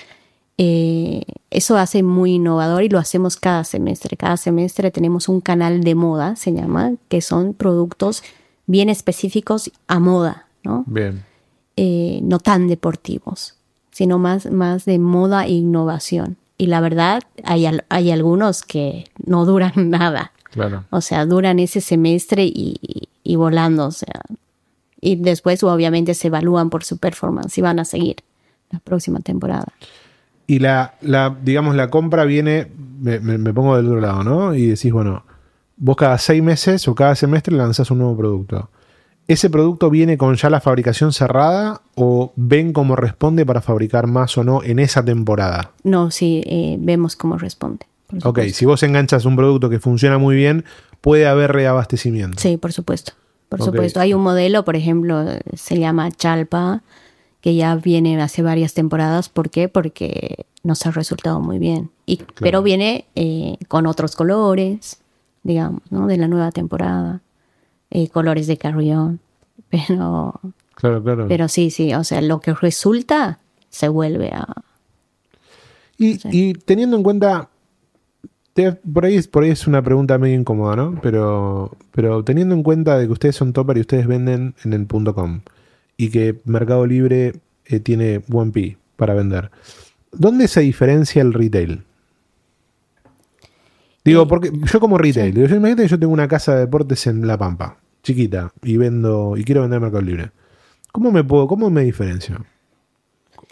Eh, 0.58 1.24
eso 1.50 1.78
hace 1.78 2.02
muy 2.04 2.34
innovador 2.36 2.84
y 2.84 2.90
lo 2.90 2.98
hacemos 3.00 3.36
cada 3.38 3.64
semestre. 3.64 4.16
Cada 4.18 4.38
semestre 4.38 4.92
tenemos 4.92 5.28
un 5.28 5.42
canal 5.42 5.82
de 5.84 5.96
moda, 5.96 6.36
se 6.36 6.54
llama, 6.54 6.94
que 7.10 7.22
son 7.22 7.54
productos 7.54 8.24
bien 8.68 8.90
específicos 8.90 9.72
a 9.88 10.00
moda, 10.00 10.48
¿no? 10.64 10.84
Bien. 10.88 11.24
Eh, 11.78 12.20
no 12.24 12.40
tan 12.40 12.68
deportivos, 12.70 13.56
sino 13.92 14.18
más, 14.18 14.50
más 14.50 14.86
de 14.86 14.98
moda 14.98 15.46
e 15.46 15.52
innovación. 15.52 16.38
Y 16.58 16.68
la 16.68 16.80
verdad, 16.80 17.22
hay, 17.44 17.66
al- 17.66 17.84
hay 17.90 18.12
algunos 18.12 18.64
que 18.64 19.06
no 19.26 19.46
duran 19.46 19.74
nada. 19.90 20.32
Claro. 20.52 20.86
O 20.90 21.02
sea, 21.02 21.26
duran 21.26 21.60
ese 21.60 21.82
semestre 21.82 22.46
y, 22.46 22.78
y- 22.82 23.10
y 23.24 23.36
volando, 23.36 23.88
o 23.88 23.92
sea. 23.92 24.22
Y 25.02 25.18
después 25.18 25.62
obviamente 25.64 26.14
se 26.14 26.28
evalúan 26.28 26.70
por 26.70 26.84
su 26.86 26.98
performance 26.98 27.58
y 27.58 27.62
van 27.62 27.80
a 27.80 27.86
seguir 27.86 28.18
la 28.72 28.80
próxima 28.80 29.20
temporada. 29.20 29.68
Y 30.48 30.60
la, 30.60 30.96
la, 31.02 31.36
digamos, 31.44 31.76
la 31.76 31.90
compra 31.90 32.24
viene, 32.26 32.72
me, 33.00 33.20
me- 33.20 33.38
me 33.38 33.54
pongo 33.54 33.76
del 33.78 33.88
otro 33.88 34.00
lado, 34.02 34.24
¿no? 34.24 34.54
Y 34.54 34.68
decís, 34.68 34.92
bueno, 34.92 35.24
vos 35.78 35.96
cada 35.96 36.18
seis 36.18 36.44
meses 36.44 36.88
o 36.88 36.96
cada 36.96 37.16
semestre 37.16 37.56
lanzás 37.56 37.90
un 37.92 37.98
nuevo 38.00 38.16
producto. 38.18 38.70
¿Ese 39.28 39.50
producto 39.50 39.90
viene 39.90 40.20
con 40.20 40.36
ya 40.36 40.52
la 40.52 40.62
fabricación 40.62 41.12
cerrada 41.12 41.82
o 41.96 42.32
ven 42.36 42.74
cómo 42.74 42.96
responde 42.96 43.44
para 43.44 43.60
fabricar 43.62 44.06
más 44.06 44.38
o 44.38 44.44
no 44.44 44.62
en 44.62 44.78
esa 44.78 45.04
temporada? 45.04 45.72
No, 45.84 46.12
sí, 46.12 46.44
eh, 46.46 46.78
vemos 46.80 47.16
cómo 47.16 47.38
responde. 47.40 47.88
Ok, 48.24 48.42
si 48.54 48.66
vos 48.66 48.84
enganchas 48.84 49.26
un 49.26 49.36
producto 49.36 49.68
que 49.68 49.80
funciona 49.80 50.20
muy 50.20 50.36
bien, 50.36 50.64
puede 51.02 51.26
haber 51.26 51.54
reabastecimiento. 51.54 52.38
Sí, 52.40 52.58
por 52.58 52.72
supuesto. 52.72 53.14
Por 53.50 53.64
supuesto. 53.64 54.00
Hay 54.00 54.14
un 54.14 54.22
modelo, 54.22 54.64
por 54.64 54.76
ejemplo, 54.76 55.26
se 55.56 55.80
llama 55.80 56.12
Chalpa, 56.12 56.84
que 57.46 57.54
ya 57.54 57.76
viene 57.76 58.20
hace 58.20 58.42
varias 58.42 58.74
temporadas. 58.74 59.30
¿Por 59.30 59.52
qué? 59.52 59.70
Porque 59.70 60.48
nos 60.64 60.84
ha 60.88 60.90
resultado 60.90 61.40
muy 61.42 61.60
bien. 61.60 61.92
Y, 62.08 62.24
Pero 62.40 62.64
viene 62.64 63.06
eh, 63.14 63.58
con 63.68 63.86
otros 63.86 64.16
colores, 64.16 64.98
digamos, 65.44 65.84
¿no? 65.92 66.08
De 66.08 66.18
la 66.18 66.28
nueva 66.28 66.52
temporada. 66.52 67.22
Eh, 67.92 68.10
colores 68.10 68.48
de 68.48 68.58
carrión. 68.58 69.20
Pero, 69.70 70.42
Claro, 70.74 71.04
claro. 71.04 71.28
pero 71.28 71.48
sí, 71.48 71.70
sí. 71.70 71.94
O 71.94 72.04
sea, 72.04 72.20
lo 72.20 72.40
que 72.40 72.56
resulta 72.56 73.38
se 73.70 73.90
vuelve 73.90 74.32
a... 74.32 74.48
Y, 76.00 76.18
y 76.36 76.54
teniendo 76.54 76.98
en 76.98 77.04
cuenta 77.04 77.50
por, 78.92 79.06
ahí, 79.06 79.22
por 79.22 79.44
ahí 79.44 79.52
es 79.52 79.68
una 79.68 79.84
pregunta 79.84 80.18
medio 80.18 80.40
incómoda, 80.40 80.76
¿no? 80.76 81.00
Pero, 81.00 81.78
pero 81.92 82.24
teniendo 82.24 82.56
en 82.56 82.64
cuenta 82.64 82.98
de 82.98 83.06
que 83.06 83.14
ustedes 83.14 83.36
son 83.36 83.54
topper 83.54 83.78
y 83.78 83.82
ustedes 83.82 84.08
venden 84.08 84.56
en 84.64 84.74
el 84.74 84.88
.com 84.88 85.42
y 85.98 86.10
que 86.10 86.42
Mercado 86.46 86.86
Libre 86.86 87.34
eh, 87.66 87.80
tiene 87.80 88.22
1P 88.26 88.78
para 88.96 89.14
vender, 89.14 89.52
¿dónde 90.12 90.48
se 90.48 90.62
diferencia 90.62 91.22
el 91.22 91.34
retail? 91.34 91.84
Digo, 94.04 94.24
eh, 94.24 94.26
porque 94.28 94.52
yo 94.72 94.80
como 94.80 94.98
retail, 94.98 95.34
yo 95.34 95.56
imagínate 95.56 95.84
que 95.84 95.90
yo 95.90 96.00
tengo 96.00 96.14
una 96.14 96.28
casa 96.28 96.54
de 96.54 96.62
deportes 96.62 97.08
en 97.08 97.26
La 97.26 97.38
Pampa, 97.38 97.78
chiquita, 98.04 98.52
y 98.62 98.78
vendo, 98.78 99.36
y 99.38 99.44
quiero 99.44 99.62
vender 99.62 99.80
Mercado 99.80 100.02
Libre. 100.02 100.32
¿Cómo 100.92 101.12
me 101.12 101.24
puedo, 101.24 101.48
cómo 101.48 101.70
me 101.70 101.84
diferencio? 101.84 102.46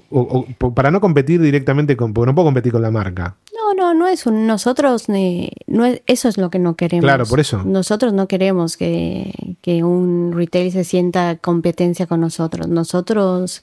O, 0.09 0.45
para 0.75 0.91
no 0.91 1.01
competir 1.01 1.41
directamente 1.41 1.97
con, 1.97 2.13
porque 2.13 2.27
no 2.27 2.35
puedo 2.35 2.45
competir 2.45 2.71
con 2.71 2.83
la 2.83 2.91
marca. 2.91 3.35
No, 3.75 3.93
no, 3.93 3.93
no 3.93 4.07
es 4.07 4.25
un, 4.25 4.47
nosotros, 4.47 5.07
no 5.07 5.85
eso 6.05 6.29
es 6.29 6.37
lo 6.37 6.49
que 6.49 6.59
no 6.59 6.75
queremos. 6.75 7.03
Claro, 7.03 7.25
por 7.25 7.39
eso. 7.39 7.63
Nosotros 7.63 8.13
no 8.13 8.27
queremos 8.27 8.77
que, 8.77 9.57
que 9.61 9.83
un 9.83 10.31
retail 10.33 10.71
se 10.71 10.83
sienta 10.83 11.37
competencia 11.37 12.07
con 12.07 12.21
nosotros. 12.21 12.67
Nosotros 12.67 13.61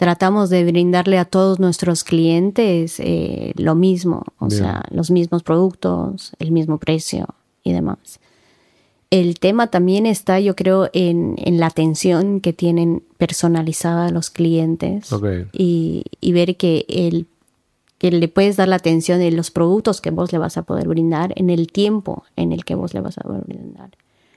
tratamos 0.00 0.48
de 0.48 0.64
brindarle 0.64 1.18
a 1.18 1.26
todos 1.26 1.60
nuestros 1.60 2.04
clientes 2.04 2.98
eh, 3.00 3.52
lo 3.56 3.74
mismo, 3.74 4.24
o 4.38 4.48
sea, 4.48 4.82
los 4.90 5.10
mismos 5.10 5.42
productos, 5.42 6.32
el 6.38 6.52
mismo 6.52 6.78
precio 6.78 7.26
y 7.62 7.74
demás. 7.74 8.18
El 9.10 9.38
tema 9.38 9.66
también 9.66 10.06
está, 10.06 10.40
yo 10.40 10.56
creo, 10.56 10.88
en, 10.94 11.36
la 11.58 11.66
atención 11.66 12.40
que 12.40 12.54
tienen 12.54 13.02
personalizada 13.18 14.08
los 14.08 14.30
clientes 14.30 15.10
y, 15.52 16.04
ver 16.32 16.56
que, 16.56 16.86
el, 16.88 17.26
que 18.00 18.10
le 18.10 18.28
puedes 18.28 18.56
dar 18.56 18.66
la 18.66 18.76
atención 18.76 19.20
en 19.20 19.36
los 19.36 19.50
productos 19.50 20.00
que 20.00 20.10
vos 20.10 20.32
le 20.32 20.38
vas 20.38 20.56
a 20.56 20.62
poder 20.62 20.88
brindar, 20.88 21.34
en 21.36 21.50
el 21.50 21.70
tiempo 21.70 22.24
en 22.34 22.50
el 22.50 22.64
que 22.64 22.74
vos 22.74 22.94
le 22.94 23.02
vas 23.02 23.18
a 23.18 23.20
poder 23.20 23.42
brindar, 23.46 23.90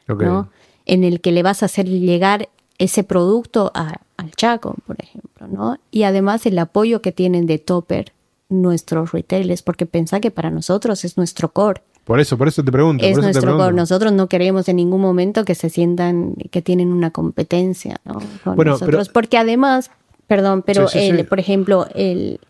¿no? 0.10 0.50
en 0.86 1.06
el 1.06 1.22
que 1.22 1.32
le 1.32 1.44
vas 1.44 1.64
a 1.64 1.68
hacer 1.68 1.88
llegar 1.88 2.50
ese 2.78 3.06
producto 3.06 3.72
al 3.74 4.32
Chaco, 4.36 4.76
por 4.86 4.98
ejemplo, 5.00 5.48
¿no? 5.48 5.78
Y 5.92 6.04
además 6.04 6.46
el 6.46 6.60
apoyo 6.60 7.02
que 7.02 7.14
tienen 7.14 7.46
de 7.46 7.58
Topper 7.58 8.12
nuestros 8.50 9.14
retailers, 9.14 9.62
porque 9.62 9.86
pensá 9.86 10.20
que 10.20 10.30
para 10.30 10.50
nosotros 10.50 11.06
es 11.06 11.16
nuestro 11.16 11.54
core. 11.54 11.82
Por 12.04 12.20
eso, 12.20 12.38
por 12.38 12.50
eso 12.50 12.66
te 12.66 12.72
pregunto. 12.74 13.06
Es 13.06 13.18
nuestro 13.18 13.56
core. 13.58 13.74
Nosotros 13.74 14.12
no 14.12 14.28
queremos 14.28 14.68
en 14.68 14.76
ningún 14.76 15.00
momento 15.00 15.46
que 15.46 15.56
se 15.56 15.70
sientan 15.70 16.36
que 16.52 16.62
tienen 16.62 16.92
una 16.92 17.12
competencia, 17.12 18.02
¿no? 18.04 18.22
Con 18.44 18.58
nosotros. 18.58 19.08
porque 19.08 19.38
además, 19.38 19.90
perdón, 20.28 20.64
pero 20.64 20.88
por 21.30 21.40
ejemplo, 21.40 21.88
el, 21.96 22.42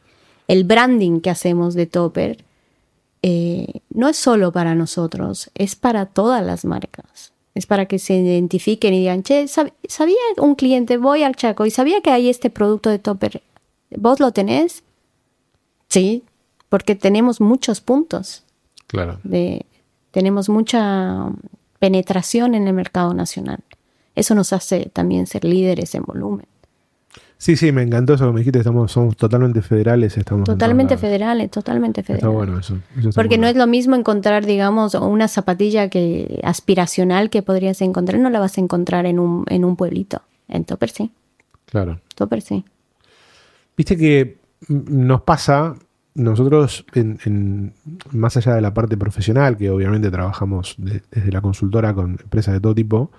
el, 0.47 0.63
branding 0.63 1.19
que 1.21 1.29
hacemos 1.29 1.73
de 1.73 1.85
Topper 1.85 2.43
eh, 3.21 3.81
no 3.89 4.09
es 4.09 4.17
solo 4.17 4.51
para 4.51 4.75
nosotros, 4.75 5.49
es 5.55 5.75
para 5.75 6.05
todas 6.05 6.45
las 6.45 6.65
marcas. 6.65 7.31
Es 7.55 7.67
para 7.67 7.85
que 7.85 7.99
se 7.99 8.15
identifiquen 8.15 8.95
y 8.95 8.99
digan, 8.99 9.21
che, 9.21 9.47
¿sabía 9.47 10.17
un 10.37 10.55
cliente, 10.55 10.97
voy 10.97 11.21
al 11.21 11.35
Chaco 11.35 11.67
y 11.67 11.71
sabía 11.71 12.01
que 12.01 12.09
hay 12.09 12.27
este 12.27 12.49
producto 12.49 12.89
de 12.89 12.97
Topper? 12.97 13.43
¿Vos 13.95 14.19
lo 14.19 14.31
tenés? 14.31 14.83
Sí, 15.87 16.23
porque 16.69 16.95
tenemos 16.95 17.39
muchos 17.39 17.79
puntos. 17.79 18.43
Claro. 18.87 19.19
De, 19.23 19.67
tenemos 20.09 20.49
mucha 20.49 21.27
penetración 21.77 22.55
en 22.55 22.67
el 22.67 22.73
mercado 22.73 23.13
nacional. 23.13 23.59
Eso 24.15 24.35
nos 24.35 24.53
hace 24.53 24.89
también 24.91 25.27
ser 25.27 25.43
líderes 25.43 25.93
en 25.95 26.03
volumen. 26.03 26.47
Sí, 27.43 27.57
sí, 27.57 27.73
me 27.73 27.81
encantó 27.81 28.13
eso 28.13 28.25
que 28.25 28.31
me 28.31 28.39
dijiste, 28.39 28.59
estamos, 28.59 28.89
somos 28.89 29.17
totalmente 29.17 29.61
federales. 29.61 30.17
Estamos 30.17 30.45
totalmente 30.45 30.95
federales, 30.95 31.51
totalmente 31.51 32.01
federales. 32.01 32.23
Está 32.23 32.29
bueno 32.29 32.57
eso. 32.57 32.79
Porque 33.13 33.37
no 33.37 33.47
es 33.47 33.57
lo 33.57 33.67
mismo 33.67 33.97
encontrar, 33.97 34.45
digamos, 34.45 34.95
una 34.95 35.27
zapatilla 35.27 35.89
que 35.89 36.39
aspiracional 36.45 37.29
que 37.29 37.41
podrías 37.41 37.81
encontrar, 37.81 38.21
no 38.21 38.29
la 38.29 38.39
vas 38.39 38.57
a 38.57 38.61
encontrar 38.61 39.05
en 39.05 39.19
un, 39.19 39.43
en 39.49 39.65
un 39.65 39.75
pueblito. 39.75 40.21
En 40.47 40.63
Topper 40.63 40.89
sí. 40.89 41.11
Claro. 41.65 41.99
Topper 42.15 42.41
sí. 42.41 42.63
Viste 43.75 43.97
que 43.97 44.37
nos 44.69 45.23
pasa, 45.23 45.75
nosotros, 46.15 46.85
en, 46.93 47.73
más 48.11 48.37
allá 48.37 48.55
de 48.55 48.61
la 48.61 48.73
parte 48.73 48.95
profesional, 48.95 49.57
que 49.57 49.69
obviamente 49.69 50.09
trabajamos 50.09 50.75
desde 50.77 51.29
la 51.29 51.41
consultora 51.41 51.93
con 51.93 52.11
empresas 52.11 52.53
de 52.53 52.61
todo 52.61 52.73
tipo, 52.73 53.11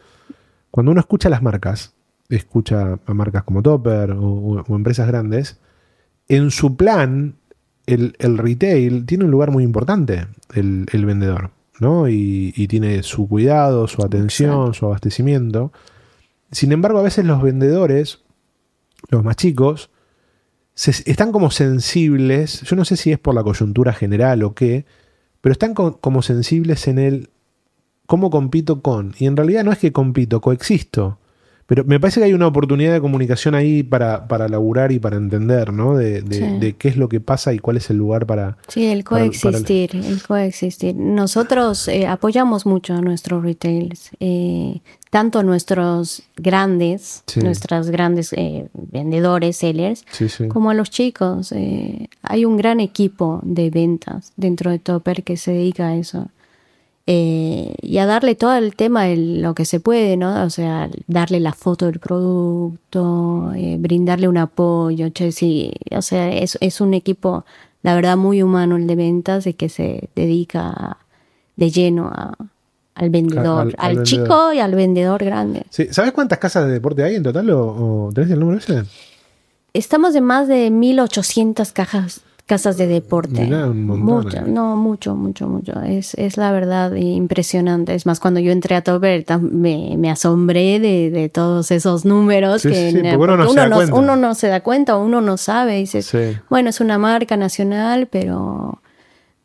cuando 0.71 0.93
uno 0.93 1.01
escucha 1.03 1.29
las 1.29 1.43
marcas, 1.43 1.93
escucha 2.29 2.99
a 3.05 3.15
marcas 3.15 3.45
como 3.45 3.63
Topper 3.63 4.13
o, 4.19 4.65
empresas 4.69 5.07
grandes, 5.07 5.59
en 6.29 6.51
su 6.51 6.77
plan 6.77 7.37
el, 7.87 8.15
retail 8.39 9.05
tiene 9.05 9.25
un 9.25 9.31
lugar 9.31 9.51
muy 9.51 9.63
importante, 9.63 10.27
el, 10.55 10.87
vendedor, 11.05 11.51
¿no? 11.81 12.09
Y, 12.09 12.67
tiene 12.69 13.03
su 13.03 13.29
cuidado, 13.29 13.87
su 13.89 14.03
atención, 14.03 14.73
su 14.75 14.87
abastecimiento. 14.87 15.73
Sin 16.51 16.73
embargo, 16.73 16.99
a 16.99 17.03
veces 17.03 17.25
los 17.27 17.43
vendedores, 17.43 18.23
los 19.11 19.23
más 19.23 19.37
chicos, 19.37 19.91
están 20.75 21.31
como 21.31 21.51
sensibles, 21.51 22.63
yo 22.63 22.75
no 22.75 22.85
sé 22.85 22.97
si 22.97 23.13
es 23.13 23.19
por 23.19 23.35
la 23.35 23.43
coyuntura 23.43 23.93
general 23.93 24.43
o 24.43 24.55
qué, 24.55 24.87
pero 25.41 25.53
están 25.53 25.75
como 25.75 26.23
sensibles 26.23 26.89
en 26.89 26.99
el 26.99 27.29
cómo 28.07 28.31
compito 28.31 28.81
con. 28.81 29.15
Y 29.19 29.27
en 29.27 29.37
realidad 29.37 29.65
no 29.65 29.73
es 29.73 29.79
que 29.79 29.93
compito, 29.93 30.41
coexisto. 30.41 31.19
Pero 31.67 31.85
me 31.85 31.99
parece 31.99 32.21
que 32.21 32.27
hay 32.27 32.35
una 32.35 32.47
oportunidad 32.47 32.93
de 32.93 33.01
comunicación 33.01 33.55
ahí 33.55 33.83
para, 33.83 34.29
para 34.29 34.49
laburar 34.49 34.93
y 34.93 34.99
para 34.99 35.17
entender, 35.17 35.73
¿no? 35.73 35.97
De, 35.97 36.75
qué 36.79 36.89
es 36.89 36.97
lo 36.97 37.09
que 37.09 37.21
pasa 37.21 37.55
y 37.55 37.59
cuál 37.59 37.79
es 37.79 37.89
el 37.91 37.97
lugar 37.97 38.27
para... 38.27 38.59
Sí, 38.69 38.87
el 38.87 39.03
coexistir, 39.05 39.97
el... 39.97 40.23
coexistir. 40.23 40.95
Nosotros 40.95 41.89
eh, 41.89 42.07
apoyamos 42.07 42.67
mucho 42.67 42.95
a 42.95 43.01
nuestros 43.01 43.43
retailers, 43.43 44.11
eh, 44.21 44.81
tanto 45.09 45.43
nuestros 45.43 46.23
grandes, 46.37 47.25
nuestros 47.37 47.89
grandes 47.89 48.35
eh, 48.35 48.69
vendedores, 48.75 49.57
sellers, 49.57 50.05
como 50.49 50.71
a 50.71 50.75
los 50.75 50.91
chicos. 50.91 51.55
hay 52.23 52.45
un 52.45 52.57
gran 52.57 52.81
equipo 52.81 53.41
de 53.43 53.71
ventas 53.71 54.33
dentro 54.37 54.71
de 54.71 54.79
Topper 54.79 55.23
que 55.23 55.37
se 55.37 55.53
dedica 55.53 55.89
a 55.89 55.97
eso. 55.97 56.29
Eh, 57.07 57.75
y 57.83 57.99
a 57.99 58.07
darle 58.07 58.35
todo 58.35 58.55
el 58.55 58.75
tema, 58.77 59.07
lo 59.09 59.55
que 59.55 59.67
se 59.67 59.79
puede, 59.79 60.17
¿no? 60.17 60.43
O 60.45 60.51
sea, 60.51 60.89
darle 61.07 61.39
la 61.39 61.53
foto 61.53 61.85
del 61.87 61.99
producto, 61.99 63.53
eh, 63.55 63.77
brindarle 63.79 64.27
un 64.27 64.39
apoyo, 64.39 65.09
sí, 65.31 65.73
o 65.91 66.01
sea, 66.01 66.33
es, 66.33 66.57
es, 66.63 66.81
un 66.81 66.95
equipo, 66.95 67.45
la 67.83 67.95
verdad, 67.95 68.17
muy 68.17 68.43
humano 68.43 68.77
el 68.77 68.87
de 68.87 68.97
ventas 68.97 69.47
y 69.47 69.53
que 69.53 69.69
se 69.69 70.09
dedica 70.17 70.97
de 71.57 71.71
lleno 71.71 72.11
al 72.95 73.11
vendedor, 73.11 73.75
al, 73.77 74.03
chico 74.05 74.55
y 74.55 74.61
al 74.61 74.75
vendedor 74.75 75.23
grande. 75.25 75.65
Sí. 75.69 75.89
¿Sabes 75.91 76.13
cuántas 76.13 76.39
casas 76.39 76.67
de 76.67 76.73
deporte 76.73 77.03
hay 77.03 77.17
en 77.17 77.23
total 77.23 77.51
o, 77.51 78.11
tenés 78.15 78.31
el 78.31 78.41
número 78.41 78.59
ese? 78.59 78.85
Estamos 79.75 80.15
de 80.15 80.23
más 80.23 80.49
de 80.49 80.71
1800 80.71 81.73
cajas 81.73 82.23
casas 82.47 82.77
de 82.77 82.87
deporte. 82.87 83.47
mucho, 83.47 84.43
no, 84.43 84.77
mucho, 84.77 85.15
mucho, 85.15 85.49
mucho. 85.49 85.81
Es, 85.83 86.15
es 86.15 86.37
la 86.37 86.53
verdad 86.53 86.95
impresionante. 86.95 87.95
Es 87.95 88.07
más, 88.07 88.21
cuando 88.21 88.41
yo 88.41 88.53
entré 88.53 88.77
a 88.77 88.83
Topper 88.83 89.25
me, 89.41 89.97
me 89.97 90.11
asombré 90.11 90.79
de, 90.79 91.11
de, 91.11 91.29
todos 91.29 91.71
esos 91.71 92.05
números 92.05 92.63
que 92.63 93.15
uno, 93.17 93.37
no 93.37 93.51
uno, 93.51 93.69
no, 93.69 93.97
uno, 93.97 94.17
no, 94.17 94.35
se 94.35 94.49
da 94.49 94.61
cuenta, 94.61 94.97
uno 94.97 95.21
no 95.21 95.37
sabe. 95.37 95.85
Bueno, 96.51 96.71
es 96.71 96.81
una 96.81 96.99
marca 96.99 97.37
nacional, 97.37 98.09
pero 98.11 98.81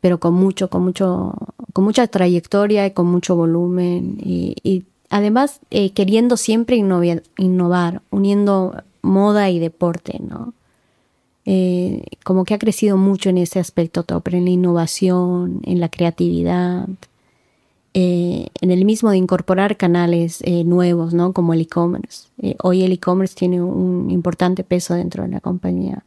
pero 0.00 0.18
con 0.18 0.34
mucho, 0.34 0.70
con 0.70 0.82
mucho, 0.82 1.34
con 1.72 1.84
mucha 1.84 2.06
trayectoria 2.06 2.86
y 2.86 2.92
con 2.92 3.06
mucho 3.06 3.36
volumen 3.36 4.16
y, 4.18 4.56
y 4.62 4.84
además 5.10 5.60
eh, 5.70 5.92
queriendo 5.92 6.36
siempre 6.36 6.76
innovar, 6.76 7.22
innovar, 7.36 8.00
uniendo 8.10 8.82
moda 9.02 9.50
y 9.50 9.58
deporte, 9.58 10.18
¿no? 10.20 10.54
Eh, 11.52 12.04
como 12.22 12.44
que 12.44 12.54
ha 12.54 12.58
crecido 12.58 12.96
mucho 12.96 13.28
en 13.28 13.36
ese 13.36 13.58
aspecto, 13.58 14.04
todo, 14.04 14.20
pero 14.20 14.36
en 14.36 14.44
la 14.44 14.52
innovación, 14.52 15.62
en 15.64 15.80
la 15.80 15.88
creatividad, 15.88 16.88
eh, 17.92 18.46
en 18.60 18.70
el 18.70 18.84
mismo 18.84 19.10
de 19.10 19.16
incorporar 19.16 19.76
canales 19.76 20.42
eh, 20.42 20.62
nuevos, 20.62 21.12
¿no? 21.12 21.32
Como 21.32 21.52
el 21.52 21.62
e-commerce. 21.62 22.28
hoy 22.62 22.84
el 22.84 22.92
e-commerce 22.92 23.34
tiene 23.34 23.60
un 23.60 24.12
importante 24.12 24.62
peso 24.62 24.94
dentro 24.94 25.24
de 25.24 25.30
la 25.30 25.40
compañía. 25.40 26.04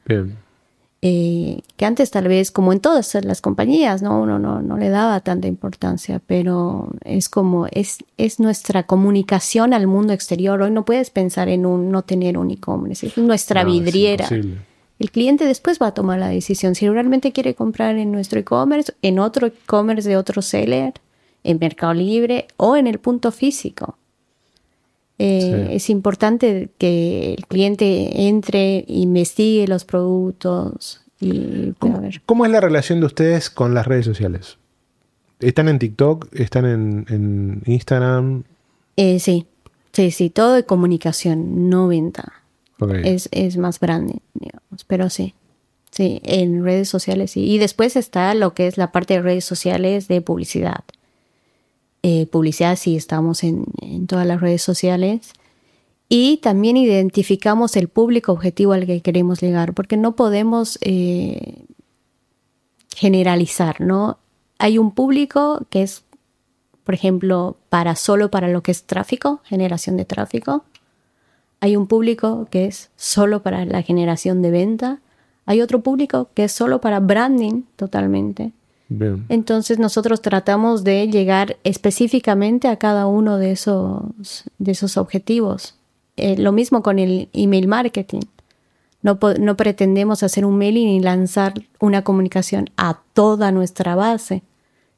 que 1.01 1.85
antes 1.85 2.09
tal 2.09 2.29
vez, 2.29 2.49
como 2.49 2.71
en 2.71 2.79
todas 2.79 3.13
las 3.25 3.41
compañías, 3.41 4.01
¿no? 4.01 4.21
Uno 4.21 4.39
no, 4.39 4.61
no, 4.61 4.77
le 4.77 4.87
daba 4.87 5.19
tanta 5.19 5.49
importancia, 5.49 6.21
pero 6.25 6.87
es 7.03 7.27
como, 7.27 7.67
es, 7.69 7.97
es 8.15 8.39
nuestra 8.39 8.83
comunicación 8.83 9.73
al 9.73 9.87
mundo 9.87 10.13
exterior. 10.13 10.61
Hoy 10.61 10.71
no 10.71 10.85
puedes 10.85 11.09
pensar 11.09 11.49
en 11.49 11.65
un, 11.65 11.91
no 11.91 12.03
tener 12.03 12.37
un 12.37 12.49
e-commerce, 12.49 13.07
es 13.07 13.17
nuestra 13.17 13.65
vidriera. 13.65 14.29
El 15.03 15.11
cliente 15.11 15.43
después 15.43 15.79
va 15.81 15.87
a 15.87 15.93
tomar 15.93 16.17
la 16.17 16.29
decisión 16.29 16.75
si 16.75 16.87
realmente 16.87 17.33
quiere 17.33 17.55
comprar 17.55 17.97
en 17.97 18.13
nuestro 18.13 18.39
e-commerce, 18.39 18.93
en 19.01 19.19
otro 19.19 19.47
e-commerce 19.47 20.07
de 20.07 20.15
otro 20.15 20.41
seller, 20.41 20.93
en 21.43 21.59
Mercado 21.59 21.93
Libre 21.93 22.47
o 22.55 22.77
en 22.77 22.87
el 22.87 22.99
punto 22.99 23.33
físico. 23.33 23.97
Eh, 25.19 25.71
es 25.71 25.89
importante 25.89 26.69
que 26.77 27.33
el 27.33 27.45
cliente 27.47 28.27
entre, 28.29 28.85
investigue 28.87 29.67
los 29.67 29.83
productos. 29.83 31.01
Y 31.19 31.73
¿Cómo, 31.79 32.01
¿Cómo 32.25 32.45
es 32.45 32.51
la 32.51 32.61
relación 32.61 33.01
de 33.01 33.07
ustedes 33.07 33.49
con 33.49 33.73
las 33.73 33.85
redes 33.85 34.05
sociales? 34.05 34.57
¿Están 35.41 35.67
en 35.67 35.79
TikTok? 35.79 36.33
¿Están 36.33 36.63
en, 36.65 37.61
Instagram? 37.65 38.43
Eh, 38.95 39.19
sí, 39.19 39.47
sí, 39.91 40.11
sí, 40.11 40.29
todo 40.29 40.53
de 40.53 40.63
comunicación, 40.63 41.69
no 41.69 41.89
venta. 41.89 42.42
Es, 43.03 43.29
es 43.31 43.57
más 43.57 43.79
grande, 43.79 44.21
digamos, 44.33 44.83
pero 44.87 45.09
sí. 45.09 45.33
Sí, 45.91 46.21
en 46.23 46.63
redes 46.63 46.89
sociales 46.89 47.31
sí. 47.31 47.45
Y 47.45 47.59
después 47.59 47.95
está 47.95 48.33
lo 48.33 48.55
que 48.55 48.65
es 48.65 48.77
la 48.77 48.91
parte 48.91 49.13
de 49.13 49.21
redes 49.21 49.45
sociales 49.45 50.07
de 50.07 50.21
publicidad. 50.21 50.83
Eh, 52.01 52.25
publicidad 52.25 52.75
sí 52.75 52.97
estamos 52.97 53.43
en, 53.43 53.65
todas 54.07 54.27
las 54.27 54.41
redes 54.41 54.61
sociales. 54.61 55.31
Y 56.09 56.37
también 56.37 56.77
identificamos 56.77 57.75
el 57.77 57.87
público 57.87 58.33
objetivo 58.33 58.73
al 58.73 58.85
que 58.85 59.01
queremos 59.01 59.41
llegar, 59.41 59.73
porque 59.73 59.95
no 59.95 60.15
podemos 60.15 60.77
eh, 60.81 61.63
generalizar, 62.95 63.79
¿no? 63.79 64.17
Hay 64.59 64.77
un 64.77 64.91
público 64.91 65.65
que 65.69 65.83
es, 65.83 66.03
por 66.83 66.93
ejemplo, 66.93 67.55
para 67.69 67.95
solo 67.95 68.29
para 68.31 68.49
lo 68.49 68.63
que 68.63 68.71
es 68.71 68.83
tráfico, 68.83 69.41
generación 69.45 69.95
de 69.95 70.05
tráfico. 70.05 70.65
Hay 71.63 71.77
un 71.77 71.87
público 71.87 72.47
que 72.51 72.65
es 72.65 72.91
solo 72.95 73.41
para 73.41 73.65
la 73.65 73.81
generación 73.81 74.41
de 74.41 74.51
venta 74.51 74.99
hay 75.45 75.61
otro 75.61 75.81
público 75.81 76.29
que 76.33 76.45
es 76.45 76.51
solo 76.51 76.79
para 76.81 76.99
branding 76.99 77.63
totalmente. 77.75 78.51
Entonces 79.27 79.79
nosotros 79.79 80.21
tratamos 80.21 80.83
de 80.83 81.07
llegar 81.07 81.57
específicamente 81.63 82.67
a 82.67 82.75
cada 82.75 83.07
uno 83.07 83.37
de 83.37 83.51
esos, 83.51 84.43
de 84.59 84.71
esos 84.71 84.97
objetivos. 84.97 85.75
Eh, 86.15 86.37
lo 86.37 86.51
mismo 86.51 86.83
con 86.83 86.99
el 86.99 87.27
email 87.33 87.67
marketing. 87.67 88.21
No, 89.01 89.17
no 89.39 89.57
pretendemos 89.57 90.21
hacer 90.21 90.45
un 90.45 90.59
mailing 90.59 90.89
y 90.89 90.99
lanzar 90.99 91.53
una 91.79 92.03
comunicación 92.03 92.69
a 92.77 92.99
toda 93.13 93.51
nuestra 93.51 93.95
base, 93.95 94.43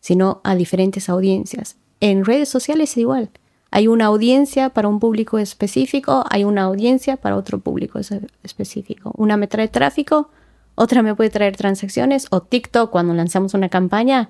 sino 0.02 0.42
a 0.44 0.56
diferentes 0.56 1.08
audiencias. 1.08 1.78
En 2.02 2.26
redes 2.26 2.50
sociales 2.50 2.92
es 2.92 2.98
igual. 2.98 3.30
Hay 3.72 3.88
una 3.88 4.06
audiencia 4.06 4.70
para 4.70 4.88
un 4.88 5.00
público 5.00 5.38
específico, 5.38 6.24
hay 6.30 6.44
una 6.44 6.64
audiencia 6.64 7.18
para 7.18 7.36
otro 7.36 7.60
público 7.60 8.00
específico. 8.44 9.12
Una 9.18 9.38
me 9.38 9.48
trae 9.48 9.68
tráfico, 9.68 10.30
otra 10.76 11.02
me 11.02 11.16
puede 11.16 11.30
traer 11.30 11.58
transacciones, 11.58 12.28
o 12.30 12.42
TikTok 12.42 12.92
cuando 12.92 13.14
lanzamos 13.14 13.54
una 13.54 13.70
campaña 13.70 14.30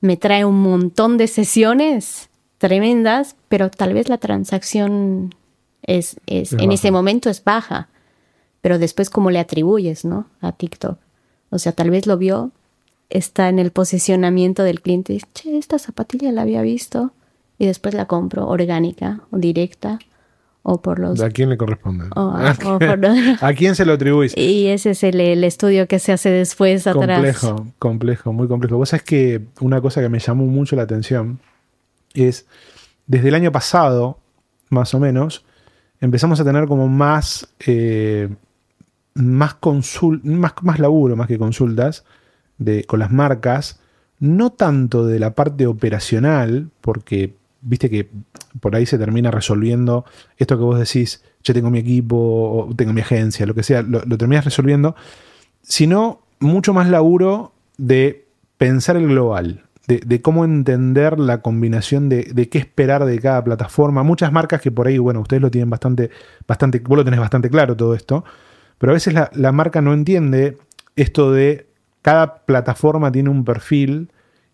me 0.00 0.16
trae 0.16 0.44
un 0.44 0.60
montón 0.60 1.16
de 1.16 1.28
sesiones 1.28 2.28
tremendas, 2.58 3.36
pero 3.48 3.70
tal 3.70 3.94
vez 3.94 4.08
la 4.08 4.18
transacción 4.18 5.34
es, 5.82 6.16
en 6.26 6.72
ese 6.72 6.90
momento 6.90 7.30
es 7.30 7.42
baja, 7.42 7.88
pero 8.60 8.78
después 8.78 9.10
cómo 9.10 9.30
le 9.30 9.38
atribuyes, 9.38 10.04
¿no? 10.04 10.26
A 10.40 10.52
TikTok. 10.52 10.98
O 11.50 11.58
sea, 11.58 11.72
tal 11.72 11.90
vez 11.90 12.06
lo 12.06 12.16
vio, 12.18 12.50
está 13.10 13.48
en 13.48 13.58
el 13.58 13.70
posicionamiento 13.72 14.62
del 14.62 14.80
cliente, 14.80 15.20
che, 15.34 15.58
esta 15.58 15.78
zapatilla 15.78 16.32
la 16.32 16.42
había 16.42 16.62
visto, 16.62 17.12
y 17.58 17.66
después 17.66 17.94
la 17.94 18.06
compro 18.06 18.48
orgánica 18.48 19.20
o 19.30 19.38
directa 19.38 19.98
o 20.62 20.80
por 20.80 20.98
los... 20.98 21.20
¿A 21.20 21.30
quién 21.30 21.50
le 21.50 21.56
corresponde? 21.56 22.06
¿A 22.14 23.52
quién 23.56 23.74
se 23.74 23.84
lo 23.84 23.94
atribuís? 23.94 24.34
Y 24.36 24.66
ese 24.66 24.90
es 24.90 25.02
el, 25.02 25.44
estudio 25.44 25.88
que 25.88 25.98
se 25.98 26.12
hace 26.12 26.30
después 26.30 26.86
atrás. 26.86 27.16
Complejo, 27.16 27.66
complejo, 27.78 28.32
muy 28.32 28.48
complejo. 28.48 28.76
Vos 28.76 28.90
sabés 28.90 29.02
que 29.02 29.42
una 29.60 29.80
cosa 29.80 30.00
que 30.00 30.08
me 30.08 30.18
llamó 30.18 30.46
mucho 30.46 30.76
la 30.76 30.82
atención 30.82 31.40
es, 32.14 32.46
desde 33.06 33.28
el 33.28 33.34
año 33.34 33.50
pasado, 33.50 34.18
más 34.68 34.94
o 34.94 35.00
menos, 35.00 35.44
empezamos 36.00 36.40
a 36.40 36.44
tener 36.44 36.66
como 36.66 36.88
más, 36.88 37.48
eh, 37.66 38.28
más, 39.14 39.56
más, 40.22 40.52
más 40.62 40.78
laburo, 40.78 41.16
más 41.16 41.26
que 41.26 41.38
consultas, 41.38 42.04
de, 42.58 42.84
con 42.84 43.00
las 43.00 43.10
marcas, 43.10 43.80
no 44.20 44.50
tanto 44.50 45.06
de 45.06 45.18
la 45.18 45.34
parte 45.34 45.66
operacional, 45.66 46.70
porque 46.80 47.34
viste 47.62 47.88
que 47.88 48.10
por 48.60 48.76
ahí 48.76 48.84
se 48.84 48.98
termina 48.98 49.30
resolviendo 49.30 50.04
esto 50.36 50.58
que 50.58 50.64
vos 50.64 50.78
decís, 50.78 51.22
yo 51.42 51.54
tengo 51.54 51.70
mi 51.70 51.78
equipo, 51.78 52.68
tengo 52.76 52.92
mi 52.92 53.00
agencia, 53.00 53.46
lo 53.46 53.54
que 53.54 53.62
sea, 53.62 53.82
lo, 53.82 54.00
terminas 54.18 54.44
resolviendo, 54.44 54.94
sino 55.62 56.20
mucho 56.40 56.74
más 56.74 56.88
laburo 56.88 57.52
de 57.78 58.26
pensar 58.58 58.96
el 58.96 59.08
global, 59.08 59.64
de, 59.86 60.22
cómo 60.22 60.44
entender 60.44 61.18
la 61.18 61.42
combinación 61.42 62.08
de, 62.08 62.48
qué 62.50 62.58
esperar 62.58 63.04
de 63.04 63.18
cada 63.18 63.42
plataforma. 63.42 64.02
Muchas 64.02 64.32
marcas 64.32 64.60
que 64.60 64.70
por 64.70 64.86
ahí, 64.86 64.98
bueno, 64.98 65.20
ustedes 65.20 65.42
lo 65.42 65.50
tienen 65.50 65.70
bastante, 65.70 66.10
bastante, 66.46 66.80
vos 66.80 66.96
lo 66.96 67.04
tenés 67.04 67.20
bastante 67.20 67.50
claro 67.50 67.76
todo 67.76 67.94
esto, 67.94 68.24
pero 68.78 68.92
a 68.92 68.94
veces 68.94 69.14
la, 69.14 69.30
la 69.34 69.52
marca 69.52 69.80
no 69.80 69.92
entiende 69.92 70.58
esto 70.96 71.32
de 71.32 71.66
cada 72.02 72.44
plataforma 72.44 73.12
tiene 73.12 73.30
un 73.30 73.44
perfil 73.44 74.10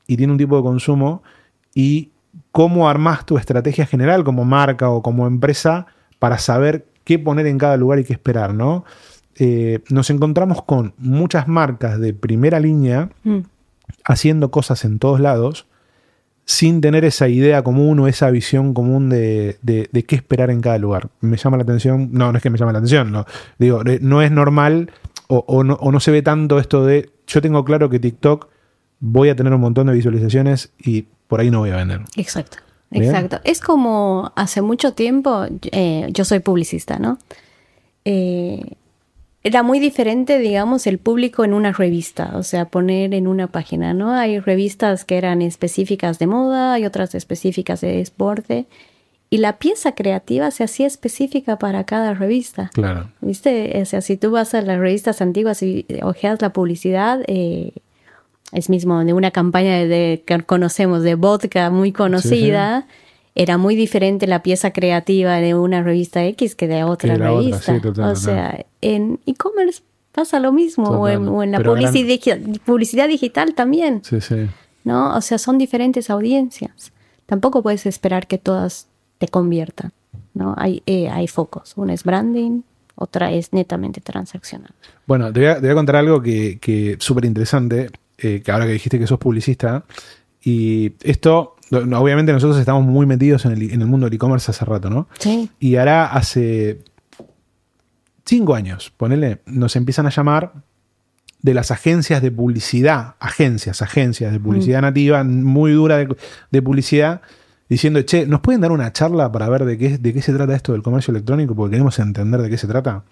y 0.06 0.16
tiene 0.16 0.32
un 0.32 0.38
tipo 0.38 0.56
de 0.56 0.62
consumo 0.62 1.22
y 1.74 2.10
cómo 2.52 2.88
armás 2.88 3.26
tu 3.26 3.38
estrategia 3.38 3.86
general 3.86 4.24
como 4.24 4.44
marca 4.44 4.90
o 4.90 5.02
como 5.02 5.26
empresa 5.26 5.86
para 6.18 6.38
saber 6.38 6.86
qué 7.04 7.18
poner 7.18 7.46
en 7.46 7.58
cada 7.58 7.76
lugar 7.76 7.98
y 7.98 8.04
qué 8.04 8.12
esperar, 8.12 8.54
¿no? 8.54 8.84
Eh, 9.36 9.80
nos 9.88 10.10
encontramos 10.10 10.62
con 10.62 10.94
muchas 10.98 11.46
marcas 11.46 12.00
de 12.00 12.12
primera 12.12 12.58
línea 12.58 13.10
mm. 13.22 13.38
haciendo 14.04 14.50
cosas 14.50 14.84
en 14.84 14.98
todos 14.98 15.20
lados 15.20 15.66
sin 16.44 16.80
tener 16.80 17.04
esa 17.04 17.28
idea 17.28 17.62
común 17.62 18.00
o 18.00 18.08
esa 18.08 18.30
visión 18.30 18.74
común 18.74 19.10
de, 19.10 19.58
qué 20.06 20.16
esperar 20.16 20.50
en 20.50 20.62
cada 20.62 20.78
lugar. 20.78 21.10
Me 21.20 21.36
llama 21.36 21.58
la 21.58 21.62
atención, 21.62 22.08
no, 22.12 22.32
no 22.32 22.38
es 22.38 22.42
que 22.42 22.48
me 22.50 22.58
llama 22.58 22.72
la 22.72 22.78
atención, 22.78 23.12
no, 23.12 23.26
digo, 23.58 23.82
no 24.00 24.22
es 24.22 24.32
normal 24.32 24.90
o, 25.28 25.62
no, 25.62 25.74
o 25.74 25.92
no 25.92 26.00
se 26.00 26.10
ve 26.10 26.22
tanto 26.22 26.58
esto 26.58 26.86
de, 26.86 27.10
yo 27.26 27.42
tengo 27.42 27.64
claro 27.66 27.90
que 27.90 28.00
TikTok 28.00 28.48
voy 28.98 29.28
a 29.28 29.36
tener 29.36 29.52
un 29.52 29.60
montón 29.60 29.88
de 29.88 29.92
visualizaciones 29.92 30.72
y 30.78 31.06
por 31.28 31.40
ahí 31.40 31.50
no 31.50 31.60
voy 31.60 31.70
a 31.70 31.76
vender. 31.76 32.00
Exacto. 32.16 32.58
Exacto. 32.90 33.40
Es 33.44 33.60
como 33.60 34.32
hace 34.34 34.62
mucho 34.62 34.94
tiempo, 34.94 35.46
eh, 35.72 36.08
yo 36.10 36.24
soy 36.24 36.40
publicista, 36.40 36.98
¿no? 36.98 37.18
Eh, 38.04 38.62
era 39.44 39.62
muy 39.62 39.78
diferente, 39.78 40.38
digamos, 40.38 40.86
el 40.86 40.98
público 40.98 41.44
en 41.44 41.54
una 41.54 41.72
revista, 41.72 42.32
o 42.34 42.42
sea, 42.42 42.64
poner 42.64 43.14
en 43.14 43.26
una 43.26 43.46
página, 43.46 43.94
¿no? 43.94 44.12
Hay 44.12 44.40
revistas 44.40 45.04
que 45.04 45.16
eran 45.16 45.42
específicas 45.42 46.18
de 46.18 46.26
moda, 46.26 46.74
hay 46.74 46.86
otras 46.86 47.14
específicas 47.14 47.80
de 47.80 47.96
deporte, 47.98 48.66
y 49.30 49.38
la 49.38 49.58
pieza 49.58 49.92
creativa 49.94 50.50
se 50.50 50.64
hacía 50.64 50.86
específica 50.86 51.58
para 51.58 51.84
cada 51.84 52.14
revista. 52.14 52.70
Claro. 52.72 53.10
¿Viste? 53.20 53.80
O 53.80 53.84
sea, 53.84 54.00
si 54.00 54.16
tú 54.16 54.30
vas 54.30 54.54
a 54.54 54.62
las 54.62 54.78
revistas 54.78 55.20
antiguas 55.20 55.62
y 55.62 55.86
ojeas 56.02 56.40
la 56.40 56.52
publicidad, 56.52 57.20
eh, 57.26 57.72
es 58.52 58.70
mismo 58.70 59.04
de 59.04 59.12
una 59.12 59.30
campaña 59.30 59.84
de, 59.84 60.22
que 60.26 60.42
conocemos 60.42 61.02
de 61.02 61.14
vodka 61.14 61.70
muy 61.70 61.92
conocida, 61.92 62.86
era 63.34 63.58
muy 63.58 63.76
diferente 63.76 64.26
la 64.26 64.42
pieza 64.42 64.72
creativa 64.72 65.36
de 65.36 65.54
una 65.54 65.82
revista 65.82 66.24
X 66.24 66.54
que 66.54 66.66
de 66.66 66.84
otra 66.84 67.16
revista. 67.16 67.80
o 68.02 68.16
sea, 68.16 68.64
en 68.80 69.20
e-commerce 69.26 69.82
pasa 70.12 70.40
lo 70.40 70.50
mismo, 70.52 70.88
o 70.88 71.08
en, 71.08 71.52
la 71.52 71.60
publicidad, 71.60 73.08
digital 73.08 73.54
también. 73.54 74.02
Sí, 74.02 74.20
sí. 74.20 74.48
¿No? 74.82 75.16
O 75.16 75.20
sea, 75.20 75.38
son 75.38 75.58
diferentes 75.58 76.10
audiencias. 76.10 76.92
Tampoco 77.26 77.62
puedes 77.62 77.86
esperar 77.86 78.26
que 78.26 78.38
todas 78.38 78.88
te 79.18 79.28
conviertan. 79.28 79.92
¿no? 80.34 80.54
Hay, 80.56 80.82
eh, 80.86 81.08
hay 81.08 81.28
focos. 81.28 81.74
Una 81.76 81.94
es 81.94 82.02
branding, 82.02 82.62
otra 82.94 83.30
es 83.30 83.52
netamente 83.52 84.00
transaccional. 84.00 84.72
Bueno, 85.06 85.32
te 85.32 85.40
voy 85.40 85.70
a, 85.70 85.74
contar 85.74 85.96
algo 85.96 86.20
que, 86.20 86.58
que 86.58 86.96
súper 86.98 87.26
interesante. 87.26 87.90
Eh, 88.18 88.42
que 88.44 88.50
ahora 88.50 88.66
que 88.66 88.72
dijiste 88.72 88.98
que 88.98 89.06
sos 89.06 89.18
publicista, 89.18 89.84
y 90.42 90.92
esto, 91.02 91.56
obviamente 91.70 92.32
nosotros 92.32 92.58
estamos 92.58 92.84
muy 92.84 93.06
metidos 93.06 93.44
en 93.44 93.52
el, 93.52 93.86
mundo 93.86 94.06
del 94.06 94.14
e-commerce 94.14 94.50
hace 94.50 94.64
rato, 94.64 94.90
¿no? 94.90 95.08
Sí. 95.18 95.50
Y 95.60 95.76
ahora 95.76 96.06
hace 96.06 96.80
cinco 98.24 98.54
años, 98.54 98.92
ponele, 98.96 99.40
nos 99.46 99.76
empiezan 99.76 100.06
a 100.06 100.10
llamar 100.10 100.52
de 101.42 101.54
las 101.54 101.70
agencias 101.70 102.20
de 102.20 102.30
publicidad, 102.30 103.14
agencias, 103.20 103.82
agencias 103.82 104.32
de 104.32 104.40
publicidad 104.40 104.80
mm. 104.80 104.82
nativa, 104.82 105.24
muy 105.24 105.72
dura 105.72 106.04
de, 106.50 106.62
publicidad, 106.62 107.20
diciendo, 107.68 108.02
che, 108.02 108.26
¿nos 108.26 108.40
pueden 108.40 108.60
dar 108.60 108.72
una 108.72 108.92
charla 108.92 109.30
para 109.30 109.48
ver 109.48 109.64
de 109.64 109.78
qué, 109.78 109.98
de 109.98 110.12
qué 110.12 110.22
se 110.22 110.32
trata 110.32 110.54
esto 110.54 110.72
del 110.72 110.82
comercio 110.82 111.12
electrónico? 111.12 111.54
Porque 111.54 111.72
queremos 111.72 111.98
entender 111.98 112.42
de 112.42 112.50
qué 112.50 112.58
se 112.58 112.66
trata. 112.66 113.04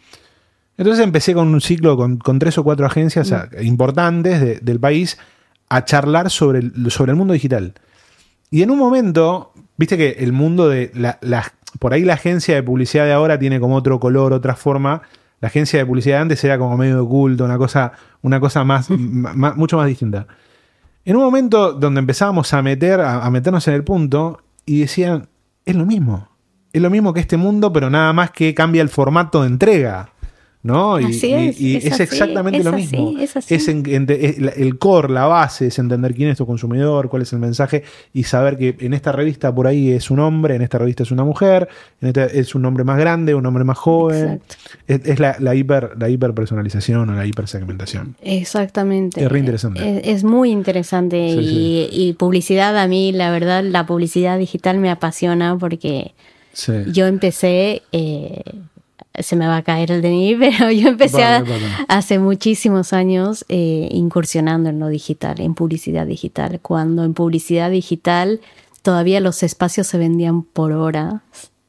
Entonces 0.79 1.05
empecé 1.05 1.35
con 1.35 1.49
un 1.49 1.61
ciclo 1.61 1.97
con, 1.97 2.39
tres 2.39 2.59
o 2.59 2.65
cuatro 2.65 2.87
agencias 2.87 3.31
mm. 3.31 3.65
importantes 3.65 4.65
del 4.65 4.81
país 4.81 5.19
a 5.69 5.85
charlar 5.85 6.31
sobre 6.31 6.61
el, 6.61 6.91
sobre 6.91 7.13
el 7.13 7.17
mundo 7.17 7.33
digital. 7.33 7.75
Y 8.51 8.63
en 8.63 8.71
un 8.71 8.79
momento, 8.79 9.53
viste 9.77 9.97
que 9.97 10.17
el 10.21 10.33
mundo 10.33 10.69
de 10.69 10.91
la, 10.95 11.19
por 11.79 11.93
ahí 11.93 12.05
la 12.05 12.15
agencia 12.15 12.55
de 12.55 12.63
publicidad 12.63 13.05
de 13.05 13.13
ahora 13.13 13.39
tiene 13.39 13.59
como 13.59 13.77
otro 13.77 13.99
color, 13.99 14.33
otra 14.33 14.55
forma. 14.55 15.03
La 15.41 15.49
agencia 15.49 15.79
de 15.79 15.87
publicidad 15.87 16.17
de 16.17 16.23
antes 16.23 16.45
era 16.45 16.59
como 16.59 16.77
medio 16.77 17.03
oculto, 17.05 17.45
una 17.45 17.59
cosa, 17.59 17.93
una 18.23 18.41
cosa 18.41 18.65
más, 18.65 18.89
mucho 18.91 19.77
más 19.77 19.87
distinta. 19.87 20.27
En 21.05 21.17
un 21.17 21.23
momento 21.23 21.73
donde 21.73 22.01
empezábamos 22.01 22.53
a 22.53 22.63
meter, 22.63 23.01
a 23.01 23.29
meternos 23.31 23.67
en 23.69 23.75
el 23.75 23.85
punto, 23.85 24.41
y 24.65 24.81
decían, 24.81 25.29
es 25.65 25.77
lo 25.77 25.87
mismo. 25.87 26.29
Es 26.73 26.83
lo 26.83 26.91
mismo 26.91 27.15
que 27.15 27.21
este 27.21 27.37
mundo, 27.37 27.73
pero 27.73 27.89
nada 27.89 28.13
más 28.13 28.31
que 28.33 28.55
cambia 28.55 28.83
el 28.83 28.89
formato 28.89 29.43
de 29.43 29.49
entrega. 29.49 30.11
¿No? 30.67 31.01
Y, 31.01 31.05
Así 31.07 31.33
es, 31.33 31.61
y 31.61 31.77
es 31.77 31.85
es, 31.87 31.93
así, 31.95 32.03
exactamente 32.03 32.59
es 32.59 32.65
lo 32.65 32.71
así, 32.73 32.83
mismo. 32.97 33.15
es 33.49 33.69
en- 33.69 33.85
en- 33.89 34.53
el 34.57 34.79
core, 34.79 35.13
la 35.13 35.27
base, 35.27 35.69
es 35.69 35.79
entender 35.79 36.15
quién 36.15 36.29
es 36.31 36.39
tu 36.39 36.45
consumidor, 36.47 37.09
cuál 37.09 37.23
es 37.23 37.33
el 37.33 37.39
mensaje 37.39 37.85
y 38.13 38.25
saber 38.25 38.57
que 38.59 38.77
en 38.81 38.93
esta 38.93 39.13
revista 39.13 39.55
por 39.55 39.67
ahí 39.67 39.93
es 39.93 40.11
un 40.11 40.19
hombre, 40.19 40.57
en 40.57 40.63
esta 40.63 40.79
revista 40.79 41.05
es 41.05 41.11
una 41.11 41.25
mujer, 41.25 41.69
en 42.01 42.09
esta 42.09 42.25
es 42.27 42.55
un 42.55 42.65
hombre 42.67 42.85
más 42.85 42.99
grande, 42.99 43.35
un 43.35 43.47
hombre 43.47 43.65
más 43.65 43.79
joven. 43.79 44.41
Es, 44.87 45.19
la, 45.21 45.37
la 45.39 45.55
hiper 45.55 45.93
la 45.99 46.09
hiperpersonalización 46.11 47.09
o 47.09 47.13
la 47.15 47.25
hipersegmentación. 47.27 48.17
Exactamente. 48.23 49.23
Es 49.25 49.31
re 49.31 49.39
interesante. 49.39 49.99
Es, 50.01 50.17
es 50.19 50.25
muy 50.25 50.51
interesante 50.51 51.31
Sí, 51.31 51.39
y, 51.39 51.45
sí. 51.45 51.89
y 52.09 52.13
publicidad 52.15 52.77
a 52.77 52.87
mí, 52.89 53.13
la 53.13 53.31
verdad, 53.31 53.63
la 53.65 53.87
publicidad 53.87 54.39
digital 54.39 54.79
me 54.79 54.91
apasiona 54.91 55.57
porque 55.59 56.13
Sí. 56.53 56.73
yo 56.93 57.07
empecé, 57.07 57.83
eh, 57.93 58.41
se 59.21 59.37
me 59.37 59.47
va 59.47 59.57
a 59.59 59.63
caer 59.63 59.91
el 59.91 60.03
DNI, 60.03 60.37
pero 60.41 60.71
yo 60.71 60.89
empecé 60.89 61.19
Vale, 61.19 61.37
a- 61.37 61.41
vale. 61.41 61.65
hace 61.89 62.19
muchísimos 62.19 62.93
años 62.93 63.45
eh, 63.49 63.89
incursionando 63.93 64.69
en 64.71 64.79
lo 64.81 64.89
digital, 64.89 65.41
en 65.41 65.55
publicidad 65.55 66.07
digital, 66.07 66.61
cuando 66.61 67.05
en 67.05 67.15
publicidad 67.15 67.71
digital 67.71 68.41
todavía 68.83 69.21
los 69.21 69.43
espacios 69.43 69.87
se 69.87 69.99
vendían 69.99 70.43
por 70.43 70.73
horas 70.73 71.15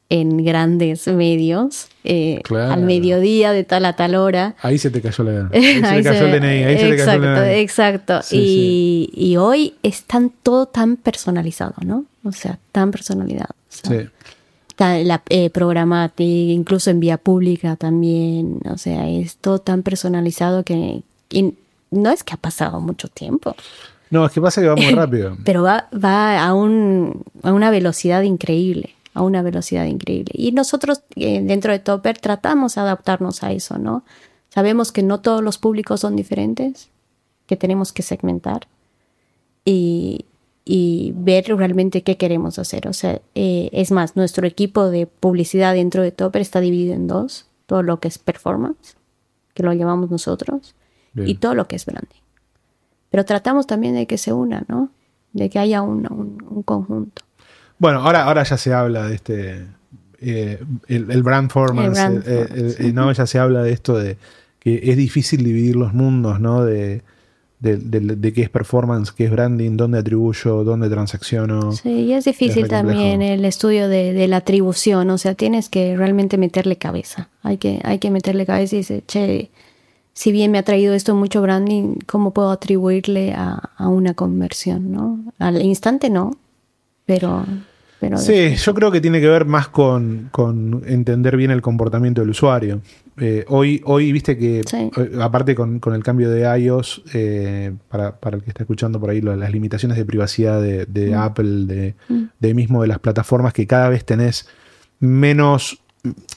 en 0.09 0.45
grandes 0.45 1.05
medios, 1.07 1.89
eh, 2.05 2.39
Claro. 2.45 2.71
al 2.71 2.83
mediodía 2.83 3.51
de 3.51 3.65
tal 3.65 3.83
a 3.85 3.97
tal 3.97 4.15
hora. 4.15 4.55
Ahí 4.61 4.77
se 4.77 4.89
te 4.89 5.01
cayó 5.01 5.23
la 5.25 5.49
ahí 5.53 5.73
se 5.75 5.81
te 5.81 6.03
cayó 6.03 6.25
el 6.27 6.39
DNI, 6.39 6.47
ahí 6.63 6.77
se 6.77 6.83
te 6.83 6.89
cayó 6.91 6.93
exacto, 6.93 7.25
el 7.27 7.35
DNI. 7.35 7.59
exacto. 7.59 8.21
Sí, 8.21 9.09
y, 9.13 9.31
y 9.31 9.35
hoy 9.37 9.73
es 9.83 10.03
tan, 10.03 10.29
todo 10.29 10.67
tan 10.67 10.95
personalizado, 10.95 11.73
¿no? 11.83 12.05
O 12.23 12.31
sea, 12.31 12.57
tan 12.71 12.91
personalizado. 12.91 13.53
O 13.53 13.65
sea, 13.69 13.99
Sí. 14.01 14.07
Ta- 14.77 14.99
la 14.99 15.21
eh, 15.29 15.51
incluso 16.23 16.89
en 16.89 17.01
vía 17.01 17.17
pública 17.17 17.75
también. 17.75 18.59
O 18.71 18.77
sea, 18.77 19.09
es 19.09 19.35
todo 19.37 19.59
tan 19.59 19.83
personalizado 19.83 20.63
que 20.63 21.03
no 21.91 22.09
es 22.09 22.23
que 22.23 22.33
ha 22.33 22.37
pasado 22.37 22.79
mucho 22.79 23.09
tiempo, 23.09 23.55
No, 24.09 24.25
es 24.25 24.31
que 24.31 24.39
pasa 24.39 24.61
que 24.61 24.67
va 24.67 24.75
muy 24.77 24.91
rápido. 24.91 25.35
pero 25.43 25.63
va, 25.63 25.89
va 25.93 26.45
a, 26.45 26.53
un, 26.53 27.23
a 27.43 27.51
una 27.51 27.69
velocidad 27.71 28.21
increíble, 28.21 28.93
a 29.13 29.21
una 29.23 29.41
velocidad 29.41 29.85
increíble. 29.85 30.31
Y 30.33 30.53
nosotros 30.53 31.01
eh, 31.17 31.41
dentro 31.43 31.73
de 31.73 31.79
Topper 31.79 32.17
tratamos 32.19 32.75
de 32.75 32.81
adaptarnos 32.81 33.43
a 33.43 33.51
eso, 33.51 33.77
¿no? 33.77 34.03
Sabemos 34.49 34.91
que 34.93 35.03
no 35.03 35.19
todos 35.19 35.43
los 35.43 35.57
públicos 35.57 35.99
son 35.99 36.15
diferentes, 36.15 36.87
que 37.47 37.55
tenemos 37.57 37.91
que 37.93 38.01
segmentar 38.03 38.67
y, 39.65 40.25
y 40.69 41.13
ver 41.15 41.45
realmente 41.55 42.03
qué 42.03 42.17
queremos 42.17 42.59
hacer. 42.59 42.87
O 42.89 42.93
sea, 42.93 43.21
eh, 43.35 43.69
es 43.71 43.91
más, 43.91 44.15
nuestro 44.17 44.45
equipo 44.45 44.89
de 44.89 45.07
publicidad 45.07 45.73
dentro 45.73 46.03
de 46.03 46.11
Topper 46.11 46.41
está 46.41 46.59
dividido 46.59 46.93
en 46.93 47.07
dos, 47.07 47.47
todo 47.67 47.83
lo 47.83 47.99
que 48.01 48.09
es 48.09 48.17
performance, 48.17 48.97
que 49.53 49.63
lo 49.63 49.71
llamamos 49.71 50.11
nosotros, 50.11 50.75
Bien. 51.13 51.29
y 51.29 51.35
todo 51.35 51.55
lo 51.55 51.67
que 51.67 51.77
es 51.77 51.85
branding. 51.85 52.19
Pero 53.09 53.23
tratamos 53.23 53.65
también 53.65 53.95
de 53.95 54.05
que 54.07 54.17
se 54.17 54.33
una, 54.33 54.65
¿no? 54.67 54.89
De 55.31 55.49
que 55.49 55.59
haya 55.59 55.81
un, 55.81 56.05
un- 56.11 56.43
un 56.49 56.63
conjunto. 56.63 57.21
Bueno, 57.79 58.01
ahora, 58.01 58.23
ahora 58.25 58.43
ya 58.43 58.57
se 58.57 58.73
habla 58.73 59.07
de 59.07 59.15
este. 59.15 59.67
eh, 60.19 60.59
el, 60.87 61.09
el 61.11 61.23
brand 61.23 61.47
performance, 61.47 61.87
El 61.99 62.19
brand 62.19 62.23
eh, 62.27 62.75
eh, 62.79 62.91
no, 62.91 63.09
ya 63.13 63.25
se 63.25 63.39
habla 63.39 63.63
de 63.63 63.71
esto 63.71 63.97
de 63.97 64.17
que 64.59 64.81
es 64.91 64.97
difícil 64.97 65.43
dividir 65.45 65.75
los 65.77 65.93
mundos, 65.93 66.39
¿no? 66.41 66.65
De, 66.65 67.03
de, 67.59 67.77
de- 67.77 68.15
de 68.15 68.33
qué 68.33 68.43
es 68.43 68.49
performance, 68.49 69.11
qué 69.11 69.25
es 69.25 69.31
branding, 69.31 69.77
dónde 69.77 69.97
atribuyo, 69.99 70.63
dónde 70.63 70.89
transacciono. 70.89 71.71
Sí, 71.71 71.89
y 71.89 72.13
es 72.13 72.25
difícil 72.25 72.67
también 72.67 73.21
el 73.21 73.45
estudio 73.45 73.87
de, 73.89 74.13
de 74.13 74.27
la 74.27 74.37
atribución, 74.37 75.09
o 75.09 75.17
sea, 75.17 75.33
tienes 75.33 75.67
que 75.69 75.95
realmente 75.97 76.37
meterle 76.37 76.75
cabeza. 76.77 77.29
Hay 77.41 77.57
que, 77.57 77.79
hay 77.83 77.97
que 77.99 78.11
meterle 78.11 78.45
cabeza 78.45 78.75
y 78.75 78.79
decir, 78.79 79.03
che, 79.07 79.49
si 80.13 80.31
bien 80.31 80.51
me 80.51 80.57
ha 80.59 80.63
traído 80.63 80.93
esto 80.93 81.15
mucho 81.15 81.41
branding, 81.41 81.95
¿cómo 82.05 82.31
puedo 82.31 82.51
atribuirle 82.51 83.33
a, 83.33 83.71
a 83.75 83.87
una 83.87 84.13
conversión, 84.13 84.91
no? 84.91 85.19
Al 85.39 85.61
instante 85.61 86.09
no, 86.09 86.35
pero... 87.05 87.45
pero 87.99 88.17
Sí, 88.17 88.55
yo 88.55 88.73
creo 88.73 88.91
que 88.91 89.01
tiene 89.01 89.19
que 89.19 89.27
ver 89.27 89.45
más 89.45 89.67
con, 89.69 90.29
con 90.31 90.83
entender 90.85 91.35
bien 91.37 91.51
el 91.51 91.61
comportamiento 91.61 92.21
del 92.21 92.29
usuario. 92.31 92.81
Eh, 93.19 93.45
hoy, 93.47 93.81
hoy, 93.85 94.11
viste 94.11 94.37
que, 94.37 94.61
Sí. 94.69 94.91
eh, 94.95 95.17
aparte 95.21 95.55
con, 95.55 95.79
con 95.79 95.95
el 95.95 96.03
cambio 96.03 96.29
de 96.29 96.41
iOS, 96.59 97.01
eh, 97.13 97.73
para, 97.89 98.19
para 98.19 98.37
el 98.37 98.43
que 98.43 98.49
está 98.51 98.63
escuchando 98.63 98.99
por 98.99 99.09
ahí, 99.09 99.21
lo- 99.21 99.35
las 99.35 99.51
limitaciones 99.51 99.97
de 99.97 100.05
privacidad 100.05 100.61
de, 100.61 100.85
de 100.85 101.15
Apple, 101.15 101.65
de, 101.65 101.95
de 102.39 102.53
mismo 102.53 102.83
de 102.83 102.87
las 102.89 102.99
plataformas, 102.99 103.53
que 103.53 103.65
cada 103.65 103.89
vez 103.89 104.05
tenés 104.05 104.47
menos... 104.99 105.79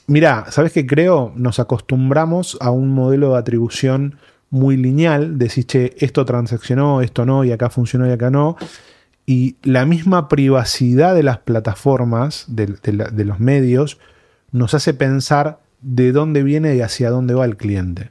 Mirá, 0.06 0.46
¿sabes 0.50 0.72
qué 0.72 0.86
creo? 0.86 1.32
Nos 1.36 1.60
acostumbramos 1.60 2.56
a 2.60 2.70
un 2.70 2.88
modelo 2.88 3.32
de 3.32 3.38
atribución 3.38 4.16
muy 4.48 4.76
lineal, 4.76 5.38
decís, 5.38 5.66
che, 5.66 5.94
esto 5.98 6.24
transaccionó, 6.24 7.02
esto 7.02 7.24
no, 7.24 7.44
y 7.44 7.52
acá 7.52 7.70
funcionó 7.70 8.06
y 8.08 8.10
acá 8.10 8.30
no. 8.30 8.56
Y 9.30 9.58
la 9.62 9.86
misma 9.86 10.26
privacidad 10.26 11.14
de 11.14 11.22
las 11.22 11.38
plataformas, 11.38 12.46
de, 12.48 13.24
los 13.24 13.38
medios, 13.38 14.00
nos 14.50 14.74
hace 14.74 14.92
pensar 14.92 15.60
de 15.82 16.10
dónde 16.10 16.42
viene 16.42 16.74
y 16.74 16.80
hacia 16.80 17.10
dónde 17.10 17.34
va 17.34 17.44
el 17.44 17.56
cliente. 17.56 18.10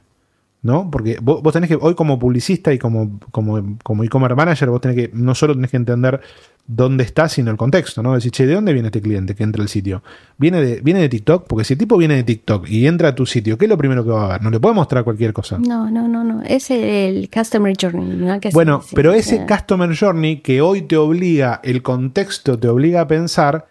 ¿No? 0.62 0.90
Porque 0.90 1.16
vos, 1.22 1.42
vos 1.42 1.54
tenés 1.54 1.68
que, 1.68 1.78
hoy 1.80 1.94
como 1.94 2.18
publicista 2.18 2.70
y 2.72 2.78
como, 2.78 3.18
como, 3.30 3.78
como 3.82 4.04
e-commerce 4.04 4.36
manager, 4.36 4.68
vos 4.68 4.82
tenés 4.82 4.96
que, 4.96 5.10
no 5.14 5.34
solo 5.34 5.54
tenés 5.54 5.70
que 5.70 5.78
entender 5.78 6.20
dónde 6.66 7.02
está, 7.02 7.28
sino 7.28 7.50
el 7.50 7.56
contexto, 7.56 8.02
¿no? 8.02 8.14
Decir, 8.14 8.30
che, 8.30 8.46
¿de 8.46 8.54
dónde 8.54 8.72
viene 8.72 8.88
este 8.88 9.00
cliente 9.00 9.34
que 9.34 9.42
entra 9.42 9.60
al 9.60 9.68
sitio? 9.68 10.02
¿Viene 10.38 10.62
de, 10.62 10.80
¿Viene 10.80 11.00
de 11.00 11.08
TikTok? 11.08 11.46
Porque 11.48 11.64
si 11.64 11.72
el 11.72 11.78
tipo 11.78 11.96
viene 11.96 12.14
de 12.14 12.22
TikTok 12.22 12.68
y 12.68 12.86
entra 12.86 13.08
a 13.08 13.14
tu 13.14 13.26
sitio, 13.26 13.58
¿qué 13.58 13.64
es 13.64 13.68
lo 13.68 13.76
primero 13.76 14.04
que 14.04 14.10
va 14.10 14.26
a 14.26 14.28
ver? 14.28 14.42
No 14.42 14.50
le 14.50 14.60
puede 14.60 14.74
mostrar 14.76 15.02
cualquier 15.02 15.32
cosa. 15.32 15.58
No, 15.58 15.90
no, 15.90 16.06
no, 16.06 16.22
no. 16.22 16.42
Es 16.42 16.70
el, 16.70 17.28
Customer 17.28 17.74
Journey. 17.78 18.16
¿no? 18.16 18.38
Que 18.38 18.50
Bueno, 18.50 18.82
pero 18.94 19.12
ese 19.12 19.44
Customer 19.46 19.96
Journey 19.96 20.40
que 20.42 20.60
hoy 20.60 20.82
te 20.82 20.96
obliga, 20.96 21.60
el 21.64 21.82
contexto 21.82 22.56
te 22.58 22.68
obliga 22.68 23.00
a 23.00 23.08
pensar, 23.08 23.66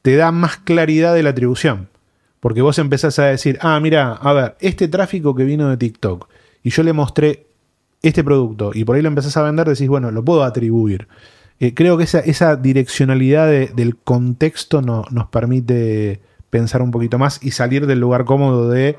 te 0.00 0.16
da 0.16 0.32
más 0.32 0.56
claridad 0.56 1.14
de 1.14 1.22
la 1.22 1.30
atribución. 1.30 1.88
Porque 2.40 2.62
vos 2.62 2.78
empezás 2.78 3.18
a 3.18 3.24
decir, 3.26 3.58
ah, 3.62 3.78
mira, 3.80 4.12
a 4.12 4.32
ver, 4.32 4.56
este 4.60 4.88
tráfico 4.88 5.34
que 5.34 5.44
vino 5.44 5.68
de 5.68 5.76
TikTok 5.76 6.28
y 6.62 6.70
yo 6.70 6.82
le 6.82 6.92
mostré 6.92 7.46
este 8.02 8.22
producto 8.22 8.70
y 8.74 8.84
por 8.84 8.94
ahí 8.96 9.02
lo 9.02 9.08
empezás 9.08 9.36
a 9.36 9.42
vender, 9.42 9.68
decís, 9.68 9.88
bueno, 9.88 10.10
lo 10.12 10.24
puedo 10.24 10.44
atribuir. 10.44 11.08
Eh, 11.60 11.74
creo 11.74 11.96
que 11.98 12.04
esa, 12.04 12.20
esa 12.20 12.54
direccionalidad 12.54 13.48
de- 13.48 13.66
del 13.74 13.96
contexto 13.96 14.80
no- 14.82 15.04
nos 15.10 15.26
permite 15.28 16.20
pensar 16.50 16.80
un 16.82 16.92
poquito 16.92 17.18
más 17.18 17.42
y 17.42 17.50
salir 17.50 17.86
del 17.86 17.98
lugar 17.98 18.24
cómodo 18.24 18.70
de, 18.70 18.96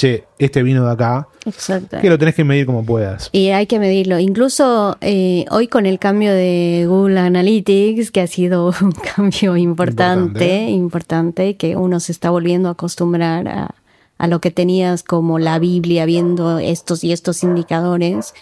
che, 0.00 0.24
este 0.38 0.62
vino 0.62 0.86
de 0.86 0.92
acá, 0.92 1.28
Exacto. 1.44 1.98
que 2.00 2.08
lo 2.08 2.16
tenés 2.18 2.34
que 2.34 2.42
medir 2.42 2.64
como 2.64 2.82
puedas. 2.84 3.28
Y 3.32 3.48
hay 3.50 3.66
que 3.66 3.78
medirlo. 3.78 4.18
Incluso 4.18 4.96
eh, 5.02 5.44
hoy 5.50 5.68
con 5.68 5.84
el 5.84 5.98
cambio 5.98 6.32
de 6.32 6.86
Google 6.88 7.20
Analytics, 7.20 8.10
que 8.10 8.22
ha 8.22 8.26
sido 8.26 8.72
un 8.80 8.92
cambio 8.92 9.58
importante, 9.58 10.70
importante, 10.70 11.56
que 11.56 11.76
uno 11.76 12.00
se 12.00 12.12
está 12.12 12.30
volviendo 12.30 12.68
a 12.70 12.72
acostumbrar 12.72 13.46
a, 13.48 13.74
a 14.16 14.26
lo 14.26 14.40
que 14.40 14.50
tenías 14.50 15.02
como 15.02 15.38
la 15.38 15.58
Biblia, 15.58 16.06
viendo 16.06 16.58
estos 16.58 17.04
y 17.04 17.12
estos 17.12 17.42
indicadores. 17.42 18.32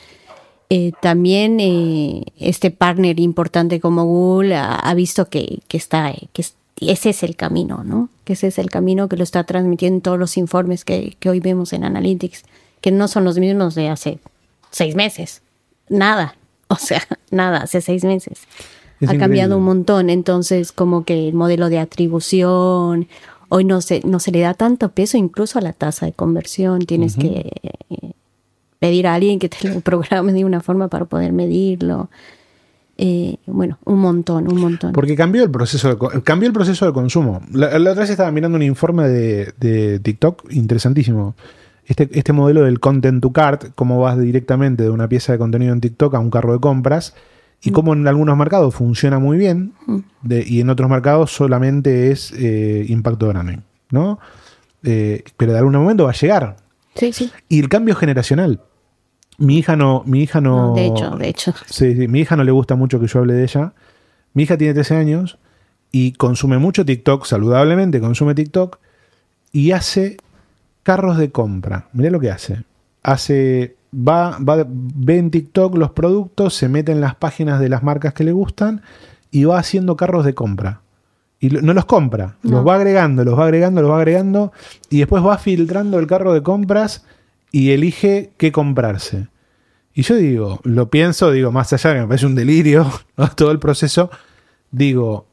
Eh, 0.71 0.93
también 1.03 1.59
eh, 1.61 2.23
este 2.39 2.71
partner 2.71 3.19
importante 3.21 3.81
como 3.81 4.05
Google 4.05 4.55
ha, 4.55 4.75
ha 4.77 4.95
visto 4.95 5.29
que, 5.29 5.59
que 5.67 5.77
está, 5.77 6.13
que 6.33 6.43
es- 6.43 6.55
ese 6.81 7.11
es 7.11 7.25
el 7.25 7.35
camino, 7.35 7.83
¿no? 7.85 8.09
Que 8.29 8.35
ese 8.35 8.49
es 8.49 8.59
el 8.59 8.69
camino 8.69 9.09
que 9.09 9.17
lo 9.17 9.23
está 9.23 9.45
transmitiendo 9.45 9.97
en 9.97 10.03
todos 10.03 10.19
los 10.19 10.37
informes 10.37 10.85
que, 10.85 11.17
que 11.19 11.31
hoy 11.31 11.41
vemos 11.41 11.73
en 11.73 11.83
Analytics, 11.83 12.43
que 12.83 12.91
no 12.91 13.09
son 13.09 13.25
los 13.25 13.39
mismos 13.39 13.75
de 13.75 13.89
hace 13.89 14.19
seis 14.71 14.95
meses. 14.95 15.41
Nada. 15.89 16.35
O 16.71 16.77
sea, 16.77 17.01
nada, 17.31 17.63
hace 17.63 17.81
seis 17.81 18.05
meses. 18.05 18.41
Es 19.01 19.09
ha 19.09 19.17
cambiado 19.17 19.57
un 19.57 19.65
montón. 19.65 20.11
Entonces, 20.11 20.71
como 20.71 21.07
que 21.07 21.29
el 21.29 21.33
modelo 21.33 21.71
de 21.71 21.79
atribución, 21.79 23.09
hoy 23.49 23.65
no 23.65 23.81
se, 23.81 24.03
no 24.05 24.21
se 24.21 24.33
le 24.33 24.41
da 24.41 24.53
tanto 24.53 24.91
peso 24.91 25.17
incluso 25.17 25.59
a 25.59 25.63
la 25.63 25.73
tasa 25.73 26.05
de 26.05 26.13
conversión. 26.13 26.81
Tienes 26.81 27.17
que 27.17 27.51
eh, 27.63 28.13
pedir 28.79 29.07
a 29.07 29.15
alguien 29.15 29.39
que 29.39 29.49
te 29.49 29.67
lo 29.67 29.81
programe 29.81 30.35
de 30.35 30.45
una 30.45 30.61
forma 30.61 30.89
para 30.89 31.07
poder 31.07 31.33
medirlo. 31.33 32.11
Eh, 33.01 33.37
bueno, 33.47 33.79
un 33.85 34.01
montón, 34.01 34.51
un 34.53 34.61
montón. 34.61 34.93
Porque 34.93 35.15
cambió 35.15 35.45
el 35.45 35.51
proceso 35.51 35.95
de, 35.95 36.23
cambió 36.23 36.49
el 36.49 36.53
proceso 36.53 36.85
de 36.85 36.93
consumo. 36.93 37.41
La, 37.53 37.79
la 37.79 37.91
otra 37.93 38.03
vez 38.03 38.11
estaba 38.11 38.31
mirando 38.33 38.57
un 38.57 38.63
informe 38.63 39.09
de, 39.09 39.53
de 39.59 40.01
TikTok 40.01 40.51
interesantísimo. 40.51 41.37
Este, 41.87 42.09
este 42.13 42.33
modelo 42.33 42.65
del 42.65 42.81
content 42.81 43.23
to 43.23 43.33
cart, 43.33 43.67
cómo 43.75 44.01
vas 44.01 44.19
directamente 44.19 44.83
de 44.83 44.91
una 44.91 45.09
pieza 45.09 45.33
de 45.33 45.39
contenido 45.39 45.73
en 45.73 45.81
TikTok 45.81 46.15
a 46.15 46.19
un 46.19 46.31
carro 46.31 46.53
de 46.53 46.59
compras, 46.61 47.15
y 47.63 47.71
cómo 47.73 47.93
en 47.93 48.07
algunos 48.07 48.37
mercados 48.37 48.75
funciona 48.75 49.19
muy 49.19 49.39
bien, 49.39 49.73
de- 50.23 50.45
y 50.47 50.61
en 50.61 50.69
otros 50.71 50.89
mercados 50.91 51.33
solamente 51.33 52.11
es 52.11 52.33
eh, 52.37 52.85
impacto 52.89 53.29
grande. 53.29 53.61
¿no? 53.91 54.19
Eh, 54.83 55.23
pero 55.37 55.53
de 55.53 55.59
algún 55.59 55.73
momento 55.75 56.05
va 56.05 56.11
a 56.11 56.15
llegar. 56.15 56.57
Sí, 56.95 57.13
sí. 57.13 57.31
Y 57.49 57.61
el 57.61 57.69
cambio 57.69 57.95
generacional. 57.95 58.61
Mi 59.39 59.59
hija 59.59 59.77
no, 59.77 60.03
mi 60.05 60.23
hija 60.23 60.41
no. 60.41 60.69
No, 60.69 60.75
de 60.75 60.87
hecho, 60.87 61.11
de 61.11 61.29
hecho. 61.29 61.55
Sí, 61.67 61.95
sí, 61.95 62.09
mi 62.09 62.21
hija 62.21 62.37
no 62.37 62.45
le 62.45 62.51
gusta 62.51 62.75
mucho 62.75 63.01
que 63.01 63.07
yo 63.07 63.21
hable 63.21 63.35
de 63.35 63.45
ella. 63.45 63.73
Mi 64.35 64.43
hija 64.43 64.59
tiene 64.59 64.75
13 64.75 64.97
años 64.97 65.39
y 65.93 66.13
consume 66.13 66.59
mucho 66.59 66.85
TikTok, 66.85 67.25
saludablemente 67.25 68.01
consume 68.01 68.35
TikTok 68.35 68.79
y 69.53 69.71
hace 69.73 70.19
carros 70.83 71.19
de 71.19 71.31
compra. 71.31 71.89
Mirá 71.93 72.11
lo 72.11 72.21
que 72.21 72.31
hace. 72.31 72.65
Hace, 73.03 73.77
va, 73.95 74.39
va, 74.39 74.65
ve 74.69 75.19
en 75.19 75.31
TikTok 75.31 75.77
los 75.77 75.93
productos, 75.93 76.55
se 76.55 76.69
mete 76.69 76.93
en 76.93 77.01
las 77.01 77.15
páginas 77.15 77.61
de 77.61 77.69
las 77.69 77.83
marcas 77.83 78.15
que 78.15 78.25
le 78.25 78.33
gustan 78.33 78.83
y 79.31 79.45
va 79.45 79.59
haciendo 79.59 79.97
carros 79.97 80.25
de 80.25 80.35
compra. 80.35 80.81
Y 81.41 81.51
no 81.51 81.73
los 81.73 81.85
compra, 81.85 82.37
los 82.43 82.67
va 82.67 82.75
agregando, 82.75 83.23
los 83.23 83.39
va 83.39 83.45
agregando, 83.45 83.81
los 83.81 83.93
va 83.93 83.99
agregando 83.99 84.53
y 84.91 84.99
después 84.99 85.25
va 85.25 85.39
filtrando 85.39 86.01
el 86.01 86.09
carro 86.09 86.35
de 86.35 86.43
compras 86.43 87.05
y 87.51 87.71
elige 87.71 88.33
qué 88.37 88.53
comprarse. 88.53 89.29
Y 89.95 90.03
yo 90.03 90.17
digo, 90.17 90.61
lo 90.63 90.91
pienso, 90.91 91.33
digo, 91.33 91.51
más 91.51 91.73
allá 91.73 91.91
de 91.91 91.97
que 91.97 92.01
me 92.03 92.07
parece 92.07 92.27
un 92.27 92.35
delirio 92.35 92.89
todo 93.37 93.51
el 93.51 93.59
proceso, 93.59 94.11
digo, 94.71 95.27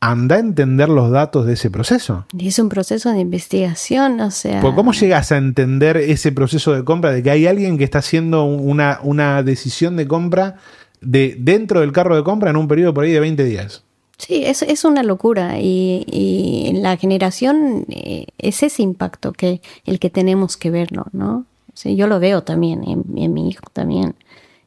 anda 0.00 0.36
a 0.36 0.40
entender 0.40 0.88
los 0.88 1.10
datos 1.10 1.46
de 1.46 1.54
ese 1.54 1.70
proceso. 1.70 2.26
Y 2.36 2.48
es 2.48 2.58
un 2.58 2.68
proceso 2.68 3.10
de 3.10 3.20
investigación, 3.20 4.20
o 4.20 4.30
sea... 4.30 4.60
¿Cómo 4.60 4.92
llegas 4.92 5.30
a 5.32 5.36
entender 5.36 5.96
ese 5.96 6.32
proceso 6.32 6.72
de 6.74 6.84
compra 6.84 7.12
de 7.12 7.22
que 7.22 7.30
hay 7.30 7.46
alguien 7.46 7.78
que 7.78 7.84
está 7.84 8.00
haciendo 8.00 8.44
una, 8.44 8.98
una 9.02 9.42
decisión 9.44 9.96
de 9.96 10.08
compra 10.08 10.56
de, 11.00 11.36
dentro 11.38 11.80
del 11.80 11.92
carro 11.92 12.16
de 12.16 12.24
compra 12.24 12.50
en 12.50 12.56
un 12.56 12.68
periodo 12.68 12.92
por 12.92 13.04
ahí 13.04 13.12
de 13.12 13.20
20 13.20 13.44
días? 13.44 13.84
Sí, 14.18 14.42
es, 14.44 14.62
es 14.62 14.84
una 14.84 15.02
locura 15.02 15.60
y, 15.60 16.04
y 16.06 16.68
en 16.68 16.82
la 16.82 16.96
generación 16.96 17.86
eh, 17.88 18.26
es 18.38 18.62
ese 18.62 18.82
impacto 18.82 19.32
que 19.32 19.62
el 19.84 19.98
que 20.00 20.10
tenemos 20.10 20.56
que 20.56 20.70
verlo, 20.70 21.06
¿no? 21.12 21.46
Yo 21.74 22.06
lo 22.06 22.20
veo 22.20 22.42
también 22.42 22.82
en, 22.84 23.32
mi 23.34 23.48
hijo 23.48 23.64
también. 23.72 24.14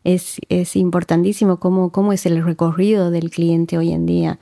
Es, 0.03 0.37
es 0.49 0.75
importantísimo 0.75 1.59
cómo, 1.59 1.91
cómo 1.91 2.13
es 2.13 2.25
el 2.25 2.43
recorrido 2.43 3.11
del 3.11 3.29
cliente 3.29 3.77
hoy 3.77 3.91
en 3.91 4.05
día. 4.05 4.39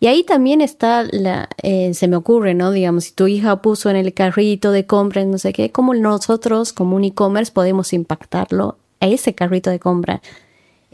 Y 0.00 0.06
ahí 0.06 0.22
también 0.22 0.60
está, 0.60 1.04
la, 1.10 1.48
eh, 1.62 1.94
se 1.94 2.08
me 2.08 2.16
ocurre, 2.16 2.54
¿no? 2.54 2.70
Digamos, 2.72 3.04
si 3.04 3.12
tu 3.12 3.26
hija 3.26 3.62
puso 3.62 3.88
en 3.90 3.96
el 3.96 4.12
carrito 4.12 4.70
de 4.70 4.86
compra, 4.86 5.24
no 5.24 5.38
sé 5.38 5.52
qué, 5.52 5.70
¿cómo 5.70 5.94
nosotros 5.94 6.72
como 6.72 6.96
un 6.96 7.04
e-commerce 7.04 7.52
podemos 7.52 7.92
impactarlo 7.92 8.76
a 9.00 9.06
ese 9.06 9.34
carrito 9.34 9.70
de 9.70 9.78
compra? 9.78 10.20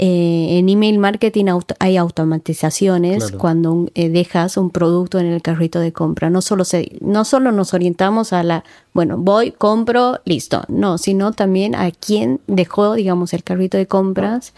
Eh, 0.02 0.58
en 0.58 0.70
email 0.70 0.98
marketing 0.98 1.44
hay 1.78 1.98
automatizaciones 1.98 3.32
cuando 3.32 3.90
eh, 3.94 4.08
dejas 4.08 4.56
un 4.56 4.70
producto 4.70 5.18
en 5.18 5.26
el 5.26 5.42
carrito 5.42 5.78
de 5.78 5.92
compra. 5.92 6.30
No 6.30 6.40
solo, 6.40 6.64
se, 6.64 6.96
no 7.02 7.26
solo 7.26 7.52
nos 7.52 7.74
orientamos 7.74 8.32
a 8.32 8.42
la, 8.42 8.64
bueno, 8.94 9.18
voy, 9.18 9.50
compro, 9.52 10.18
listo. 10.24 10.64
No, 10.68 10.96
sino 10.96 11.32
también 11.32 11.74
a 11.74 11.90
quién 11.90 12.40
dejó, 12.46 12.94
digamos, 12.94 13.34
el 13.34 13.44
carrito 13.44 13.76
de 13.76 13.84
compras 13.84 14.54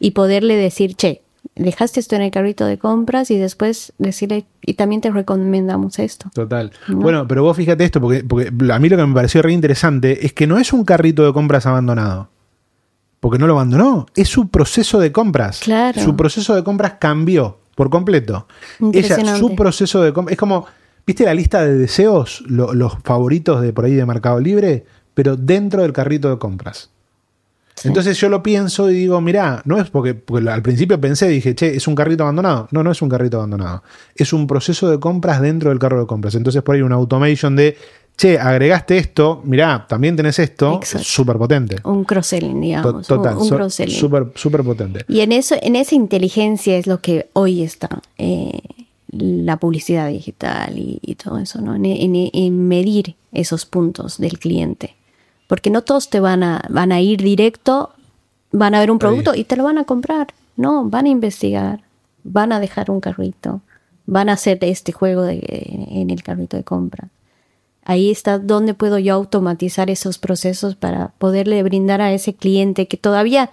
y 0.00 0.10
poderle 0.10 0.56
decir, 0.56 0.96
che, 0.96 1.22
dejaste 1.54 2.00
esto 2.00 2.16
en 2.16 2.22
el 2.22 2.32
carrito 2.32 2.66
de 2.66 2.76
compras 2.76 3.30
y 3.30 3.38
después 3.38 3.92
decirle, 3.98 4.44
y 4.60 4.74
también 4.74 5.00
te 5.02 5.12
recomendamos 5.12 6.00
esto. 6.00 6.30
Total. 6.34 6.72
Bueno, 6.88 7.28
pero 7.28 7.44
vos 7.44 7.56
fíjate 7.56 7.84
esto, 7.84 8.00
porque, 8.00 8.24
porque 8.24 8.50
a 8.72 8.78
mí 8.80 8.88
lo 8.88 8.96
que 8.96 9.06
me 9.06 9.14
pareció 9.14 9.40
re 9.40 9.52
interesante 9.52 10.26
es 10.26 10.32
que 10.32 10.48
no 10.48 10.58
es 10.58 10.72
un 10.72 10.84
carrito 10.84 11.24
de 11.24 11.32
compras 11.32 11.64
abandonado 11.66 12.28
porque 13.20 13.38
no 13.38 13.46
lo 13.46 13.52
abandonó. 13.52 14.06
Es 14.16 14.28
su 14.28 14.48
proceso 14.48 14.98
de 14.98 15.12
compras. 15.12 15.60
Claro. 15.60 16.00
Su 16.00 16.16
proceso 16.16 16.54
de 16.54 16.64
compras 16.64 16.94
cambió 16.98 17.58
por 17.74 17.90
completo. 17.90 18.46
Ella, 18.92 19.36
su 19.36 19.54
proceso 19.54 20.02
de 20.02 20.12
compras. 20.12 20.32
Es 20.32 20.38
como, 20.38 20.66
¿viste 21.06 21.24
la 21.24 21.34
lista 21.34 21.62
de 21.62 21.76
deseos? 21.76 22.42
los 22.48 22.94
favoritos 23.04 23.62
de 23.62 23.72
por 23.72 23.84
ahí 23.84 23.94
de 23.94 24.06
Mercado 24.06 24.40
Libre, 24.40 24.84
pero 25.14 25.36
dentro 25.36 25.82
del 25.82 25.92
carrito 25.92 26.30
de 26.30 26.38
compras. 26.38 26.90
Entonces 27.84 28.18
yo 28.18 28.28
lo 28.28 28.42
pienso 28.42 28.90
y 28.90 28.94
digo, 28.94 29.20
mirá, 29.20 29.62
no 29.64 29.78
es 29.78 29.88
porque, 29.88 30.14
porque, 30.14 30.48
al 30.50 30.62
principio 30.62 31.00
pensé, 31.00 31.28
dije, 31.28 31.54
che, 31.54 31.76
es 31.76 31.88
un 31.88 31.94
carrito 31.94 32.24
abandonado. 32.24 32.68
No, 32.72 32.82
no 32.82 32.90
es 32.90 33.00
un 33.00 33.08
carrito 33.08 33.38
abandonado. 33.38 33.82
Es 34.14 34.32
un 34.32 34.46
proceso 34.46 34.90
de 34.90 35.00
compras 35.00 35.40
dentro 35.40 35.70
del 35.70 35.78
carro 35.78 36.00
de 36.00 36.06
compras. 36.06 36.34
Entonces 36.34 36.62
por 36.62 36.74
ahí 36.74 36.82
una 36.82 36.96
automation 36.96 37.56
de 37.56 37.76
che, 38.20 38.38
agregaste 38.38 38.98
esto, 38.98 39.40
mirá, 39.44 39.86
también 39.88 40.14
tenés 40.14 40.38
esto, 40.38 40.80
súper 40.84 41.38
potente. 41.38 41.76
Un 41.84 42.04
cross-selling, 42.04 42.60
digamos. 42.60 43.06
Total, 43.06 43.36
un, 43.36 43.48
cross-selling. 43.48 43.96
Súper 44.34 44.62
potente. 44.62 45.04
Y 45.08 45.20
en, 45.20 45.32
eso, 45.32 45.56
en 45.62 45.74
esa 45.74 45.94
inteligencia 45.94 46.76
es 46.76 46.86
lo 46.86 47.00
que 47.00 47.30
hoy 47.32 47.62
está. 47.62 48.02
Eh, 48.18 48.60
la 49.08 49.56
publicidad 49.56 50.08
digital 50.08 50.74
y, 50.76 51.16
todo 51.16 51.38
eso, 51.38 51.62
¿no? 51.62 51.74
En, 51.74 52.68
medir 52.68 53.16
esos 53.32 53.64
puntos 53.64 54.18
del 54.18 54.38
cliente. 54.38 54.94
Porque 55.48 55.70
no 55.70 55.82
todos 55.82 56.10
te 56.10 56.20
van 56.20 56.42
a, 56.42 56.62
van 56.68 56.92
a 56.92 57.00
ir 57.00 57.22
directo, 57.22 57.90
van 58.52 58.74
a 58.74 58.80
ver 58.80 58.90
un 58.90 58.98
producto 58.98 59.34
y 59.34 59.44
te 59.44 59.56
lo 59.56 59.64
van 59.64 59.78
a 59.78 59.84
comprar. 59.84 60.28
No, 60.56 60.84
van 60.84 61.06
a 61.06 61.08
investigar, 61.08 61.80
van 62.22 62.52
a 62.52 62.60
dejar 62.60 62.90
un 62.90 63.00
carrito, 63.00 63.62
van 64.04 64.28
a 64.28 64.34
hacer 64.34 64.58
este 64.60 64.92
juego 64.92 65.26
en 65.26 66.10
el 66.10 66.22
carrito 66.22 66.58
de 66.58 66.64
compra. 66.64 67.08
Ahí 67.90 68.12
está 68.12 68.38
donde 68.38 68.72
puedo 68.72 69.00
yo 69.00 69.14
automatizar 69.14 69.90
esos 69.90 70.18
procesos 70.18 70.76
para 70.76 71.08
poderle 71.18 71.60
brindar 71.64 72.00
a 72.00 72.12
ese 72.12 72.34
cliente 72.34 72.86
que 72.86 72.96
todavía 72.96 73.50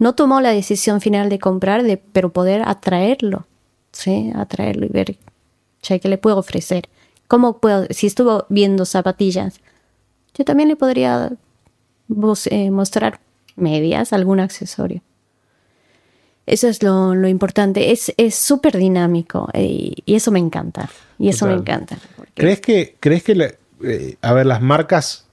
no 0.00 0.16
tomó 0.16 0.40
la 0.40 0.50
decisión 0.50 1.00
final 1.00 1.28
de 1.28 1.38
comprar, 1.38 1.84
de, 1.84 1.96
pero 1.96 2.32
poder 2.32 2.62
atraerlo, 2.66 3.46
¿sí? 3.92 4.32
Atraerlo 4.34 4.86
y 4.86 4.88
ver 4.88 5.16
¿qué 5.82 6.08
le 6.08 6.18
puedo 6.18 6.36
ofrecer. 6.36 6.88
¿Cómo 7.28 7.58
puedo, 7.58 7.86
si 7.90 8.08
estuvo 8.08 8.46
viendo 8.48 8.86
zapatillas, 8.86 9.60
yo 10.34 10.44
también 10.44 10.68
le 10.68 10.74
podría 10.74 11.30
eh, 12.50 12.70
mostrar 12.72 13.20
medias, 13.54 14.12
algún 14.12 14.40
accesorio. 14.40 15.00
Eso 16.44 16.66
es 16.66 16.82
lo, 16.82 17.28
importante. 17.28 17.92
Es 17.92 18.34
súper 18.34 18.78
dinámico 18.78 19.48
eh, 19.52 19.92
y, 20.04 20.14
eso 20.16 20.32
me 20.32 20.40
encanta. 20.40 20.90
Y 21.20 21.28
eso 21.28 21.46
me 21.46 21.54
encanta. 21.54 21.98
¿Crees 22.34 22.60
que, 22.60 22.96
crees 22.98 23.22
que 23.22 23.56
eh, 23.82 24.16
a 24.22 24.32
ver, 24.32 24.46
las 24.46 24.62
marcas, 24.62 25.26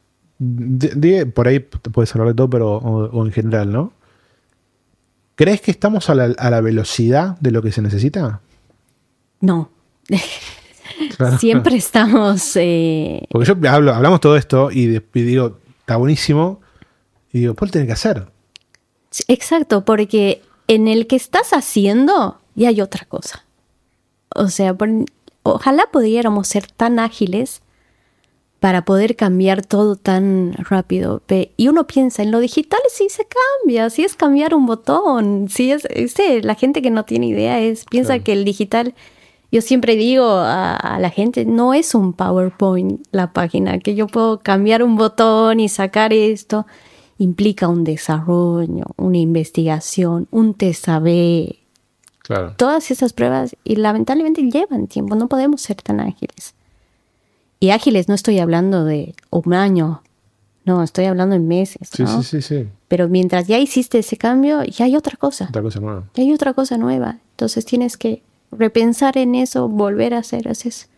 por 1.34 1.48
ahí 1.48 1.60
puedes 1.60 2.14
hablar 2.14 2.30
de 2.30 2.34
todo, 2.34 2.50
pero 2.50 2.78
o, 2.78 3.26
en 3.26 3.32
general, 3.32 3.72
¿no? 3.72 3.94
¿Crees 5.36 5.62
que 5.62 5.72
estamos 5.72 6.10
a 6.10 6.16
la, 6.16 6.62
velocidad 6.62 7.38
de 7.40 7.52
lo 7.52 7.62
que 7.62 7.72
se 7.72 7.82
necesita? 7.82 8.42
No. 9.42 9.72
Siempre 11.40 11.76
estamos. 11.76 12.56
Eh, 12.56 13.26
Porque 13.32 13.48
yo 13.48 13.70
hablo, 13.70 13.94
hablamos 13.94 14.20
todo 14.22 14.38
esto 14.38 14.70
y, 14.72 15.00
digo, 15.14 15.58
está 15.80 15.96
buenísimo. 15.96 16.62
Y 17.32 17.40
digo, 17.40 17.56
¿cuál 17.56 17.72
tiene 17.72 17.88
que 17.88 17.94
hacer? 17.94 18.28
Exacto, 19.28 19.86
porque 19.86 20.44
en 20.68 20.88
el 20.88 21.08
que 21.08 21.16
estás 21.16 21.52
haciendo 21.52 22.40
ya 22.54 22.70
hay 22.70 22.82
otra 22.82 23.06
cosa. 23.06 23.44
O 24.36 24.50
sea, 24.50 24.76
ojalá 25.42 25.90
pudiéramos 25.92 26.48
ser 26.48 26.68
tan 26.68 27.00
ágiles 27.00 27.63
para 28.64 28.86
poder 28.86 29.18
cambiar 29.18 29.66
todo 29.66 29.98
tan 29.98 30.54
rápido. 30.54 31.22
Y 31.58 31.68
uno 31.68 31.86
piensa, 31.86 32.24
en 32.24 32.32
lo 32.32 32.40
digital 32.40 32.80
sí 32.88 33.08
se 33.10 33.26
cambia, 33.26 33.90
sí 33.90 34.06
es 34.06 34.16
cambiar 34.16 34.56
un 34.56 34.66
botón, 34.66 35.50
sí 35.50 35.70
es, 35.70 35.86
la 36.46 36.56
gente 36.56 36.82
que 36.82 36.90
no 36.90 37.04
tiene 37.04 37.28
idea 37.28 37.60
es, 37.60 37.84
piensa 37.84 38.20
que 38.20 38.32
el 38.32 38.46
digital, 38.46 38.96
yo 39.52 39.60
siempre 39.60 39.98
digo 39.98 40.26
a, 40.30 40.98
la 41.02 41.10
gente, 41.10 41.44
no 41.44 41.74
es 41.74 41.94
un 41.94 42.14
PowerPoint 42.14 43.06
la 43.12 43.34
página, 43.34 43.80
que 43.80 43.96
yo 43.96 44.08
puedo 44.08 44.40
cambiar 44.40 44.82
un 44.82 44.96
botón 44.96 45.60
y 45.60 45.68
sacar 45.68 46.14
esto, 46.14 46.66
implica 47.18 47.68
un 47.68 47.84
desarrollo, 47.84 48.86
una 48.96 49.18
investigación, 49.18 50.30
un 50.32 50.54
test 50.54 50.88
Claro. 52.20 52.54
Todas 52.56 52.92
esas 52.92 53.12
pruebas 53.12 53.58
y 53.66 53.76
lamentablemente 53.76 54.42
llevan 54.42 54.88
tiempo, 54.88 55.16
no 55.16 55.28
podemos 55.28 55.60
ser 55.60 55.82
tan 55.82 56.00
ágiles. 56.00 56.56
Y 57.64 57.70
ágiles 57.70 58.10
no 58.10 58.14
estoy 58.14 58.40
hablando 58.40 58.84
de 58.84 59.16
un 59.30 59.54
año, 59.54 60.04
no, 60.66 60.84
estoy 60.84 61.06
hablando 61.06 61.34
en 61.34 61.48
meses. 61.48 61.88
Sí, 61.94 62.06
sí, 62.06 62.22
sí, 62.22 62.42
sí. 62.42 62.68
Pero 62.90 63.08
mientras 63.08 63.48
ya 63.48 63.58
hiciste 63.58 64.00
ese 64.00 64.18
cambio, 64.18 64.66
ya 64.66 64.84
hay 64.84 64.98
otra 64.98 65.16
cosa. 65.16 65.46
Otra 65.48 65.62
cosa 65.62 65.80
nueva. 65.80 66.04
Ya 66.14 66.24
hay 66.24 66.34
otra 66.34 66.54
cosa 66.54 66.78
nueva. 66.78 67.20
Entonces 67.32 67.64
tienes 67.64 67.96
que 67.96 68.22
repensar 68.52 69.18
en 69.18 69.34
eso, 69.36 69.70
volver 69.70 70.14
a 70.14 70.18
hacer. 70.18 70.46
Es, 70.48 70.90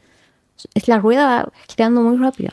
es 0.73 0.87
la 0.87 0.97
rueda 0.97 1.51
girando 1.69 2.01
muy 2.01 2.17
rápido. 2.17 2.49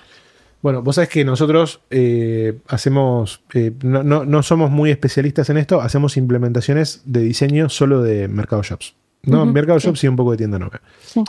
Bueno, 0.61 0.83
vos 0.83 0.97
sabés 0.97 1.09
que 1.09 1.25
nosotros 1.25 1.81
eh, 1.89 2.61
hacemos, 2.69 3.41
eh, 3.55 3.73
no, 3.83 4.03
no, 4.03 4.27
no, 4.27 4.43
somos 4.43 4.71
muy 4.71 4.91
especialistas 4.91 5.49
en 5.49 5.57
esto, 5.57 5.81
hacemos 5.81 6.19
implementaciones 6.19 7.01
de 7.07 7.21
diseño 7.21 7.71
solo 7.71 8.03
de 8.03 8.29
Mercado 8.29 8.63
Shops. 8.63 8.95
No, 9.25 9.47
Mercado 9.47 9.79
Shop 9.79 9.97
sí. 9.97 10.09
un 10.09 10.17
poco 10.17 10.33
de 10.33 10.39
tienda 10.39 10.59
nueva. 10.59 10.81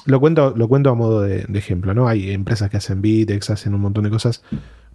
Lo, 0.05 0.19
cuento, 0.19 0.53
lo 0.55 0.67
cuento 0.67 0.89
a 0.89 0.95
modo 0.95 1.21
de, 1.21 1.45
ejemplo, 1.53 1.93
¿no? 1.93 2.07
Hay 2.07 2.31
empresas 2.31 2.69
que 2.69 2.77
hacen 2.77 3.01
Bitex, 3.01 3.51
hacen 3.51 3.75
un 3.75 3.81
montón 3.81 4.03
de 4.03 4.09
cosas. 4.09 4.41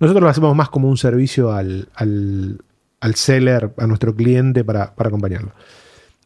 Nosotros 0.01 0.23
lo 0.23 0.29
hacemos 0.29 0.57
más 0.57 0.69
como 0.69 0.89
un 0.89 0.97
servicio 0.97 1.53
al, 1.53 1.89
al, 1.95 3.15
seller, 3.15 3.73
a 3.79 3.87
nuestro 3.87 4.17
cliente 4.17 4.65
para, 4.65 4.95
acompañarlo. 4.97 5.53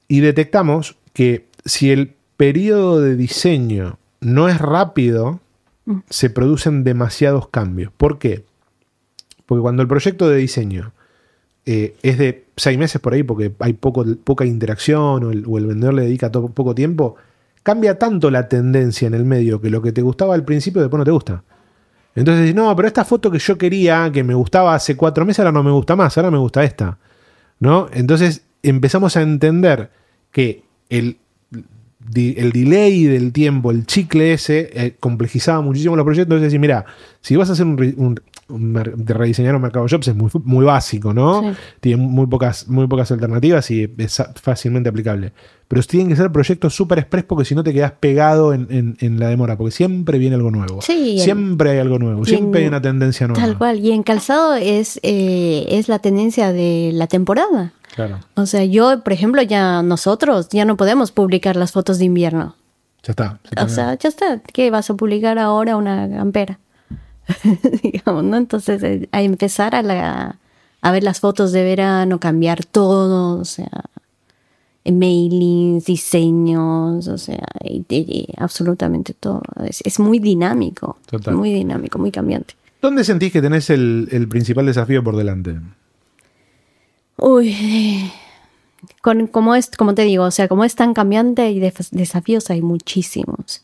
Y 0.09 0.21
detectamos 0.21 0.97
que 1.13 1.47
si 1.65 1.91
el 1.91 2.15
periodo 2.39 3.03
de 3.03 3.17
diseño 3.17 3.99
no 4.21 4.49
es 4.49 4.59
rápido, 4.59 5.41
mm. 5.85 5.99
se 6.09 6.31
producen 6.31 6.85
demasiados 6.85 7.49
cambios. 7.49 7.93
¿Por 7.95 8.19
qué? 8.19 8.45
Porque 9.45 9.61
cuando 9.61 9.83
el 9.83 9.89
proyecto 9.89 10.27
de 10.27 10.39
diseño 10.39 10.93
eh, 11.67 11.97
es 12.03 12.17
de 12.17 12.47
seis 12.57 12.79
meses 12.79 13.01
por 13.01 13.15
ahí 13.15 13.23
porque 13.23 13.53
hay 13.59 13.73
poco, 13.73 14.05
poca 14.25 14.45
interacción 14.45 15.25
o 15.25 15.31
el, 15.59 15.67
vendedor 15.67 15.95
le 15.95 16.03
dedica 16.03 16.31
poco 16.31 16.75
tiempo, 16.75 17.17
cambia 17.63 17.99
tanto 17.99 18.31
la 18.31 18.49
tendencia 18.49 19.07
en 19.07 19.15
el 19.15 19.25
medio 19.25 19.61
que 19.61 19.71
lo 19.71 19.83
que 19.83 19.93
te 19.93 20.03
gustaba 20.03 20.35
al 20.35 20.45
principio 20.45 20.81
después 20.83 20.99
no 20.99 21.05
te 21.05 21.11
gusta. 21.11 21.45
Entonces, 22.15 22.55
no, 22.55 22.75
pero 22.77 22.89
esta 22.89 23.05
foto 23.05 23.31
que 23.31 23.39
yo 23.39 23.57
quería, 23.57 24.11
que 24.13 24.23
me 24.23 24.35
gustaba 24.35 24.75
hace 24.75 24.97
cuatro 24.97 25.25
meses, 25.25 25.41
ahora 25.41 25.53
no 25.53 25.63
me 25.63 25.71
gusta 25.71 25.97
más, 25.97 26.17
ahora 26.19 26.31
me 26.31 26.39
gusta 26.39 26.63
esta. 26.63 26.99
¿No? 27.59 27.89
Entonces 27.93 28.43
empezamos 28.63 29.17
a 29.17 29.23
entender 29.23 29.91
que 30.31 30.65
el, 30.89 31.19
el 32.15 32.53
delay 32.53 33.05
del 33.05 33.33
tiempo, 33.33 33.71
el 33.71 33.87
chicle 33.87 34.33
ese, 34.33 34.71
eh, 34.75 34.97
complejizaba 34.99 35.61
muchísimo 35.61 35.97
los 35.97 36.05
proyectos. 36.05 36.35
Entonces, 36.35 36.49
decir, 36.49 36.61
mira, 36.61 36.85
si 37.21 37.37
vas 37.37 37.49
a 37.49 37.53
hacer 37.53 37.67
un, 37.67 38.21
de 38.53 39.15
rediseñar 39.15 39.55
un 39.55 39.63
mercado 39.63 39.87
jobs 39.89 40.09
es 40.09 40.15
muy, 40.15 40.31
muy 40.45 40.65
básico, 40.65 41.13
¿no? 41.13 41.55
Tiene 41.81 42.03
muy 42.03 42.27
pocas, 42.27 42.69
muy 42.69 42.87
pocas 42.87 43.11
alternativas 43.11 43.71
y 43.71 43.93
es 43.99 44.23
fácilmente 44.41 44.89
aplicable. 44.89 45.33
Pero 45.69 45.83
tienen 45.85 46.09
que 46.09 46.17
ser 46.17 46.31
proyectos 46.31 46.75
súper 46.75 46.99
express 46.99 47.25
porque 47.25 47.45
si 47.45 47.55
no 47.55 47.65
te 47.65 47.73
quedas 47.73 47.93
pegado 47.93 48.53
en, 48.53 49.19
la 49.19 49.29
demora, 49.29 49.57
porque 49.57 49.71
siempre 49.71 50.19
viene 50.19 50.37
algo 50.37 50.51
nuevo. 50.51 50.83
siempre 50.83 51.71
hay 51.71 51.79
algo 51.79 51.99
nuevo, 51.99 52.25
siempre 52.25 52.61
hay 52.61 52.67
una 52.67 52.83
tendencia 52.83 53.27
nueva. 53.27 53.43
Tal 53.43 53.57
cual, 53.57 53.79
y 53.79 53.93
en 53.93 54.03
calzado 54.03 54.55
es, 54.55 55.01
eh, 55.03 55.65
es 55.69 55.89
la 55.89 55.99
tendencia 55.99 56.53
de 56.53 56.91
la 56.93 57.07
temporada. 57.07 57.73
Claro. 57.95 58.21
O 58.35 58.47
sea, 58.47 58.65
yo, 58.65 59.03
por 59.03 59.13
ejemplo, 59.13 59.43
ya 59.43 59.83
nosotros 59.83 60.49
ya 60.51 60.65
no 60.65 60.77
podemos 60.77 61.13
publicar 61.13 61.57
las 61.57 61.73
fotos 61.73 61.99
de 61.99 62.05
invierno. 62.07 62.57
Ya 63.03 63.13
está. 63.13 63.41
o 63.57 63.69
sea, 63.69 63.95
ya 63.99 64.09
está. 64.09 64.41
¿Qué 64.41 64.71
vas 64.71 64.89
a 64.91 64.95
publicar 64.95 65.39
ahora 65.39 65.77
una 65.77 66.09
campera? 66.09 66.59
digamos, 67.83 68.25
¿no? 68.25 68.37
Entonces, 68.37 68.83
eh, 68.83 69.09
a 69.13 69.23
empezar 69.23 69.75
a, 69.75 69.83
la, 69.83 70.39
a 70.81 70.93
ver 70.93 71.03
las 71.03 71.21
fotos 71.21 71.53
de 71.53 71.65
verano, 71.65 72.21
cambiar 72.21 72.65
todo, 72.65 73.39
o 73.39 73.45
sea, 73.45 73.85
mailings, 74.91 75.85
diseños, 75.85 77.07
o 77.07 77.19
sea, 77.19 77.47
absolutamente 78.37 79.15
todo. 79.15 79.43
Es, 79.85 80.01
muy 80.01 80.19
dinámico, 80.19 80.99
muy 81.31 81.53
dinámico, 81.53 81.99
muy 81.99 82.11
cambiante. 82.11 82.55
¿Dónde 82.81 83.05
sentís 83.05 83.33
que 83.33 83.41
tenés 83.41 83.71
el, 83.71 84.27
principal 84.29 84.67
desafío 84.67 85.05
por 85.05 85.17
delante? 85.17 85.61
Uy, 87.17 88.11
con, 89.01 89.29
como, 89.29 89.55
es, 89.55 89.71
como 89.71 89.95
te 89.95 90.03
digo, 90.03 90.25
o 90.25 90.31
sea, 90.33 90.49
como 90.49 90.65
es 90.65 90.75
tan 90.75 90.93
cambiante 90.95 91.49
y 91.53 91.61
desafíos 91.61 92.51
hay 92.51 92.61
muchísimos. 92.61 93.63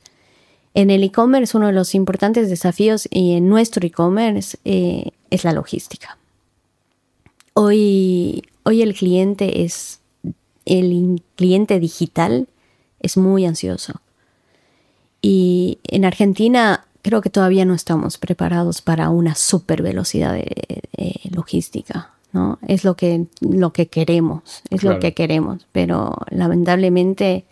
En 0.74 0.90
el 0.90 1.02
e-commerce 1.02 1.56
uno 1.56 1.66
de 1.68 1.72
los 1.72 1.94
importantes 1.94 2.48
desafíos 2.48 3.08
y 3.10 3.32
en 3.32 3.48
nuestro 3.48 3.86
e-commerce 3.86 4.58
eh, 4.64 5.10
es 5.30 5.44
la 5.44 5.52
logística. 5.52 6.18
Hoy, 7.54 8.44
hoy 8.62 8.82
el 8.82 8.94
cliente 8.94 9.64
es 9.64 10.00
el 10.64 11.22
cliente 11.34 11.80
digital 11.80 12.46
es 13.00 13.16
muy 13.16 13.46
ansioso. 13.46 14.00
Y 15.20 15.78
en 15.84 16.04
Argentina 16.04 16.84
creo 17.02 17.20
que 17.20 17.30
todavía 17.30 17.64
no 17.64 17.74
estamos 17.74 18.18
preparados 18.18 18.82
para 18.82 19.08
una 19.10 19.34
super 19.34 19.82
velocidad 19.82 20.34
de, 20.34 20.80
logística. 21.30 22.12
¿no? 22.32 22.58
Es 22.66 22.84
lo 22.84 22.94
que, 22.94 23.26
lo 23.40 23.72
que 23.72 23.86
queremos, 23.86 24.62
es 24.70 24.82
lo 24.82 24.98
que 24.98 25.14
queremos, 25.14 25.66
pero 25.72 26.18
lamentablemente 26.30 27.44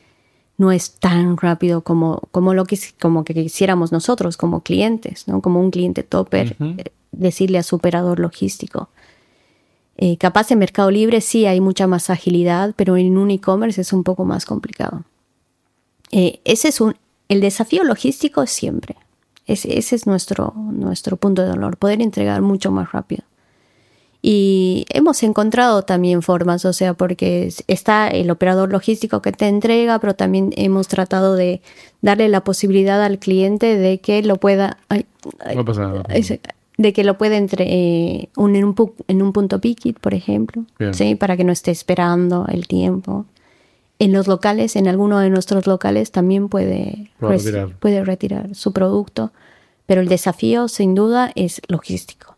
no 0.58 0.72
es 0.72 0.92
tan 0.92 1.36
rápido 1.36 1.82
como, 1.82 2.22
como 2.30 2.54
lo 2.54 2.64
que, 2.64 2.78
como 3.00 3.24
que 3.24 3.34
quisiéramos 3.34 3.92
nosotros 3.92 4.36
como 4.36 4.62
clientes, 4.62 5.28
¿no? 5.28 5.40
como 5.42 5.60
un 5.60 5.70
cliente 5.70 6.02
topper, 6.02 6.56
eh, 6.60 6.84
decirle 7.12 7.58
a 7.58 7.62
su 7.62 7.76
operador 7.76 8.18
logístico. 8.20 8.88
Eh, 9.98 10.16
capaz 10.18 10.50
en 10.50 10.58
Mercado 10.58 10.90
Libre 10.90 11.20
sí 11.20 11.46
hay 11.46 11.60
mucha 11.60 11.86
más 11.86 12.10
agilidad, 12.10 12.74
pero 12.76 12.96
en 12.96 13.16
un 13.16 13.30
e-commerce 13.30 13.80
es 13.80 13.92
un 13.92 14.04
poco 14.04 14.24
más 14.24 14.44
complicado. 14.44 15.04
Eh, 16.10 16.40
ese 16.44 16.68
es 16.68 16.80
un, 16.80 16.96
el 17.28 17.40
desafío 17.40 17.84
logístico 17.84 18.46
siempre. 18.46 18.96
Ese, 19.46 19.78
ese 19.78 19.94
es 19.96 20.06
nuestro, 20.06 20.54
nuestro 20.56 21.16
punto 21.16 21.42
de 21.42 21.48
dolor, 21.48 21.76
poder 21.76 22.02
entregar 22.02 22.42
mucho 22.42 22.70
más 22.70 22.92
rápido. 22.92 23.24
Y 24.28 24.86
hemos 24.88 25.22
encontrado 25.22 25.82
también 25.82 26.20
formas, 26.20 26.64
o 26.64 26.72
sea, 26.72 26.94
porque 26.94 27.52
está 27.68 28.08
el 28.08 28.28
operador 28.28 28.72
logístico 28.72 29.22
que 29.22 29.30
te 29.30 29.46
entrega, 29.46 30.00
pero 30.00 30.16
también 30.16 30.52
hemos 30.56 30.88
tratado 30.88 31.36
de 31.36 31.62
darle 32.02 32.28
la 32.28 32.42
posibilidad 32.42 33.00
al 33.04 33.20
cliente 33.20 33.76
de 33.78 34.00
que 34.00 34.24
lo 34.24 34.34
pueda... 34.38 34.78
no 35.54 35.64
pasa 35.64 35.82
nada 35.82 36.02
de 36.76 36.92
que 36.92 37.04
lo 37.04 37.16
puede 37.16 37.36
entre, 37.36 37.66
eh, 37.68 38.28
un, 38.36 38.56
en, 38.56 38.64
un, 38.64 38.92
en, 39.06 39.22
un, 39.22 39.32
punto 39.32 39.60
piquit, 39.60 39.98
por 40.00 40.12
ejemplo, 40.12 40.64
¿sí? 40.90 41.14
para 41.14 41.36
que 41.36 41.44
no 41.44 41.52
esté 41.52 41.70
esperando 41.70 42.46
el 42.48 42.66
tiempo. 42.66 43.26
En 44.00 44.12
los 44.12 44.26
locales, 44.26 44.74
en 44.74 44.88
alguno 44.88 45.20
de 45.20 45.30
nuestros 45.30 45.68
locales 45.68 46.10
también 46.10 46.48
puede, 46.48 47.12
retirar. 47.20 47.76
puede 47.78 48.04
retirar 48.04 48.56
su 48.56 48.72
producto, 48.72 49.30
pero 49.86 50.00
el 50.00 50.08
desafío 50.08 50.66
sin 50.66 50.96
duda 50.96 51.30
es 51.36 51.62
logístico. 51.68 52.35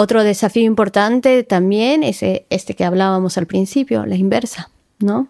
Otro 0.00 0.22
desafío 0.22 0.62
importante 0.62 1.42
también 1.42 2.04
es 2.04 2.22
eh, 2.22 2.46
este 2.50 2.76
que 2.76 2.84
hablábamos 2.84 3.36
al 3.36 3.48
principio, 3.48 4.06
la 4.06 4.14
inversa, 4.14 4.70
¿no? 5.00 5.26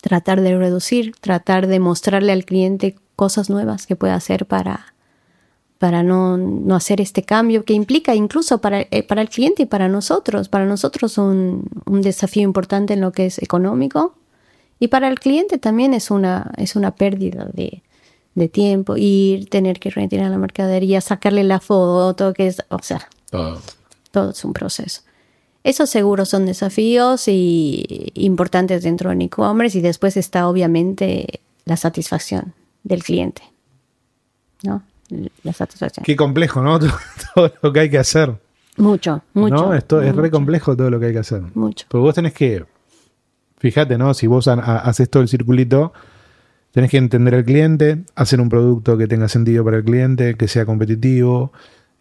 Tratar 0.00 0.40
de 0.40 0.56
reducir, 0.56 1.12
tratar 1.20 1.66
de 1.66 1.78
mostrarle 1.78 2.32
al 2.32 2.46
cliente 2.46 2.96
cosas 3.16 3.50
nuevas 3.50 3.86
que 3.86 3.96
pueda 3.96 4.14
hacer 4.14 4.46
para 4.46 4.94
para 5.76 6.02
no, 6.02 6.38
no, 6.38 6.74
hacer 6.74 7.02
este 7.02 7.22
cambio 7.22 7.66
que 7.66 7.74
implica 7.74 8.14
incluso 8.14 8.62
para, 8.62 8.80
eh, 8.80 9.02
para 9.06 9.20
el 9.20 9.28
cliente 9.28 9.64
y 9.64 9.66
para 9.66 9.88
nosotros. 9.88 10.48
Para 10.48 10.64
nosotros 10.64 11.18
un, 11.18 11.64
un 11.84 12.00
desafío 12.00 12.44
importante 12.44 12.94
en 12.94 13.02
lo 13.02 13.12
que 13.12 13.26
es 13.26 13.42
económico 13.42 14.14
y 14.78 14.88
para 14.88 15.06
el 15.08 15.20
cliente 15.20 15.58
también 15.58 15.92
es 15.92 16.10
una, 16.10 16.50
es 16.56 16.76
una 16.76 16.94
pérdida 16.94 17.46
de, 17.52 17.82
de 18.34 18.48
tiempo, 18.48 18.96
ir, 18.96 19.50
tener 19.50 19.78
que 19.80 19.90
retirar 19.90 20.30
la 20.30 20.38
mercadería, 20.38 21.02
sacarle 21.02 21.44
la 21.44 21.60
foto, 21.60 22.32
que 22.32 22.46
es, 22.46 22.62
o 22.70 22.78
sea, 22.80 23.06
todo 23.30 24.30
es 24.30 24.44
un 24.44 24.52
proceso. 24.52 25.02
Esos 25.62 25.90
seguros 25.90 26.28
son 26.28 26.46
desafíos 26.46 27.28
y 27.28 28.12
importantes 28.14 28.82
dentro 28.82 29.10
del 29.10 29.22
e-commerce 29.22 29.78
y 29.78 29.80
después 29.80 30.16
está 30.16 30.48
obviamente 30.48 31.40
la 31.64 31.76
satisfacción 31.76 32.54
del 32.82 33.02
cliente. 33.02 33.42
¿no? 34.62 34.82
la 35.42 35.52
satisfacción. 35.52 36.04
Qué 36.04 36.16
complejo, 36.16 36.62
¿no? 36.62 36.78
todo 37.34 37.52
lo 37.62 37.72
que 37.72 37.80
hay 37.80 37.90
que 37.90 37.98
hacer. 37.98 38.34
Mucho, 38.76 39.22
mucho. 39.34 39.54
¿No? 39.54 39.74
Esto 39.74 40.00
es 40.00 40.14
re 40.14 40.30
complejo 40.30 40.76
todo 40.76 40.90
lo 40.90 41.00
que 41.00 41.06
hay 41.06 41.12
que 41.12 41.18
hacer. 41.18 41.42
Mucho. 41.54 41.86
Porque 41.88 42.02
vos 42.02 42.14
tenés 42.14 42.32
que, 42.32 42.64
fíjate, 43.58 43.98
¿no? 43.98 44.14
Si 44.14 44.26
vos 44.26 44.46
haces 44.48 45.10
todo 45.10 45.22
el 45.22 45.28
circulito, 45.28 45.92
tenés 46.70 46.90
que 46.90 46.98
entender 46.98 47.34
al 47.34 47.44
cliente, 47.44 48.04
hacer 48.14 48.40
un 48.40 48.48
producto 48.48 48.96
que 48.96 49.08
tenga 49.08 49.28
sentido 49.28 49.64
para 49.64 49.78
el 49.78 49.84
cliente, 49.84 50.36
que 50.36 50.48
sea 50.48 50.64
competitivo, 50.64 51.52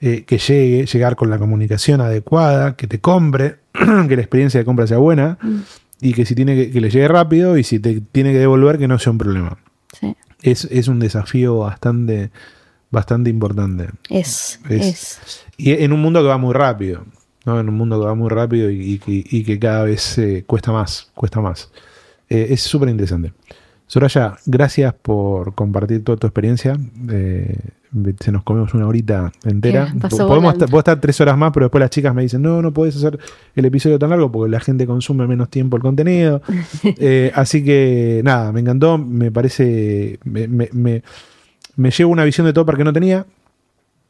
eh, 0.02 0.24
que 0.26 0.38
llegue, 0.38 0.86
llegar 0.86 1.16
con 1.16 1.30
la 1.30 1.38
comunicación 1.38 2.02
adecuada, 2.02 2.76
que 2.76 2.88
te 2.88 3.00
compre, 3.00 3.58
que 3.74 4.16
la 4.16 4.22
experiencia 4.22 4.60
de 4.60 4.66
compra 4.66 4.88
sea 4.88 4.97
buena 4.97 5.38
mm. 5.41 5.60
y 6.02 6.14
que 6.14 6.26
si 6.26 6.36
tiene 6.36 6.56
que, 6.56 6.72
que, 6.72 6.82
le 6.82 6.89
llegue 6.89 7.08
rápido 7.08 7.58
y 7.58 7.64
si 7.64 7.80
te 7.80 8.02
tiene 8.02 8.32
que 8.32 8.39
devolver 8.39 8.78
que 8.78 8.88
no 8.88 9.00
sea 9.00 9.12
un 9.12 9.18
problema. 9.18 9.58
Sí. 10.00 10.16
Es, 10.41 10.66
es 10.66 10.88
un 10.88 11.00
desafío 11.00 11.58
bastante 11.60 12.32
bastante 12.91 13.30
importante. 13.30 13.89
Es, 14.10 14.60
es, 14.70 15.45
Y 15.58 15.72
en 15.72 15.93
un 15.93 16.02
mundo 16.02 16.22
que 16.22 16.28
va 16.28 16.38
muy 16.38 16.54
rápido, 16.54 17.06
¿no? 17.45 17.60
En 17.60 17.70
un 17.70 17.76
mundo 17.76 18.00
que 18.00 18.06
va 18.06 18.16
muy 18.16 18.30
rápido 18.30 18.70
y, 18.70 19.00
que 19.00 19.60
cada 19.60 19.84
vez 19.84 20.18
eh, 20.18 20.43
cuesta 20.45 20.72
más, 20.72 21.12
cuesta 21.14 21.41
más. 21.41 21.72
Eh, 22.30 22.47
es 22.52 22.62
súper 22.62 22.89
interesante. 22.89 23.34
Soraya, 23.90 24.38
gracias 24.46 24.94
por 24.94 25.54
compartir 25.56 26.04
toda 26.04 26.18
tu 26.18 26.28
experiencia. 26.28 26.78
Eh, 27.10 27.58
se 28.20 28.32
nos 28.32 28.44
comemos 28.44 28.74
una 28.74 28.88
horita 28.88 29.32
entera. 29.44 29.94
Podemos 30.10 30.54
estar, 30.54 30.70
puedo 30.70 30.80
estar 30.80 31.02
tres 31.02 31.20
horas 31.20 31.38
más, 31.38 31.52
pero 31.52 31.66
después 31.66 31.82
las 31.82 31.90
chicas 31.90 32.16
me 32.16 32.22
dicen, 32.22 32.42
no, 32.42 32.62
no 32.62 32.72
puedes 32.72 32.96
hacer 32.96 33.20
el 33.56 33.66
episodio 33.66 34.00
tan 34.00 34.12
largo 34.12 34.32
porque 34.32 34.52
la 34.52 34.60
gente 34.60 34.86
consume 34.86 35.28
menos 35.28 35.50
tiempo 35.50 35.76
el 35.76 35.82
contenido. 35.82 36.42
así 37.34 37.66
que 37.66 38.22
nada, 38.24 38.52
me 38.52 38.62
encantó, 38.62 38.98
me 38.98 39.32
parece, 39.32 40.20
me, 40.24 40.48
me 41.80 41.92
llevo 41.92 42.12
una 42.12 42.24
visión 42.26 42.46
de 42.46 42.54
todo 42.54 42.66
que 42.66 42.84
no 42.84 42.94
tenía. 42.94 43.26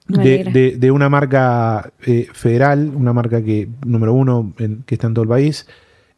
De, 0.09 0.91
una 0.91 1.07
marca 1.07 1.91
eh, 2.05 2.27
federal, 2.33 2.91
una 2.95 3.13
marca 3.13 3.43
que, 3.43 3.69
número 3.85 4.13
uno, 4.13 4.53
que 4.57 4.95
está 4.95 5.05
en 5.07 5.13
todo 5.13 5.23
el 5.23 5.29
país. 5.29 5.67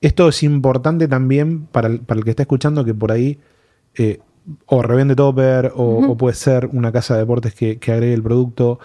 Esto 0.01 0.27
es 0.29 0.43
importante 0.43 1.07
también 1.07 1.67
para 1.67 1.87
el, 1.87 1.99
para 1.99 2.19
el 2.19 2.23
que 2.23 2.31
está 2.31 2.43
escuchando, 2.43 2.83
que 2.83 2.93
por 2.93 3.11
ahí 3.11 3.39
eh, 3.95 4.19
o 4.65 4.81
revende 4.81 5.15
topper 5.15 5.71
o, 5.75 6.17
puede 6.17 6.35
ser 6.35 6.67
una 6.73 6.91
casa 6.91 7.13
de 7.13 7.21
deportes 7.21 7.53
que, 7.53 7.79
agregue 7.91 8.13
el 8.13 8.23
producto, 8.23 8.79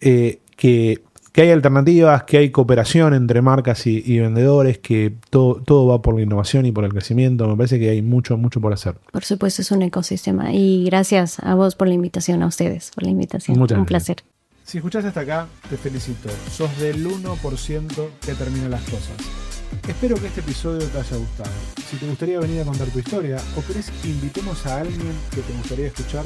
eh, 0.00 0.40
que 0.56 1.02
que 1.32 1.40
hay 1.40 1.50
alternativas, 1.50 2.24
que 2.24 2.36
hay 2.36 2.50
cooperación 2.50 3.14
entre 3.14 3.40
marcas 3.40 3.86
y, 3.86 4.18
vendedores, 4.18 4.78
que 4.78 5.14
todo, 5.30 5.62
todo 5.62 5.86
va 5.86 6.02
por 6.02 6.14
la 6.14 6.22
innovación 6.22 6.66
y 6.66 6.72
por 6.72 6.84
el 6.84 6.92
crecimiento. 6.92 7.48
Me 7.48 7.56
parece 7.56 7.78
que 7.78 7.88
hay 7.88 8.02
mucho, 8.02 8.36
mucho 8.36 8.60
por 8.60 8.72
hacer. 8.72 8.96
Por 9.10 9.24
supuesto, 9.24 9.62
es 9.62 9.70
un 9.70 9.80
ecosistema. 9.80 10.52
Y 10.52 10.84
gracias 10.84 11.38
a 11.40 11.54
vos 11.54 11.74
por 11.74 11.88
la 11.88 11.94
invitación, 11.94 12.42
a 12.42 12.46
ustedes 12.46 12.90
por 12.94 13.04
la 13.04 13.10
invitación. 13.10 13.58
Muchas 13.58 13.78
un 13.78 13.86
placer. 13.86 14.16
Si 14.64 14.78
escuchaste 14.78 15.08
hasta 15.08 15.20
acá, 15.20 15.46
te 15.70 15.76
felicito. 15.78 16.28
Sos 16.50 16.78
del 16.78 17.06
1% 17.06 18.08
que 18.24 18.34
termina 18.34 18.68
las 18.68 18.82
cosas. 18.82 19.51
Espero 19.88 20.16
que 20.16 20.26
este 20.26 20.40
episodio 20.40 20.86
te 20.86 20.98
haya 20.98 21.16
gustado. 21.16 21.50
Si 21.90 21.96
te 21.96 22.06
gustaría 22.06 22.38
venir 22.38 22.60
a 22.60 22.64
contar 22.64 22.88
tu 22.88 22.98
historia 22.98 23.38
o 23.56 23.62
querés 23.66 23.90
que 24.02 24.08
invitemos 24.08 24.64
a 24.66 24.80
alguien 24.80 25.12
que 25.34 25.40
te 25.42 25.52
gustaría 25.52 25.86
escuchar, 25.88 26.24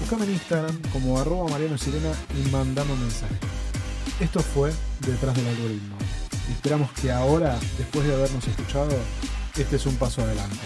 buscame 0.00 0.24
en 0.24 0.32
Instagram 0.32 0.78
como 0.92 1.18
arroba 1.18 1.48
Mariano 1.48 1.78
Sirena 1.78 2.12
y 2.36 2.48
mandame 2.50 2.92
un 2.92 3.00
mensaje. 3.00 3.36
Esto 4.20 4.40
fue 4.40 4.72
Detrás 5.00 5.34
del 5.34 5.46
Algoritmo. 5.46 5.96
Esperamos 6.50 6.90
que 6.92 7.10
ahora, 7.10 7.58
después 7.78 8.06
de 8.06 8.14
habernos 8.14 8.46
escuchado, 8.46 8.96
este 9.56 9.76
es 9.76 9.86
un 9.86 9.96
paso 9.96 10.22
adelante. 10.22 10.56